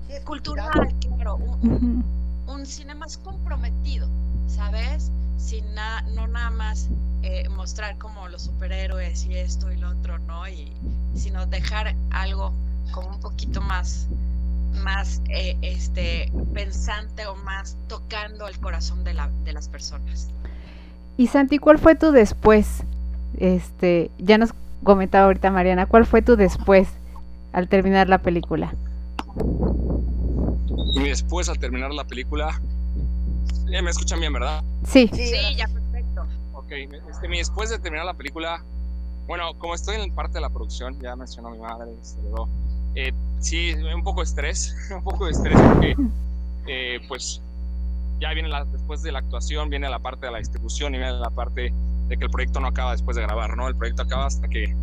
Sí, 0.06 0.12
es 0.14 0.20
cultural, 0.24 0.70
cultural. 0.72 0.94
claro, 1.16 1.36
un, 1.36 2.04
un- 2.46 2.66
cine 2.66 2.94
más 2.94 3.16
comprometido, 3.18 4.08
¿sabes? 4.48 5.10
Sin 5.38 5.74
na- 5.74 6.02
no 6.14 6.26
nada 6.26 6.50
más 6.50 6.88
eh, 7.22 7.48
mostrar 7.48 7.96
como 7.98 8.28
los 8.28 8.42
superhéroes 8.42 9.24
y 9.26 9.34
esto 9.36 9.70
y 9.70 9.76
lo 9.76 9.90
otro, 9.90 10.18
¿no? 10.20 10.48
Y 10.48 10.72
sino 11.14 11.46
dejar 11.46 11.94
algo 12.10 12.52
como 12.92 13.08
un 13.08 13.20
poquito 13.20 13.60
más 13.60 14.06
más 14.82 15.22
eh, 15.30 15.56
este 15.62 16.30
pensante 16.52 17.26
o 17.26 17.34
más 17.36 17.76
tocando 17.88 18.46
el 18.46 18.58
corazón 18.58 19.04
de, 19.04 19.14
la, 19.14 19.30
de 19.44 19.52
las 19.54 19.68
personas. 19.68 20.28
Y 21.16 21.28
Santi, 21.28 21.58
¿cuál 21.58 21.78
fue 21.78 21.94
tu 21.94 22.10
después? 22.12 22.82
Este, 23.38 24.10
ya 24.18 24.36
nos 24.38 24.52
comentaba 24.86 25.26
ahorita 25.26 25.50
Mariana, 25.50 25.84
¿cuál 25.84 26.06
fue 26.06 26.22
tu 26.22 26.36
después 26.36 26.88
al 27.52 27.68
terminar 27.68 28.08
la 28.08 28.18
película? 28.18 28.72
Y 30.94 31.02
después, 31.02 31.50
al 31.50 31.58
terminar 31.58 31.92
la 31.92 32.04
película, 32.04 32.58
ya 33.66 33.82
me 33.82 33.90
escuchan 33.90 34.20
bien, 34.20 34.32
¿verdad? 34.32 34.62
Sí, 34.84 35.10
Sí, 35.12 35.26
Sí, 35.26 35.56
ya 35.56 35.68
perfecto. 35.68 36.24
Ok, 36.54 36.72
este, 37.10 37.28
mi 37.28 37.38
después 37.38 37.68
de 37.68 37.78
terminar 37.78 38.06
la 38.06 38.14
película, 38.14 38.62
bueno, 39.26 39.52
como 39.58 39.74
estoy 39.74 39.96
en 39.96 40.14
parte 40.14 40.34
de 40.34 40.40
la 40.40 40.48
producción, 40.48 40.98
ya 41.00 41.16
mencionó 41.16 41.50
mi 41.50 41.58
madre, 41.58 41.90
este, 42.00 42.22
luego, 42.22 42.48
eh, 42.94 43.12
sí, 43.40 43.74
un 43.74 44.04
poco 44.04 44.20
de 44.20 44.24
estrés, 44.24 44.74
un 44.90 45.02
poco 45.02 45.26
de 45.26 45.32
estrés 45.32 45.60
porque, 45.60 45.96
eh, 46.66 47.00
pues, 47.08 47.42
ya 48.20 48.32
viene 48.32 48.48
la, 48.48 48.64
después 48.64 49.02
de 49.02 49.12
la 49.12 49.18
actuación, 49.18 49.68
viene 49.68 49.90
la 49.90 49.98
parte 49.98 50.26
de 50.26 50.32
la 50.32 50.38
distribución 50.38 50.94
y 50.94 50.98
viene 50.98 51.12
la 51.12 51.30
parte 51.30 51.72
de 52.08 52.16
que 52.16 52.24
el 52.24 52.30
proyecto 52.30 52.60
no 52.60 52.68
acaba 52.68 52.92
después 52.92 53.16
de 53.16 53.22
grabar, 53.22 53.56
¿no? 53.56 53.68
El 53.68 53.76
proyecto 53.76 54.02
acaba 54.02 54.26
hasta 54.26 54.48
que, 54.48 54.74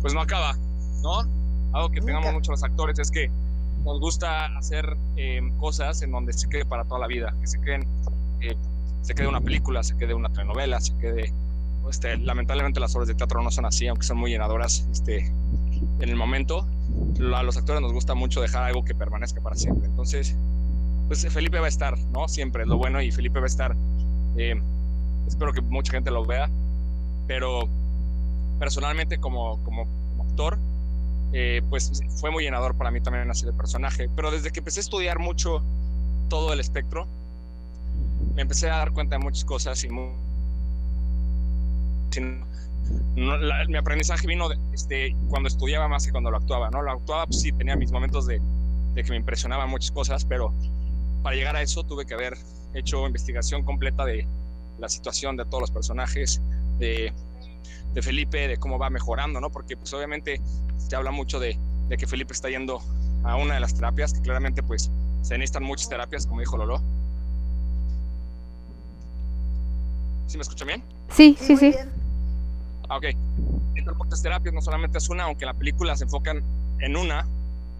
pues, 0.00 0.14
no 0.14 0.20
acaba, 0.20 0.56
¿no? 1.02 1.20
Algo 1.72 1.90
que 1.90 2.00
tengamos 2.00 2.32
muchos 2.32 2.48
los 2.48 2.64
actores 2.64 2.98
es 2.98 3.10
que 3.10 3.30
nos 3.84 4.00
gusta 4.00 4.46
hacer 4.56 4.96
eh, 5.16 5.40
cosas 5.58 6.00
en 6.02 6.12
donde 6.12 6.32
se 6.32 6.48
quede 6.48 6.64
para 6.64 6.84
toda 6.84 7.00
la 7.00 7.06
vida, 7.06 7.34
que 7.40 7.46
se 7.46 7.60
queden, 7.60 7.86
eh, 8.40 8.56
se 9.02 9.14
quede 9.14 9.26
una 9.26 9.40
película, 9.40 9.82
se 9.82 9.96
quede 9.96 10.14
una 10.14 10.30
telenovela, 10.30 10.80
se 10.80 10.96
quede 10.98 11.32
este, 11.90 12.16
lamentablemente 12.16 12.80
las 12.80 12.94
obras 12.94 13.08
de 13.08 13.14
teatro 13.14 13.42
no 13.42 13.50
son 13.50 13.66
así, 13.66 13.86
aunque 13.86 14.06
son 14.06 14.16
muy 14.18 14.30
llenadoras 14.30 14.88
este, 14.90 15.18
en 16.00 16.08
el 16.08 16.16
momento. 16.16 16.66
A 17.34 17.42
los 17.42 17.56
actores 17.56 17.82
nos 17.82 17.92
gusta 17.92 18.14
mucho 18.14 18.40
dejar 18.40 18.64
algo 18.64 18.84
que 18.84 18.94
permanezca 18.94 19.40
para 19.40 19.56
siempre. 19.56 19.86
Entonces, 19.86 20.36
pues 21.08 21.26
Felipe 21.30 21.58
va 21.58 21.66
a 21.66 21.68
estar, 21.68 21.98
¿no? 22.12 22.28
Siempre 22.28 22.62
es 22.62 22.68
lo 22.68 22.78
bueno 22.78 23.02
y 23.02 23.10
Felipe 23.10 23.38
va 23.38 23.44
a 23.44 23.48
estar. 23.48 23.76
eh, 24.36 24.60
espero 25.26 25.52
que 25.52 25.60
mucha 25.60 25.92
gente 25.92 26.10
lo 26.10 26.24
vea, 26.24 26.48
pero 27.26 27.68
personalmente 28.58 29.18
como, 29.18 29.58
como, 29.64 29.86
actor, 30.28 30.58
eh, 31.32 31.62
pues 31.68 32.00
fue 32.20 32.30
muy 32.30 32.44
llenador 32.44 32.74
para 32.74 32.90
mí 32.90 33.00
también 33.00 33.30
hacer 33.30 33.48
el 33.48 33.54
personaje. 33.54 34.08
Pero 34.14 34.30
desde 34.30 34.50
que 34.50 34.60
empecé 34.60 34.80
a 34.80 34.82
estudiar 34.82 35.18
mucho 35.18 35.62
todo 36.28 36.52
el 36.52 36.60
espectro, 36.60 37.06
me 38.34 38.42
empecé 38.42 38.70
a 38.70 38.78
dar 38.78 38.92
cuenta 38.92 39.16
de 39.18 39.24
muchas 39.24 39.44
cosas 39.44 39.82
y 39.84 39.88
mu- 39.90 40.10
sin- 42.10 42.44
mi 43.14 43.76
aprendizaje 43.76 44.26
vino 44.26 44.48
de- 44.48 44.58
este, 44.72 45.16
cuando 45.28 45.48
estudiaba 45.48 45.88
más 45.88 46.04
que 46.06 46.12
cuando 46.12 46.30
lo 46.30 46.36
actuaba, 46.36 46.70
¿no? 46.70 46.82
Lo 46.82 46.92
actuaba, 46.92 47.26
pues 47.26 47.40
sí, 47.40 47.52
tenía 47.52 47.76
mis 47.76 47.90
momentos 47.92 48.26
de 48.26 48.40
que 48.94 49.02
me 49.10 49.16
impresionaban 49.16 49.68
muchas 49.70 49.90
cosas, 49.90 50.24
pero 50.24 50.52
para 51.22 51.34
llegar 51.36 51.56
a 51.56 51.62
eso 51.62 51.82
tuve 51.84 52.04
que 52.06 52.14
haber 52.14 52.36
hecho 52.74 53.06
investigación 53.06 53.62
completa 53.64 54.04
de 54.04 54.26
la 54.78 54.88
situación 54.88 55.36
de 55.36 55.44
todos 55.44 55.60
los 55.60 55.70
personajes, 55.70 56.40
de, 56.78 57.12
de 57.92 58.02
Felipe, 58.02 58.48
de 58.48 58.56
cómo 58.56 58.78
va 58.78 58.90
mejorando, 58.90 59.40
¿no? 59.40 59.50
Porque 59.50 59.76
pues 59.76 59.92
obviamente 59.94 60.40
se 60.76 60.96
habla 60.96 61.10
mucho 61.10 61.38
de, 61.38 61.58
de 61.88 61.96
que 61.96 62.06
Felipe 62.06 62.32
está 62.32 62.48
yendo 62.48 62.80
a 63.22 63.36
una 63.36 63.54
de 63.54 63.60
las 63.60 63.74
terapias, 63.74 64.12
que 64.12 64.20
claramente 64.20 64.62
pues 64.62 64.90
se 65.22 65.38
necesitan 65.38 65.64
muchas 65.64 65.88
terapias, 65.88 66.26
como 66.26 66.40
dijo 66.40 66.56
Lolo. 66.56 66.82
¿Sí 70.26 70.36
me 70.36 70.42
escuchan 70.42 70.68
bien? 70.68 70.82
sí, 71.10 71.36
Sí, 71.38 71.56
sí, 71.56 71.70
bien. 71.70 71.90
Ah, 72.88 72.96
ok. 72.98 73.04
Estas 73.76 73.96
muchas 73.96 74.22
terapias 74.22 74.54
no 74.54 74.60
solamente 74.60 74.98
es 74.98 75.08
una, 75.08 75.24
aunque 75.24 75.44
en 75.44 75.48
la 75.48 75.54
película 75.54 75.96
se 75.96 76.04
enfocan 76.04 76.42
en 76.80 76.96
una, 76.96 77.26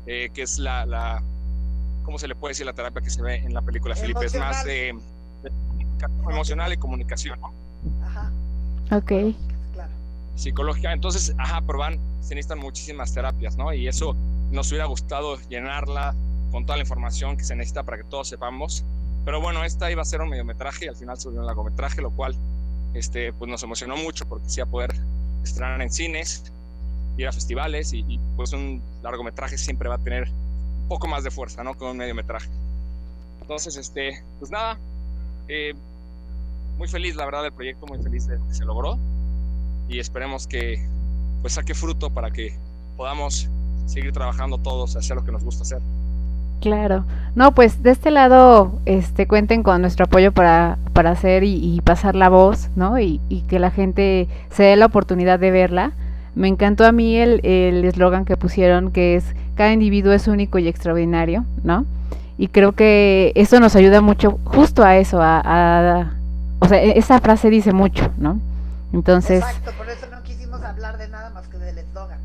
eh, 0.07 0.31
que 0.33 0.43
es 0.43 0.59
la, 0.59 0.87
la, 0.87 1.23
¿cómo 2.05 2.19
se 2.19 2.29
le 2.29 2.35
puede 2.35 2.53
decir 2.53 2.65
la 2.67 2.73
terapia 2.73 3.03
que 3.03 3.11
se 3.11 3.23
ve 3.23 3.37
en 3.37 3.53
la 3.53 3.63
película, 3.63 3.95
Felipe? 3.97 4.25
Es 4.25 4.35
más 4.39 4.65
de, 4.65 4.97
de 5.43 5.51
emocional 6.29 6.73
y 6.73 6.77
comunicación, 6.77 7.41
¿no? 7.41 7.53
Ajá. 8.05 8.31
Ok. 8.91 9.13
Claro. 9.73 9.93
psicológica. 10.35 10.93
Entonces, 10.93 11.35
ajá, 11.39 11.63
pero 11.67 11.79
van, 11.79 11.99
se 12.21 12.35
necesitan 12.35 12.59
muchísimas 12.59 13.13
terapias, 13.13 13.57
¿no? 13.57 13.73
Y 13.73 13.89
eso 13.89 14.17
nos 14.51 14.71
hubiera 14.71 14.87
gustado 14.87 15.39
llenarla 15.49 16.15
con 16.51 16.65
toda 16.67 16.77
la 16.77 16.83
información 16.83 17.37
que 17.37 17.45
se 17.45 17.57
necesita 17.57 17.83
para 17.83 17.99
que 17.99 18.05
todos 18.05 18.29
sepamos. 18.29 18.85
Pero 19.25 19.41
bueno, 19.41 19.65
esta 19.65 19.91
iba 19.91 20.03
a 20.03 20.05
ser 20.05 20.21
un 20.21 20.29
mediometraje 20.29 20.85
y 20.85 20.89
al 20.89 20.97
final 20.97 21.19
se 21.19 21.29
volvió 21.29 21.41
un 21.41 21.47
largometraje, 21.47 22.03
lo 22.03 22.11
cual 22.11 22.37
este, 22.95 23.33
pues 23.33 23.51
nos 23.51 23.63
emocionó 23.63 23.97
mucho 23.97 24.27
porque 24.27 24.49
sí 24.49 24.61
a 24.61 24.67
poder 24.67 24.95
estrenar 25.43 25.81
en 25.83 25.91
cines, 25.91 26.53
ir 27.17 27.27
a 27.27 27.33
festivales 27.33 27.93
y, 27.93 28.05
y, 28.07 28.21
pues 28.37 28.53
un 28.53 28.83
largometraje 29.03 29.59
siempre 29.59 29.89
va 29.89 29.97
a 29.97 29.99
tener 29.99 30.29
un 30.29 30.89
poco 30.89 31.07
más 31.07 31.25
de 31.25 31.31
fuerza, 31.31 31.65
¿no? 31.65 31.75
Con 31.75 31.89
un 31.89 31.97
mediometraje. 31.97 32.49
Entonces, 33.41 33.77
este, 33.77 34.23
pues 34.39 34.51
nada, 34.51 34.79
eh, 35.49 35.75
muy 36.79 36.89
feliz, 36.89 37.17
la 37.17 37.25
verdad, 37.25 37.43
del 37.43 37.53
proyecto, 37.53 37.87
muy 37.87 37.99
feliz 38.03 38.27
de 38.27 38.37
que 38.37 38.55
se 38.55 38.65
logró 38.65 38.99
y 39.89 39.99
esperemos 39.99 40.47
que 40.47 40.85
pues 41.43 41.55
saque 41.55 41.75
fruto 41.75 42.11
para 42.11 42.31
que 42.31 42.57
podamos 42.97 43.49
seguir 43.87 44.13
trabajando 44.13 44.59
todos, 44.59 44.97
hacer 44.97 45.17
lo 45.17 45.25
que 45.25 45.33
nos 45.33 45.45
gusta 45.45 45.63
hacer. 45.63 45.81
Claro. 46.61 47.05
No, 47.35 47.55
pues 47.55 47.83
de 47.83 47.91
este 47.91 48.11
lado, 48.11 48.79
este, 48.87 49.27
cuenten 49.27 49.63
con 49.63 49.83
nuestro 49.83 50.07
apoyo 50.07 50.33
para, 50.33 50.79
para 50.95 51.11
hacer 51.11 51.45
y, 51.45 51.57
y 51.57 51.81
pasar 51.83 52.15
la 52.15 52.31
voz, 52.31 52.71
¿no? 52.77 52.99
Y, 52.99 53.21
y 53.29 53.43
que 53.43 53.59
la 53.59 53.71
gente 53.71 54.29
se 54.51 54.63
dé 54.63 54.77
la 54.77 54.87
oportunidad 54.87 55.39
de 55.39 55.51
verla. 55.51 55.93
Me 56.35 56.49
encantó 56.49 56.87
a 56.87 56.93
mí 56.93 57.17
el 57.17 57.45
el 57.45 57.85
eslogan 57.85 58.25
que 58.25 58.37
pusieron, 58.37 58.91
que 58.91 59.15
es 59.15 59.25
cada 59.55 59.73
individuo 59.73 60.13
es 60.13 60.27
único 60.27 60.59
y 60.59 60.67
extraordinario, 60.67 61.45
¿no? 61.63 61.85
Y 62.39 62.49
creo 62.49 62.72
que 62.72 63.32
eso 63.37 63.61
nos 63.61 63.76
ayuda 63.76 64.01
mucho 64.01 64.39
justo 64.45 64.82
a 64.85 64.97
eso, 64.97 65.22
a, 65.22 65.41
a- 65.45 66.12
o 66.61 66.66
sea, 66.68 66.82
e- 66.82 66.99
esa 66.99 67.20
frase 67.20 67.49
dice 67.51 67.72
mucho, 67.72 68.11
¿no? 68.18 68.39
Entonces, 68.93 69.43
Exacto, 69.43 69.70
por 69.76 69.89
eso 69.89 70.07
no 70.11 70.22
quisimos 70.22 70.62
hablar 70.62 70.99
de 70.99 71.09
nada 71.09 71.30
más 71.30 71.47
que 71.49 71.59
del 71.59 71.78
eslogan. 71.78 72.18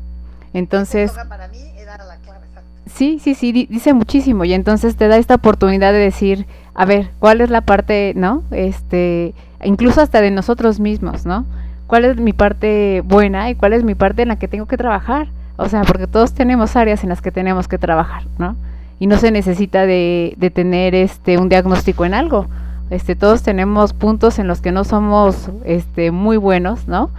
entonces, 0.52 1.12
El 1.16 1.28
para 1.28 1.48
mí 1.48 1.58
era 1.78 1.96
la 2.04 2.16
clave, 2.16 2.44
exacto. 2.48 2.68
Sí, 2.86 3.20
sí, 3.22 3.34
sí, 3.34 3.52
di- 3.52 3.66
dice 3.66 3.92
muchísimo 3.94 4.44
y 4.44 4.52
entonces 4.52 4.96
te 4.96 5.06
da 5.08 5.16
esta 5.16 5.36
oportunidad 5.36 5.92
de 5.92 5.98
decir, 5.98 6.46
a 6.74 6.84
ver, 6.84 7.10
¿cuál 7.20 7.40
es 7.40 7.50
la 7.50 7.60
parte, 7.60 8.12
no? 8.16 8.42
Este, 8.50 9.34
incluso 9.64 10.00
hasta 10.00 10.20
de 10.20 10.30
nosotros 10.32 10.80
mismos, 10.80 11.24
¿no? 11.26 11.44
¿Cuál 11.86 12.04
es 12.04 12.16
mi 12.18 12.32
parte 12.32 13.02
buena 13.04 13.50
y 13.50 13.54
cuál 13.54 13.72
es 13.74 13.84
mi 13.84 13.94
parte 13.94 14.22
en 14.22 14.28
la 14.28 14.36
que 14.36 14.48
tengo 14.48 14.66
que 14.66 14.76
trabajar? 14.76 15.28
O 15.56 15.68
sea, 15.68 15.82
porque 15.82 16.06
todos 16.06 16.32
tenemos 16.34 16.74
áreas 16.76 17.02
en 17.02 17.10
las 17.10 17.20
que 17.20 17.30
tenemos 17.32 17.68
que 17.68 17.78
trabajar, 17.78 18.22
¿no? 18.38 18.56
Y 19.00 19.08
no 19.08 19.16
se 19.18 19.32
necesita 19.32 19.84
de, 19.86 20.34
de 20.36 20.50
tener 20.50 20.94
este 20.94 21.38
un 21.38 21.48
diagnóstico 21.48 22.04
en 22.04 22.14
algo. 22.14 22.46
Este, 22.90 23.16
todos 23.16 23.42
tenemos 23.42 23.92
puntos 23.92 24.38
en 24.38 24.46
los 24.46 24.60
que 24.60 24.70
no 24.70 24.84
somos 24.84 25.50
este 25.64 26.12
muy 26.12 26.36
buenos, 26.36 26.86
¿no? 26.86 27.10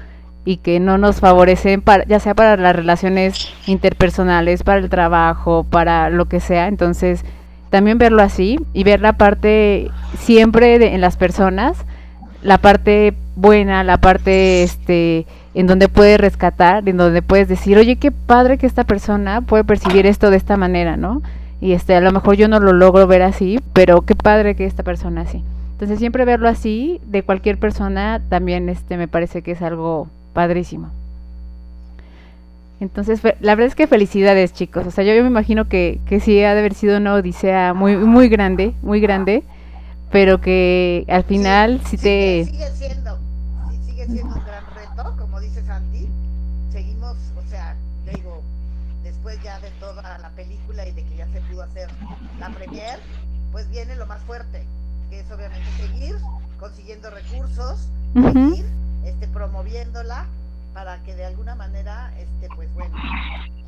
y 0.43 0.57
que 0.57 0.79
no 0.79 0.97
nos 0.97 1.19
favorecen 1.19 1.83
ya 2.07 2.19
sea 2.19 2.33
para 2.33 2.57
las 2.57 2.75
relaciones 2.75 3.53
interpersonales, 3.67 4.63
para 4.63 4.79
el 4.79 4.89
trabajo, 4.89 5.65
para 5.69 6.09
lo 6.09 6.25
que 6.25 6.39
sea. 6.39 6.67
Entonces, 6.67 7.23
también 7.69 7.99
verlo 7.99 8.23
así 8.23 8.59
y 8.73 8.83
ver 8.83 9.01
la 9.01 9.13
parte 9.13 9.91
siempre 10.17 10.79
de- 10.79 10.95
en 10.95 11.01
las 11.01 11.15
personas, 11.15 11.77
la 12.41 12.57
parte 12.57 13.13
buena, 13.35 13.83
la 13.83 13.97
parte 13.97 14.63
este 14.63 15.27
en 15.53 15.67
donde 15.67 15.89
puedes 15.89 16.19
rescatar, 16.19 16.89
en 16.89 16.97
donde 16.97 17.21
puedes 17.21 17.47
decir, 17.47 17.77
oye, 17.77 17.97
qué 17.97 18.09
padre 18.11 18.57
que 18.57 18.65
esta 18.65 18.83
persona 18.83 19.41
puede 19.41 19.63
percibir 19.63 20.05
esto 20.07 20.31
de 20.31 20.37
esta 20.37 20.57
manera, 20.57 20.97
¿no? 20.97 21.21
Y 21.61 21.73
este, 21.73 21.95
a 21.95 22.01
lo 22.01 22.11
mejor 22.11 22.35
yo 22.35 22.47
no 22.47 22.59
lo 22.59 22.73
logro 22.73 23.07
ver 23.07 23.21
así, 23.21 23.59
pero 23.73 24.01
qué 24.01 24.15
padre 24.15 24.55
que 24.55 24.65
esta 24.65 24.83
persona 24.83 25.25
sí. 25.25 25.43
Entonces 25.73 25.99
siempre 25.99 26.25
verlo 26.25 26.49
así 26.49 26.99
de 27.05 27.23
cualquier 27.23 27.57
persona 27.57 28.21
también 28.29 28.67
este 28.69 28.97
me 28.97 29.07
parece 29.07 29.41
que 29.41 29.51
es 29.51 29.61
algo 29.61 30.07
padrísimo. 30.33 30.89
Entonces, 32.81 33.21
la 33.23 33.53
verdad 33.53 33.67
es 33.67 33.75
que 33.75 33.85
felicidades, 33.85 34.53
chicos. 34.53 34.87
O 34.87 34.91
sea, 34.91 35.03
yo, 35.03 35.13
yo 35.13 35.21
me 35.21 35.29
imagino 35.29 35.69
que, 35.69 35.99
que 36.07 36.19
sí 36.19 36.43
ha 36.43 36.53
de 36.55 36.59
haber 36.59 36.73
sido 36.73 36.97
una 36.97 37.13
odisea 37.13 37.75
muy, 37.75 37.95
muy 37.95 38.27
grande, 38.27 38.73
muy 38.81 38.99
grande, 38.99 39.43
pero 40.11 40.41
que 40.41 41.05
al 41.07 41.23
final 41.23 41.79
sí, 41.85 41.97
te... 41.97 42.45
Sigue 42.45 42.71
siendo, 42.73 43.19
sí, 43.69 43.77
sigue 43.85 44.07
siendo 44.07 44.33
gran 44.33 44.63
reto, 44.75 45.15
como 45.19 45.39
dice 45.39 45.63
Santi. 45.63 46.07
Seguimos, 46.71 47.15
o 47.37 47.49
sea, 47.51 47.75
le 48.07 48.13
digo, 48.13 48.41
después 49.03 49.37
ya 49.43 49.59
de 49.59 49.69
toda 49.79 50.17
la 50.17 50.29
película 50.31 50.87
y 50.87 50.91
de 50.91 51.03
que 51.03 51.15
ya 51.17 51.27
se 51.27 51.39
pudo 51.41 51.61
hacer 51.61 51.87
la 52.39 52.49
premier, 52.49 52.99
pues 53.51 53.60
viene 53.71 53.95
lo 53.95 54.05
más 54.05 54.21
fuerte, 54.23 54.65
que 55.09 55.21
es 55.21 55.31
obviamente 55.31 55.69
seguir 55.77 56.15
consiguiendo 56.59 57.09
recursos, 57.09 57.87
Ujú. 58.13 58.31
seguir 58.31 58.65
este, 59.05 59.27
promoviéndola 59.29 60.27
para 60.73 61.01
que 61.03 61.15
de 61.15 61.25
alguna 61.25 61.55
manera, 61.55 62.13
este, 62.17 62.47
pues 62.55 62.71
bueno, 62.73 62.95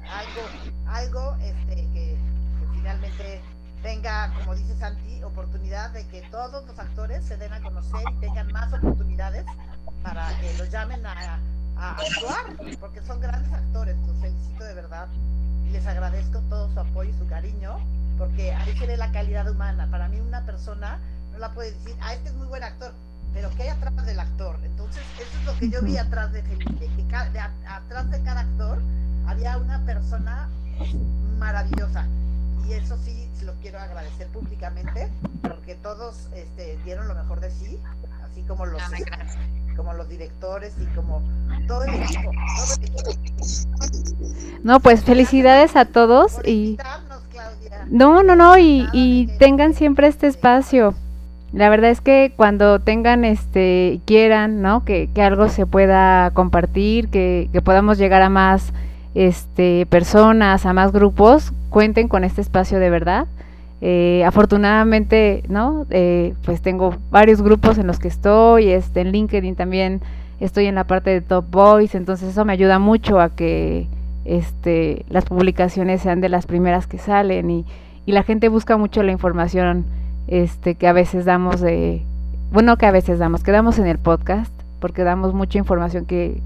algo, 0.09 0.41
algo 0.87 1.35
este, 1.41 1.75
que, 1.93 2.15
que 2.15 2.67
finalmente 2.73 3.41
tenga, 3.81 4.33
como 4.35 4.55
dice 4.55 4.75
Santi, 4.77 5.23
oportunidad 5.23 5.91
de 5.91 6.05
que 6.07 6.21
todos 6.29 6.65
los 6.65 6.77
actores 6.79 7.25
se 7.25 7.37
den 7.37 7.51
a 7.51 7.61
conocer 7.61 8.01
y 8.11 8.19
tengan 8.19 8.51
más 8.51 8.71
oportunidades 8.73 9.45
para 10.03 10.29
que 10.39 10.53
los 10.57 10.69
llamen 10.69 11.05
a, 11.05 11.39
a 11.77 11.91
actuar, 11.91 12.77
porque 12.79 13.01
son 13.01 13.19
grandes 13.19 13.51
actores, 13.51 13.97
los 14.05 14.17
felicito 14.19 14.63
de 14.63 14.73
verdad. 14.73 15.07
Y 15.65 15.69
les 15.71 15.85
agradezco 15.87 16.39
todo 16.49 16.71
su 16.71 16.79
apoyo 16.79 17.09
y 17.09 17.17
su 17.17 17.25
cariño, 17.27 17.77
porque 18.17 18.53
ahí 18.53 18.77
se 18.77 18.85
ve 18.87 18.97
la 18.97 19.11
calidad 19.11 19.49
humana. 19.49 19.87
Para 19.91 20.07
mí 20.07 20.19
una 20.19 20.45
persona 20.45 20.99
no 21.31 21.37
la 21.39 21.51
puede 21.51 21.71
decir, 21.71 21.95
ah, 22.01 22.13
este 22.13 22.29
es 22.29 22.35
muy 22.35 22.47
buen 22.47 22.63
actor, 22.63 22.91
pero 23.33 23.49
¿qué 23.55 23.63
hay 23.63 23.69
atrás 23.69 24.05
del 24.05 24.19
actor? 24.19 24.57
Entonces, 24.63 25.01
eso 25.19 25.37
es 25.39 25.45
lo 25.45 25.57
que 25.59 25.69
yo 25.69 25.81
vi 25.81 25.97
atrás 25.97 26.31
de 26.31 26.41
Felipe, 26.43 26.87
que 26.95 27.07
ca- 27.07 27.29
de 27.29 27.39
a- 27.39 27.51
atrás 27.67 28.09
de 28.11 28.21
cada 28.21 28.41
actor 28.41 28.79
había 29.27 29.57
una 29.57 29.83
persona 29.85 30.49
maravillosa. 31.39 32.05
Y 32.67 32.73
eso 32.73 32.97
sí, 33.03 33.29
se 33.37 33.45
lo 33.45 33.53
quiero 33.55 33.79
agradecer 33.79 34.27
públicamente, 34.27 35.09
porque 35.41 35.75
todos 35.75 36.27
este, 36.35 36.77
dieron 36.85 37.07
lo 37.07 37.15
mejor 37.15 37.39
de 37.41 37.51
sí, 37.51 37.79
así 38.29 38.41
como 38.43 38.65
los, 38.65 38.77
gracias. 38.89 39.35
como 39.75 39.93
los 39.93 40.07
directores 40.07 40.73
y 40.79 40.85
como 40.95 41.21
todo 41.67 41.83
el 41.83 41.95
equipo. 41.95 42.31
Todo 42.57 42.73
el 42.75 42.85
equipo. 42.85 43.43
No, 44.63 44.79
pues 44.79 45.03
felicidades 45.03 45.75
a 45.75 45.85
todos 45.85 46.33
Por 46.35 46.47
y 46.47 46.77
Claudia. 46.77 47.02
No, 47.89 48.23
no, 48.23 48.35
no, 48.35 48.57
y, 48.57 48.87
y 48.93 49.27
tengan 49.39 49.73
siempre 49.73 50.07
este 50.07 50.27
espacio. 50.27 50.95
La 51.51 51.69
verdad 51.69 51.91
es 51.91 52.01
que 52.01 52.33
cuando 52.35 52.79
tengan 52.79 53.25
este, 53.25 53.99
quieran, 54.05 54.61
¿no? 54.61 54.83
Que, 54.85 55.09
que 55.13 55.21
algo 55.21 55.49
se 55.49 55.65
pueda 55.65 56.31
compartir, 56.31 57.09
que, 57.09 57.49
que 57.53 57.61
podamos 57.61 57.97
llegar 57.97 58.23
a 58.23 58.29
más 58.29 58.73
este, 59.13 59.85
personas, 59.85 60.65
a 60.65 60.73
más 60.73 60.91
grupos, 60.91 61.53
cuenten 61.69 62.07
con 62.07 62.23
este 62.23 62.41
espacio 62.41 62.79
de 62.79 62.89
verdad. 62.89 63.27
Eh, 63.81 64.23
afortunadamente, 64.25 65.43
¿no? 65.49 65.85
Eh, 65.89 66.33
pues 66.45 66.61
tengo 66.61 66.95
varios 67.11 67.41
grupos 67.41 67.77
en 67.77 67.85
los 67.85 67.99
que 67.99 68.07
estoy, 68.07 68.69
este, 68.69 69.01
en 69.01 69.11
LinkedIn 69.11 69.55
también 69.55 70.01
estoy 70.39 70.67
en 70.67 70.75
la 70.75 70.85
parte 70.85 71.09
de 71.09 71.21
Top 71.21 71.45
Boys, 71.51 71.93
entonces 71.93 72.29
eso 72.29 72.45
me 72.45 72.53
ayuda 72.53 72.79
mucho 72.79 73.19
a 73.19 73.29
que 73.29 73.87
este, 74.25 75.05
las 75.09 75.25
publicaciones 75.25 76.01
sean 76.01 76.21
de 76.21 76.29
las 76.29 76.45
primeras 76.45 76.87
que 76.87 76.97
salen 76.97 77.49
y, 77.49 77.65
la 78.05 78.23
gente 78.23 78.49
busca 78.49 78.75
mucho 78.75 79.01
la 79.01 79.13
información 79.13 79.85
este, 80.27 80.75
que 80.75 80.87
a 80.87 80.93
veces 80.93 81.23
damos 81.23 81.61
de, 81.61 82.03
bueno, 82.51 82.75
que 82.77 82.85
a 82.85 82.91
veces 82.91 83.17
damos, 83.17 83.43
que 83.43 83.51
damos 83.53 83.79
en 83.79 83.87
el 83.87 83.97
podcast, 83.97 84.53
porque 84.81 85.05
damos 85.05 85.33
mucha 85.33 85.57
información 85.57 86.05
que, 86.05 86.41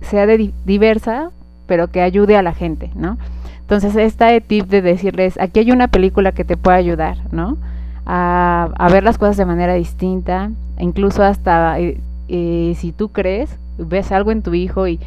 sea 0.00 0.26
diversa, 0.64 1.30
pero 1.66 1.88
que 1.88 2.00
ayude 2.00 2.36
a 2.36 2.42
la 2.42 2.54
gente, 2.54 2.90
¿no? 2.94 3.18
Entonces, 3.60 3.96
esta 3.96 4.40
tip 4.40 4.66
de 4.66 4.80
decirles, 4.80 5.38
aquí 5.38 5.60
hay 5.60 5.72
una 5.72 5.88
película 5.88 6.32
que 6.32 6.44
te 6.44 6.56
puede 6.56 6.78
ayudar, 6.78 7.18
¿no? 7.32 7.58
A, 8.06 8.88
ver 8.90 9.04
las 9.04 9.18
cosas 9.18 9.36
de 9.36 9.44
manera 9.44 9.74
distinta, 9.74 10.50
incluso 10.78 11.22
hasta 11.22 11.78
eh, 11.78 12.00
eh, 12.28 12.74
si 12.78 12.92
tú 12.92 13.10
crees, 13.10 13.54
ves 13.76 14.10
algo 14.10 14.32
en 14.32 14.42
tu 14.42 14.54
hijo 14.54 14.88
y, 14.88 14.98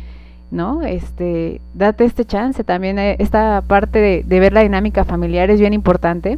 ¿no? 0.52 0.84
Este, 0.84 1.62
date 1.74 2.06
este 2.06 2.26
chance 2.26 2.64
también, 2.64 3.00
eh, 3.00 3.16
esta 3.20 3.62
parte 3.62 4.00
de, 4.00 4.24
de 4.24 4.40
ver 4.40 4.54
la 4.54 4.62
dinámica 4.62 5.06
familiar 5.06 5.50
es 5.50 5.60
bien 5.60 5.74
importante. 5.74 6.38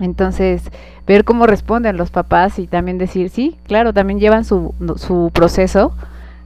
Entonces, 0.00 0.62
ver 1.06 1.24
cómo 1.24 1.46
responden 1.46 1.96
los 1.96 2.10
papás 2.10 2.58
y 2.58 2.66
también 2.66 2.98
decir, 2.98 3.30
sí, 3.30 3.56
claro, 3.66 3.92
también 3.92 4.18
llevan 4.18 4.44
su, 4.44 4.74
su 4.96 5.30
proceso, 5.32 5.94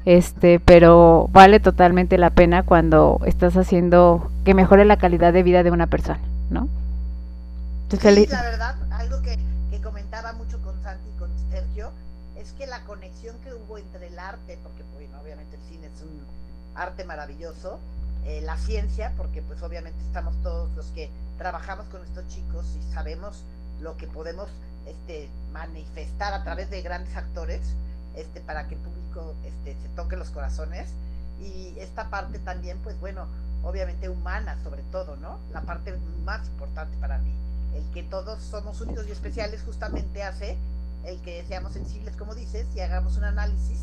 este, 0.05 0.61
pero 0.61 1.29
vale 1.33 1.61
totalmente 1.61 2.19
la 2.19 2.31
pena 2.31 2.63
cuando 2.63 3.21
estás 3.25 3.57
haciendo 3.57 4.31
que 4.45 4.55
mejore 4.55 4.85
la 4.85 4.99
calidad 4.99 5.33
de 5.33 5.43
vida 5.43 5.63
de 5.63 5.71
una 5.71 5.87
persona, 5.87 6.21
¿no? 6.51 6.69
Entonces, 7.85 8.15
Sí, 8.15 8.27
la 8.27 8.43
verdad, 8.43 8.75
algo 8.91 9.23
que, 9.23 9.39
que 9.71 9.81
comentaba 9.81 10.33
mucho 10.35 10.61
con 10.63 10.75
Santi 10.83 11.09
y 11.09 11.19
con 11.19 11.31
Sergio, 11.51 11.91
es 12.37 12.53
que 12.53 12.67
la 12.67 12.81
conexión 12.85 13.37
que 13.43 13.55
hubo 13.55 13.79
entre 13.79 14.09
el 14.09 14.19
arte, 14.19 14.59
porque 14.63 14.83
bueno, 14.95 15.17
obviamente 15.23 15.57
el 15.57 15.63
cine 15.63 15.87
es 15.87 16.03
un 16.03 16.21
arte 16.83 17.05
maravilloso, 17.05 17.79
eh, 18.25 18.41
la 18.43 18.57
ciencia, 18.57 19.13
porque 19.17 19.43
pues 19.43 19.63
obviamente 19.63 19.99
estamos 20.05 20.41
todos 20.43 20.71
los 20.77 20.87
que 20.87 21.11
trabajamos 21.39 21.87
con 21.87 22.03
estos 22.03 22.27
chicos 22.29 22.67
y 22.79 22.93
sabemos 22.93 23.45
lo 23.81 23.97
que 23.97 24.07
podemos 24.07 24.49
este, 24.87 25.29
manifestar 25.53 26.35
a 26.35 26.43
través 26.43 26.71
de 26.71 26.83
grandes 26.83 27.17
actores 27.17 27.61
este, 28.15 28.41
para 28.41 28.67
que 28.69 28.75
el 28.75 28.81
público 28.81 29.35
este, 29.45 29.77
se 29.81 29.89
toque 29.91 30.17
los 30.17 30.31
corazones. 30.31 30.91
Y 31.41 31.79
esta 31.79 32.11
parte 32.11 32.41
también, 32.41 32.79
pues 32.79 32.99
bueno, 32.99 33.27
obviamente 33.63 34.09
humana 34.09 34.59
sobre 34.65 34.83
todo, 34.91 35.17
¿no? 35.17 35.39
La 35.53 35.61
parte 35.61 35.97
más 36.25 36.47
importante 36.49 36.97
para 36.97 37.19
mí 37.19 37.33
el 37.75 37.85
que 37.93 38.03
todos 38.03 38.43
somos 38.43 38.81
únicos 38.81 39.07
y 39.07 39.13
especiales 39.13 39.63
justamente 39.63 40.23
hace 40.23 40.57
el 41.05 41.21
que 41.21 41.45
seamos 41.47 41.73
sensibles, 41.73 42.17
como 42.17 42.35
dices, 42.35 42.67
y 42.75 42.81
hagamos 42.81 43.17
un 43.17 43.25
análisis 43.25 43.79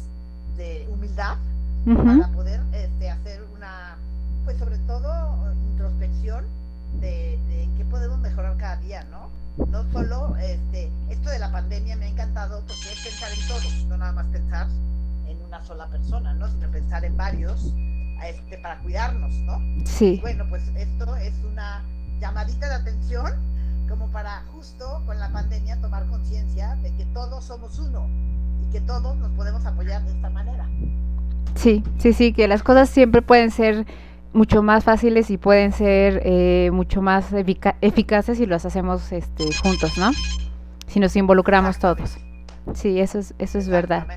de 0.58 0.88
humildad 0.92 1.38
Ujú, 1.86 2.04
para 2.04 2.28
poder 2.34 2.62
este, 2.74 3.10
hacer 3.10 3.44
una, 3.56 3.98
pues 4.44 4.58
sobre 4.58 4.78
todo, 4.80 5.54
introspección 5.72 6.46
de, 7.00 7.40
de 7.48 7.64
en 7.64 7.76
qué 7.76 7.86
podemos 7.86 8.20
mejorar 8.20 8.58
cada 8.58 8.78
día, 8.78 9.06
¿no? 9.12 9.30
No 9.68 9.90
solo, 9.92 10.36
este, 10.38 10.92
esto 11.10 11.30
de 11.30 11.40
la 11.40 11.52
pandemia 11.52 11.96
me 11.96 12.06
ha 12.06 12.10
encantado 12.10 12.60
porque 12.62 12.92
es 12.92 13.00
pensar 13.04 13.30
en 13.32 13.48
todos, 13.48 13.86
no 13.88 13.98
nada 13.98 14.12
más 14.12 14.26
pensar 14.28 14.68
en 15.28 15.42
una 15.44 15.64
sola 15.64 15.88
persona, 15.88 16.34
¿no? 16.34 16.50
Sino 16.50 16.70
pensar 16.72 17.06
en 17.06 17.16
varios 17.16 17.74
este, 18.24 18.58
para 18.58 18.80
cuidarnos, 18.80 19.34
¿no? 19.42 19.60
Sí, 19.86 20.20
Bueno, 20.22 20.46
pues 20.50 20.64
esto 20.76 21.16
es 21.18 21.34
una 21.52 21.84
llamadita 22.20 22.68
de 22.68 22.76
atención 22.76 23.34
como 23.88 24.08
para 24.08 24.42
justo 24.54 25.04
con 25.06 25.20
la 25.20 25.30
pandemia 25.32 25.80
tomar 25.80 26.08
conciencia 26.08 26.76
de 26.78 26.96
que 26.96 27.06
todos 27.08 27.46
somos 27.46 27.78
uno 27.78 28.10
y 28.64 28.72
que 28.72 28.82
todos 28.82 29.16
nos 29.18 29.32
podemos 29.34 29.66
apoyar 29.66 30.04
de 30.04 30.12
esta 30.12 30.30
manera. 30.30 30.68
Sí, 31.54 31.84
sí, 31.98 32.14
sí, 32.14 32.34
que 32.34 32.48
las 32.48 32.64
cosas 32.64 32.90
siempre 32.90 33.22
pueden 33.22 33.52
ser 33.52 33.86
mucho 34.34 34.64
más 34.64 34.84
fáciles 34.84 35.30
y 35.30 35.38
pueden 35.38 35.72
ser 35.72 36.22
eh, 36.26 36.70
mucho 36.74 37.02
más 37.02 37.32
efica- 37.32 37.78
eficaces 37.82 38.38
si 38.38 38.46
las 38.46 38.66
hacemos 38.66 39.12
este, 39.12 39.46
juntos, 39.64 39.98
¿no? 39.98 40.12
Si 40.88 41.00
nos 41.00 41.16
involucramos 41.16 41.80
todos. 41.80 42.18
Sí, 42.74 43.00
eso 43.00 43.20
es, 43.20 43.34
eso 43.40 43.58
es 43.60 43.70
verdad. 43.70 44.08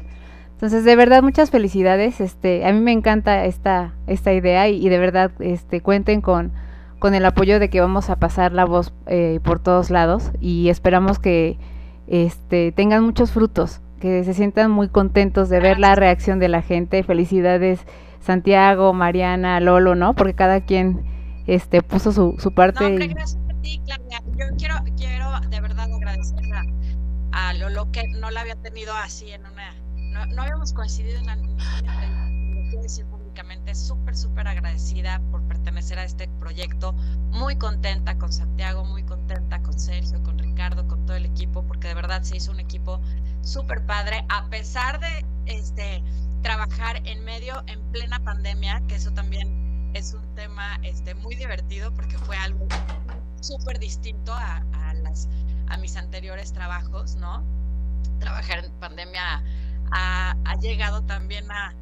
Entonces, 0.52 0.84
de 0.84 0.96
verdad, 0.96 1.22
muchas 1.22 1.50
felicidades. 1.50 2.20
Este, 2.20 2.66
a 2.66 2.72
mí 2.72 2.80
me 2.80 2.90
encanta 2.92 3.44
esta, 3.44 3.94
esta 4.08 4.32
idea 4.32 4.68
y, 4.68 4.84
y 4.84 4.88
de 4.88 4.98
verdad, 4.98 5.30
este, 5.38 5.80
cuenten 5.82 6.20
con, 6.20 6.50
con 6.98 7.14
el 7.14 7.24
apoyo 7.24 7.60
de 7.60 7.70
que 7.70 7.80
vamos 7.80 8.10
a 8.10 8.16
pasar 8.16 8.52
la 8.52 8.64
voz 8.64 8.92
eh, 9.06 9.38
por 9.44 9.60
todos 9.60 9.90
lados 9.90 10.32
y 10.40 10.68
esperamos 10.68 11.20
que 11.20 11.58
este, 12.08 12.72
tengan 12.72 13.04
muchos 13.04 13.30
frutos, 13.30 13.80
que 14.00 14.24
se 14.24 14.34
sientan 14.34 14.70
muy 14.70 14.88
contentos 14.88 15.48
de 15.48 15.60
ver 15.60 15.78
la 15.78 15.94
reacción 15.94 16.38
de 16.38 16.48
la 16.48 16.62
gente. 16.62 17.02
Felicidades, 17.02 17.80
Santiago, 18.20 18.92
Mariana, 18.92 19.60
Lolo, 19.60 19.94
¿no? 19.94 20.14
Porque 20.14 20.34
cada 20.34 20.60
quien 20.60 21.02
este, 21.46 21.82
puso 21.82 22.12
su, 22.12 22.36
su 22.38 22.52
parte. 22.52 22.90
No, 22.90 23.14
gracias 23.14 23.38
a 23.48 23.62
ti, 23.62 23.80
Claudia. 23.84 24.22
Yo 24.36 24.56
quiero, 24.56 24.74
quiero 24.96 25.40
de 25.48 25.60
verdad 25.60 25.92
agradecer 25.92 26.44
a, 27.32 27.48
a 27.48 27.54
Lolo 27.54 27.90
que 27.90 28.02
no 28.20 28.30
la 28.30 28.42
había 28.42 28.56
tenido 28.56 28.94
así 28.94 29.30
en 29.30 29.42
una. 29.46 29.74
No, 30.12 30.26
no 30.34 30.42
habíamos 30.42 30.72
coincidido 30.72 31.18
en 31.18 31.24
una, 31.24 31.32
en 31.34 31.48
súper, 33.74 34.16
súper 34.16 34.48
agradecida 34.48 35.20
por 35.30 35.42
pertenecer 35.46 35.98
a 35.98 36.04
este 36.04 36.28
proyecto. 36.38 36.92
Muy 37.30 37.56
contenta 37.56 38.16
con 38.18 38.32
Santiago, 38.32 38.84
muy 38.84 39.02
contenta 39.04 39.60
con 39.62 39.78
Sergio, 39.78 40.22
con 40.22 40.38
Ricardo, 40.38 40.86
con 40.86 41.04
todo 41.06 41.16
el 41.16 41.26
equipo, 41.26 41.62
porque 41.66 41.88
de 41.88 41.94
verdad 41.94 42.22
se 42.22 42.36
hizo 42.36 42.50
un 42.50 42.60
equipo 42.60 43.00
súper 43.42 43.84
padre, 43.86 44.24
a 44.28 44.48
pesar 44.48 45.00
de 45.00 45.24
este 45.46 46.02
trabajar 46.42 47.00
en 47.04 47.24
medio, 47.24 47.62
en 47.66 47.80
plena 47.92 48.22
pandemia, 48.22 48.82
que 48.88 48.96
eso 48.96 49.10
también 49.12 49.90
es 49.94 50.14
un 50.14 50.34
tema 50.34 50.78
este, 50.82 51.14
muy 51.14 51.34
divertido 51.34 51.92
porque 51.94 52.18
fue 52.18 52.36
algo 52.36 52.66
súper 53.40 53.78
distinto 53.78 54.34
a, 54.34 54.62
a, 55.68 55.76
mis 55.78 55.96
anteriores 55.96 56.52
trabajos, 56.52 57.16
¿no? 57.16 57.44
Trabajar 58.18 58.64
en 58.64 58.72
pandemia 58.80 59.42
ha 59.90 60.56
llegado 60.60 61.02
también 61.02 61.50
a, 61.50 61.72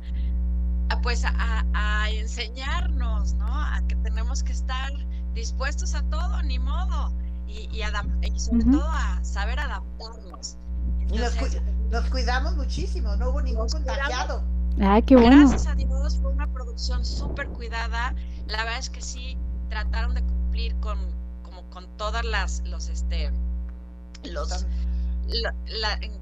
a 0.88 1.00
pues 1.00 1.24
a, 1.24 1.64
a, 1.74 2.10
enseñarnos, 2.10 3.34
¿no? 3.34 3.46
A 3.46 3.82
que 3.88 3.96
tenemos 3.96 4.42
que 4.42 4.52
estar 4.52 4.92
dispuestos 5.34 5.94
a 5.94 6.02
todo, 6.04 6.42
ni 6.42 6.58
modo, 6.58 7.12
y, 7.46 7.68
y, 7.72 7.82
y 7.82 8.40
sobre 8.40 8.64
uh 8.64 8.68
-huh. 8.68 8.72
todo 8.72 8.90
a 8.90 9.24
saber 9.24 9.58
adaptarnos. 9.58 10.56
Entonces, 11.00 11.40
nos, 11.40 11.54
cu 11.54 11.60
nos, 11.90 12.10
cuidamos 12.10 12.56
muchísimo, 12.56 13.16
no 13.16 13.30
hubo 13.30 13.42
ningún 13.42 13.68
contagiado. 13.68 14.42
Ay, 14.80 15.02
qué 15.02 15.16
bueno. 15.16 15.48
Gracias 15.48 15.66
a 15.66 15.74
Dios, 15.74 16.18
fue 16.20 16.32
una 16.32 16.46
producción 16.48 17.04
súper 17.04 17.48
cuidada. 17.48 18.14
La 18.46 18.64
verdad 18.64 18.78
es 18.78 18.90
que 18.90 19.00
sí 19.00 19.38
trataron 19.68 20.14
de 20.14 20.22
cumplir 20.22 20.74
con 20.76 20.98
como 21.42 21.62
con 21.70 21.86
todas 21.96 22.24
las 22.24 22.62
los 22.66 22.88
este 22.88 23.32
los 24.24 24.66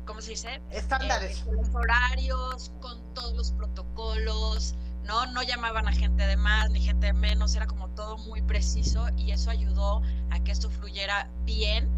¿cómo 0.05 0.21
se 0.21 0.31
dice? 0.31 0.61
Estándares. 0.71 1.41
Eh, 1.41 1.53
los 1.53 1.75
horarios, 1.75 2.73
con 2.81 2.99
todos 3.15 3.35
los 3.35 3.53
protocolos, 3.53 4.75
¿no? 5.05 5.27
No 5.27 5.43
llamaban 5.43 5.87
a 5.89 5.93
gente 5.93 6.27
de 6.27 6.37
más 6.37 6.71
ni 6.71 6.81
gente 6.81 7.07
de 7.07 7.13
menos, 7.13 7.55
era 7.55 7.67
como 7.67 7.89
todo 7.91 8.17
muy 8.19 8.43
preciso 8.43 9.07
y 9.17 9.33
eso 9.33 9.51
ayudó 9.51 10.03
a 10.31 10.41
que 10.43 10.53
esto 10.53 10.71
fluyera 10.71 11.31
bien 11.45 11.89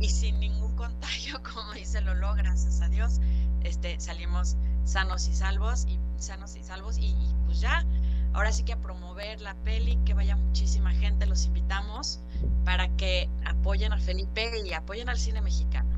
y 0.00 0.08
sin 0.08 0.40
ningún 0.40 0.74
contagio, 0.76 1.40
como 1.42 1.72
dice 1.72 2.00
Lolo, 2.00 2.34
gracias 2.34 2.80
a 2.80 2.88
Dios, 2.88 3.20
este, 3.62 3.98
salimos 4.00 4.56
sanos 4.84 5.28
y 5.28 5.34
salvos 5.34 5.86
y 5.86 5.98
sanos 6.18 6.56
y 6.56 6.62
salvos 6.62 6.98
y, 6.98 7.06
y 7.06 7.34
pues 7.46 7.60
ya, 7.60 7.84
ahora 8.32 8.52
sí 8.52 8.64
que 8.64 8.72
a 8.72 8.80
promover 8.80 9.40
la 9.40 9.54
peli, 9.56 9.98
que 10.04 10.14
vaya 10.14 10.36
muchísima 10.36 10.92
gente, 10.92 11.26
los 11.26 11.46
invitamos 11.46 12.20
para 12.64 12.88
que 12.96 13.30
apoyen 13.44 13.92
a 13.92 13.98
Felipe 13.98 14.50
y 14.64 14.72
apoyen 14.72 15.08
al 15.08 15.18
cine 15.18 15.40
mexicano. 15.40 15.93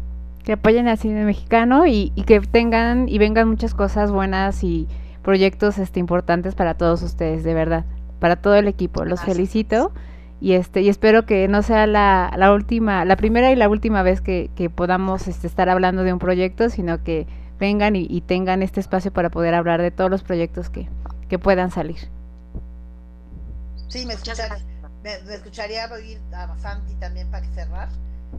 Que 0.47 0.53
apoyen 0.53 0.87
al 0.89 0.97
cine 0.97 1.25
mexicano 1.25 1.87
y, 1.87 2.13
y 2.15 2.23
que 2.23 2.41
tengan 2.41 3.09
y 3.09 3.19
vengan 3.19 3.49
muchas 3.49 3.75
cosas 3.75 4.11
buenas 4.13 4.63
y 4.65 4.87
proyectos 5.23 5.77
este, 5.77 6.01
importantes 6.01 6.55
para 6.55 6.75
todos 6.75 7.03
ustedes, 7.03 7.43
de 7.45 7.53
verdad, 7.53 7.85
para 8.21 8.37
todo 8.37 8.55
el 8.55 8.69
equipo. 8.69 9.05
Los 9.05 9.19
Gracias. 9.19 9.37
felicito 9.37 9.93
y 10.41 10.53
este 10.53 10.83
y 10.83 10.89
espero 10.89 11.27
que 11.27 11.49
no 11.49 11.63
sea 11.63 11.87
la, 11.89 12.31
la 12.37 12.53
última, 12.53 13.05
la 13.05 13.17
primera 13.17 13.51
y 13.51 13.57
la 13.57 13.69
última 13.69 14.03
vez 14.03 14.21
que, 14.21 14.51
que 14.55 14.71
podamos 14.71 15.27
este, 15.29 15.47
estar 15.49 15.69
hablando 15.69 16.05
de 16.05 16.13
un 16.13 16.21
proyecto, 16.21 16.71
sino 16.71 17.03
que 17.03 17.27
vengan 17.59 17.97
y, 17.97 18.07
y 18.09 18.21
tengan 18.21 18.63
este 18.63 18.79
espacio 18.81 19.13
para 19.13 19.31
poder 19.31 19.55
hablar 19.55 19.83
de 19.83 19.91
todos 19.91 20.11
los 20.11 20.23
proyectos 20.23 20.71
que, 20.71 20.89
que 21.29 21.39
puedan 21.41 21.71
salir. 21.73 21.97
Sí, 23.89 24.07
me, 24.07 24.15
Muchas 24.15 24.39
escuchar- 24.39 24.49
gracias. 24.49 24.69
me, 25.03 25.29
me 25.29 25.35
escucharía 25.35 25.87
oír 25.93 26.19
a 26.33 26.57
Santi 26.59 26.95
también 27.01 27.29
para 27.31 27.47
cerrar. 27.47 27.89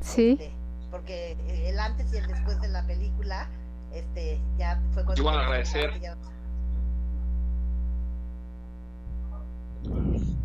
Sí, 0.02 0.38
este, 0.40 0.52
porque 0.98 1.38
el 1.70 1.80
antes 1.80 2.12
y 2.14 2.18
el 2.18 2.28
después 2.28 2.60
de 2.62 2.68
la 2.70 2.86
película, 2.86 3.48
este, 3.94 4.40
ya 4.58 4.82
fue 4.94 5.04
cuando. 5.06 5.22
Igual 5.22 5.40
agradecer. 5.40 6.00
ya- 6.02 6.16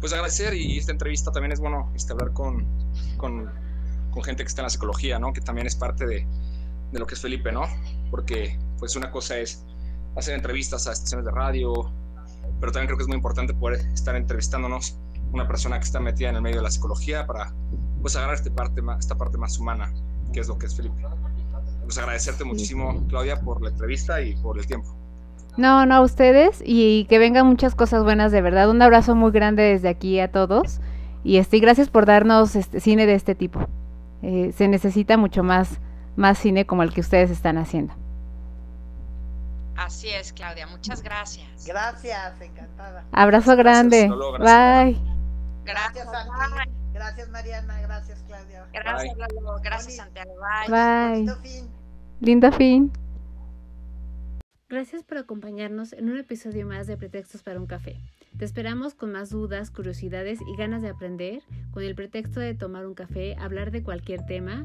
Pues 0.01 0.13
agradecer 0.13 0.55
y 0.55 0.79
esta 0.79 0.93
entrevista 0.93 1.31
también 1.33 1.53
es 1.53 1.61
bueno 1.61 1.91
este, 1.95 2.13
hablar 2.13 2.33
con, 2.33 2.67
con, 3.17 3.51
con 4.11 4.23
gente 4.23 4.43
que 4.43 4.49
está 4.49 4.61
en 4.63 4.65
la 4.65 4.71
psicología, 4.71 5.19
¿no? 5.19 5.33
Que 5.33 5.41
también 5.41 5.67
es 5.67 5.75
parte 5.77 6.07
de, 6.07 6.27
de 6.93 6.99
lo 6.99 7.07
que 7.07 7.15
es 7.15 7.21
Felipe, 7.21 7.51
¿no? 7.53 7.63
Porque 8.11 8.59
pues 8.79 8.95
una 8.97 9.11
cosa 9.11 9.39
es 9.39 9.65
hacer 10.17 10.35
entrevistas 10.35 10.87
a 10.87 10.93
estaciones 10.93 11.25
de 11.25 11.31
radio, 11.33 11.73
pero 12.61 12.73
también 12.73 12.87
creo 12.89 12.99
que 12.99 13.03
es 13.05 13.09
muy 13.09 13.17
importante 13.17 13.55
poder 13.55 13.81
estar 13.93 14.15
entrevistándonos 14.17 14.99
una 15.33 15.47
persona 15.49 15.79
que 15.79 15.85
está 15.85 15.99
metida 16.01 16.29
en 16.29 16.37
el 16.37 16.43
medio 16.43 16.57
de 16.57 16.63
la 16.65 16.71
psicología 16.71 17.27
para 17.27 17.53
pues 18.03 18.15
agarrar 18.17 18.35
esta 18.35 18.51
parte 18.51 18.83
más, 18.83 18.99
esta 19.01 19.15
parte 19.17 19.39
más 19.39 19.59
humana, 19.59 19.93
que 20.33 20.41
es 20.41 20.49
lo 20.49 20.59
que 20.59 20.67
es 20.67 20.77
Felipe. 20.77 20.97
Pues 21.85 21.99
agradecerte 21.99 22.45
muchísimo, 22.45 23.05
Claudia, 23.09 23.41
por 23.41 23.63
la 23.63 23.71
entrevista 23.71 24.21
y 24.21 24.35
por 24.37 24.59
el 24.59 24.67
tiempo. 24.67 24.97
No, 25.57 25.85
no 25.85 25.97
a 25.97 26.01
ustedes 26.01 26.63
y 26.65 27.05
que 27.07 27.19
vengan 27.19 27.47
muchas 27.47 27.75
cosas 27.75 28.03
buenas 28.05 28.33
de 28.33 28.41
verdad. 28.41 28.71
Un 28.71 28.81
abrazo 28.81 29.15
muy 29.15 29.33
grande 29.33 29.63
desde 29.63 29.89
aquí 29.89 30.19
a 30.19 30.33
todos 30.33 30.81
y 31.25 31.37
este 31.37 31.59
gracias 31.59 31.91
por 31.91 32.07
darnos 32.07 32.57
este 32.57 32.81
cine 32.81 33.07
de 33.07 33.15
este 33.15 33.35
tipo. 33.35 33.67
Eh, 34.23 34.53
se 34.57 34.69
necesita 34.69 35.17
mucho 35.17 35.43
más 35.43 35.79
más 36.17 36.39
cine 36.39 36.67
como 36.67 36.83
el 36.83 36.93
que 36.93 37.01
ustedes 37.01 37.31
están 37.31 37.59
haciendo. 37.59 37.95
Así 39.77 40.09
es, 40.09 40.33
Claudia, 40.33 40.67
muchas 40.67 41.03
gracias. 41.03 41.67
Gracias, 41.67 42.41
encantada. 42.41 43.05
Abrazo 43.13 43.57
Gracias, 43.57 43.57
grande. 43.57 44.09
Gracias, 44.39 44.39
Bye. 44.39 45.01
Gracias, 45.65 46.07
Gracias, 46.07 46.09
Santi. 46.11 46.82
Gracias, 47.03 47.29
Mariana. 47.31 47.81
Gracias, 47.83 48.23
Claudia. 48.29 48.65
Gracias, 48.73 49.17
Bye. 49.17 49.27
Lalo. 49.35 49.61
Gracias. 49.61 49.97
Santiago. 49.97 50.35
Bye. 50.69 51.27
Lindo 52.21 52.53
fin. 52.53 52.93
Gracias 54.69 55.03
por 55.03 55.19
acompañarnos 55.19 55.93
en 55.95 56.11
un 56.11 56.17
episodio 56.17 56.65
más 56.65 56.87
de 56.87 56.97
Pretextos 56.97 57.43
para 57.43 57.59
un 57.59 57.67
café. 57.67 57.97
Te 58.39 58.45
esperamos 58.45 58.95
con 58.95 59.11
más 59.11 59.31
dudas, 59.31 59.73
curiosidades 59.73 60.39
y 60.43 60.57
ganas 60.57 60.81
de 60.81 60.91
aprender, 60.91 61.43
con 61.73 61.83
el 61.83 61.97
pretexto 61.97 62.39
de 62.39 62.55
tomar 62.55 62.87
un 62.87 62.95
café, 62.95 63.35
hablar 63.37 63.73
de 63.73 63.83
cualquier 63.83 64.25
tema 64.25 64.65